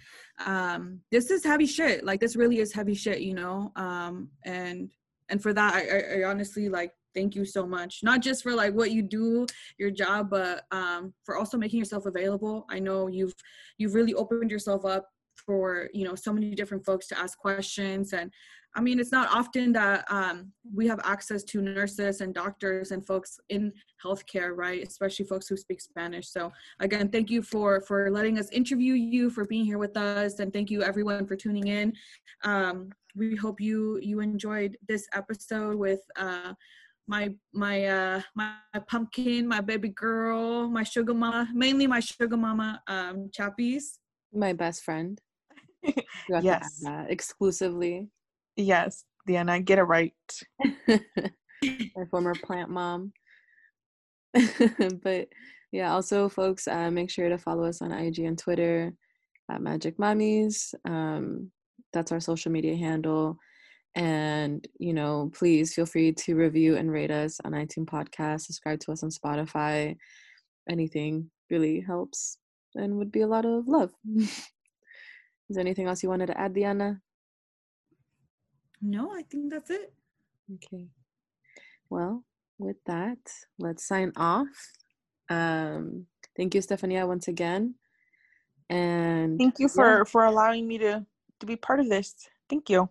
Um, 0.45 1.01
this 1.13 1.31
is 1.31 1.45
heavy 1.45 1.67
shit. 1.67 2.05
Like 2.05 2.21
this 2.21 2.37
really 2.37 2.59
is 2.59 2.73
heavy 2.73 2.95
shit, 2.95 3.21
you 3.21 3.35
know. 3.35 3.71
Um, 3.77 4.31
and 4.45 4.91
and 5.29 5.41
for 5.41 5.53
that, 5.53 5.75
I, 5.75 6.21
I, 6.21 6.25
honestly 6.25 6.69
like 6.69 6.93
thank 7.15 7.35
you 7.37 7.45
so 7.45 7.67
much. 7.67 8.01
Not 8.03 8.21
just 8.21 8.43
for 8.43 8.53
like 8.55 8.75
what 8.75 8.91
you 8.91 9.03
do, 9.03 9.47
your 9.79 9.91
job, 9.91 10.31
but 10.31 10.65
um, 10.73 11.15
for 11.25 11.37
also 11.37 11.57
making 11.57 11.79
yourself 11.79 12.07
available. 12.07 12.67
I 12.69 12.81
know 12.81 13.07
you've 13.07 13.35
you've 13.79 13.95
really 13.95 14.15
opened 14.15 14.51
yourself 14.51 14.85
up 14.85 15.09
for 15.47 15.89
you 15.95 16.05
know 16.05 16.15
so 16.15 16.33
many 16.33 16.55
different 16.55 16.85
folks 16.85 17.07
to 17.09 17.19
ask 17.19 17.39
questions 17.39 18.13
and 18.13 18.31
I 18.77 18.83
mean, 18.83 19.01
it's 19.01 19.11
not 19.11 19.35
often 19.35 19.73
that 19.73 20.05
um, 20.11 20.53
we 20.75 20.87
have 20.87 21.01
access 21.03 21.43
to 21.45 21.63
nurses 21.63 22.21
and 22.21 22.35
doctors 22.35 22.91
and 22.91 23.05
folks 23.05 23.41
in 23.49 23.73
healthcare, 24.05 24.55
right? 24.55 24.87
Especially 24.87 25.25
folks 25.25 25.49
who 25.49 25.57
speak 25.57 25.81
Spanish. 25.81 26.29
So 26.29 26.53
again, 26.81 27.09
thank 27.09 27.31
you 27.31 27.41
for 27.41 27.81
for 27.81 28.11
letting 28.11 28.39
us 28.39 28.51
interview 28.51 28.93
you, 28.93 29.31
for 29.31 29.47
being 29.47 29.65
here 29.65 29.79
with 29.79 29.97
us, 29.97 30.41
and 30.41 30.53
thank 30.53 30.71
you 30.71 30.83
everyone 30.83 31.27
for 31.27 31.37
tuning 31.37 31.69
in. 31.69 31.95
Um, 32.45 32.91
we 33.15 33.35
hope 33.35 33.63
you 33.63 33.99
you 34.03 34.21
enjoyed 34.21 34.77
this 34.87 35.09
episode 35.15 35.77
with. 35.77 36.01
Uh, 36.17 36.53
my 37.09 37.33
my 37.55 37.85
uh 37.87 38.21
my, 38.35 38.57
pumpkin 38.89 39.47
my 39.47 39.61
baby 39.61 39.91
girl 39.91 40.69
my 40.69 40.83
sugar 40.83 41.15
mama 41.15 41.49
mainly 41.55 41.87
my 41.87 42.01
sugar 42.01 42.37
mama 42.37 42.83
um 42.89 43.31
chappies 43.31 43.99
my 44.33 44.53
best 44.53 44.83
friend 44.83 45.21
yes 46.43 46.83
exclusively 47.09 48.09
Yes, 48.57 49.05
Diana, 49.27 49.61
get 49.61 49.79
it 49.79 49.83
right. 49.83 50.15
My 50.89 52.05
former 52.11 52.35
plant 52.35 52.71
mom. 52.71 53.13
but 55.03 55.29
yeah, 55.73 55.93
also, 55.93 56.29
folks, 56.29 56.67
uh, 56.67 56.91
make 56.91 57.11
sure 57.11 57.29
to 57.29 57.39
follow 57.39 57.65
us 57.65 57.83
on 57.83 57.93
IG 57.93 58.21
and 58.21 58.39
Twitter 58.39 58.93
at 59.51 59.61
Magic 59.61 59.99
Mummies. 59.99 60.75
Um, 60.87 61.51
that's 61.93 62.13
our 62.13 62.21
social 62.21 62.51
media 62.51 62.77
handle. 62.77 63.37
And, 63.95 64.67
you 64.79 64.93
know, 64.93 65.31
please 65.35 65.75
feel 65.75 65.87
free 65.87 66.13
to 66.13 66.35
review 66.35 66.77
and 66.77 66.91
rate 66.91 67.11
us 67.11 67.39
on 67.45 67.53
iTunes 67.53 67.87
Podcast, 67.87 68.43
subscribe 68.43 68.81
to 68.81 68.93
us 68.93 69.03
on 69.03 69.11
Spotify. 69.11 69.97
Anything 70.69 71.31
really 71.51 71.81
helps 71.81 72.39
and 72.75 72.97
would 72.97 73.13
be 73.13 73.23
a 73.23 73.27
lot 73.27 73.45
of 73.45 73.69
love. 73.69 73.93
Is 75.49 75.57
there 75.57 75.61
anything 75.61 75.87
else 75.87 76.03
you 76.03 76.09
wanted 76.09 76.27
to 76.27 76.39
add, 76.39 76.55
Diana? 76.55 77.01
No, 78.83 79.13
I 79.13 79.23
think 79.23 79.53
that's 79.53 79.71
it. 79.71 79.93
Okay. 80.55 80.87
Well, 81.89 82.25
with 82.59 82.77
that, 82.87 83.19
let's 83.59 83.87
sign 83.87 84.13
off. 84.17 84.49
Um, 85.29 86.07
thank 86.37 86.55
you, 86.55 86.61
Stefania, 86.61 87.07
once 87.07 87.29
again. 87.29 87.75
And 88.69 89.39
thank 89.39 89.59
you 89.59 89.69
for 89.69 89.99
yeah. 89.99 90.05
for 90.05 90.25
allowing 90.25 90.67
me 90.67 90.79
to 90.79 91.07
to 91.41 91.47
be 91.47 91.57
part 91.57 91.81
of 91.81 91.89
this. 91.89 92.15
Thank 92.49 92.69
you. 92.69 92.89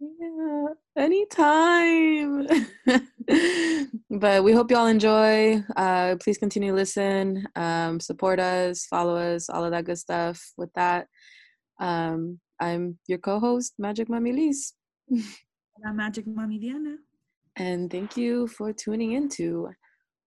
Yeah, 0.00 0.66
anytime. 0.96 2.46
but 4.10 4.44
we 4.44 4.52
hope 4.52 4.70
y'all 4.70 4.86
enjoy. 4.86 5.62
Uh, 5.76 6.14
please 6.20 6.38
continue 6.38 6.70
to 6.70 6.76
listen, 6.76 7.48
um, 7.56 7.98
support 7.98 8.38
us, 8.38 8.86
follow 8.86 9.16
us, 9.16 9.50
all 9.50 9.64
of 9.64 9.72
that 9.72 9.84
good 9.84 9.98
stuff. 9.98 10.52
With 10.56 10.72
that, 10.74 11.08
um, 11.78 12.38
I'm 12.60 12.98
your 13.06 13.18
co-host, 13.18 13.74
Magic 13.78 14.08
Mummy 14.08 14.32
Lise. 14.32 14.74
La 15.84 15.92
Magic 15.92 16.26
Mommy 16.26 16.58
Diana. 16.58 16.96
And 17.56 17.90
thank 17.90 18.16
you 18.16 18.46
for 18.48 18.72
tuning 18.72 19.12
into 19.12 19.68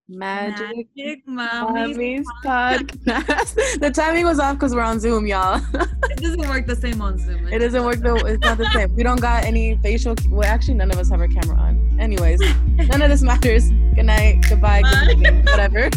Magic, 0.07 0.87
Magic 0.95 1.27
Mommy's 1.27 2.25
podcast. 2.43 3.55
the 3.79 3.91
timing 3.93 4.25
was 4.25 4.39
off 4.39 4.55
because 4.55 4.75
we're 4.75 4.81
on 4.81 4.99
Zoom, 4.99 5.25
y'all. 5.25 5.61
it 5.73 6.17
doesn't 6.21 6.47
work 6.49 6.67
the 6.67 6.75
same 6.75 7.01
on 7.01 7.17
Zoom. 7.17 7.47
It, 7.47 7.55
it 7.55 7.59
doesn't 7.59 7.83
work 7.83 7.99
though. 7.99 8.15
It's 8.15 8.43
not 8.43 8.57
the 8.57 8.69
same. 8.73 8.93
We 8.95 9.03
don't 9.03 9.21
got 9.21 9.45
any 9.45 9.77
facial. 9.77 10.15
Well, 10.29 10.49
actually, 10.49 10.75
none 10.75 10.91
of 10.91 10.97
us 10.97 11.09
have 11.09 11.21
our 11.21 11.27
camera 11.27 11.57
on. 11.57 11.97
Anyways, 11.99 12.41
none 12.89 13.01
of 13.01 13.09
this 13.09 13.21
matters. 13.21 13.69
Good 13.69 14.05
night. 14.05 14.45
Goodbye. 14.49 14.83
Good 15.15 15.45
whatever. 15.45 15.89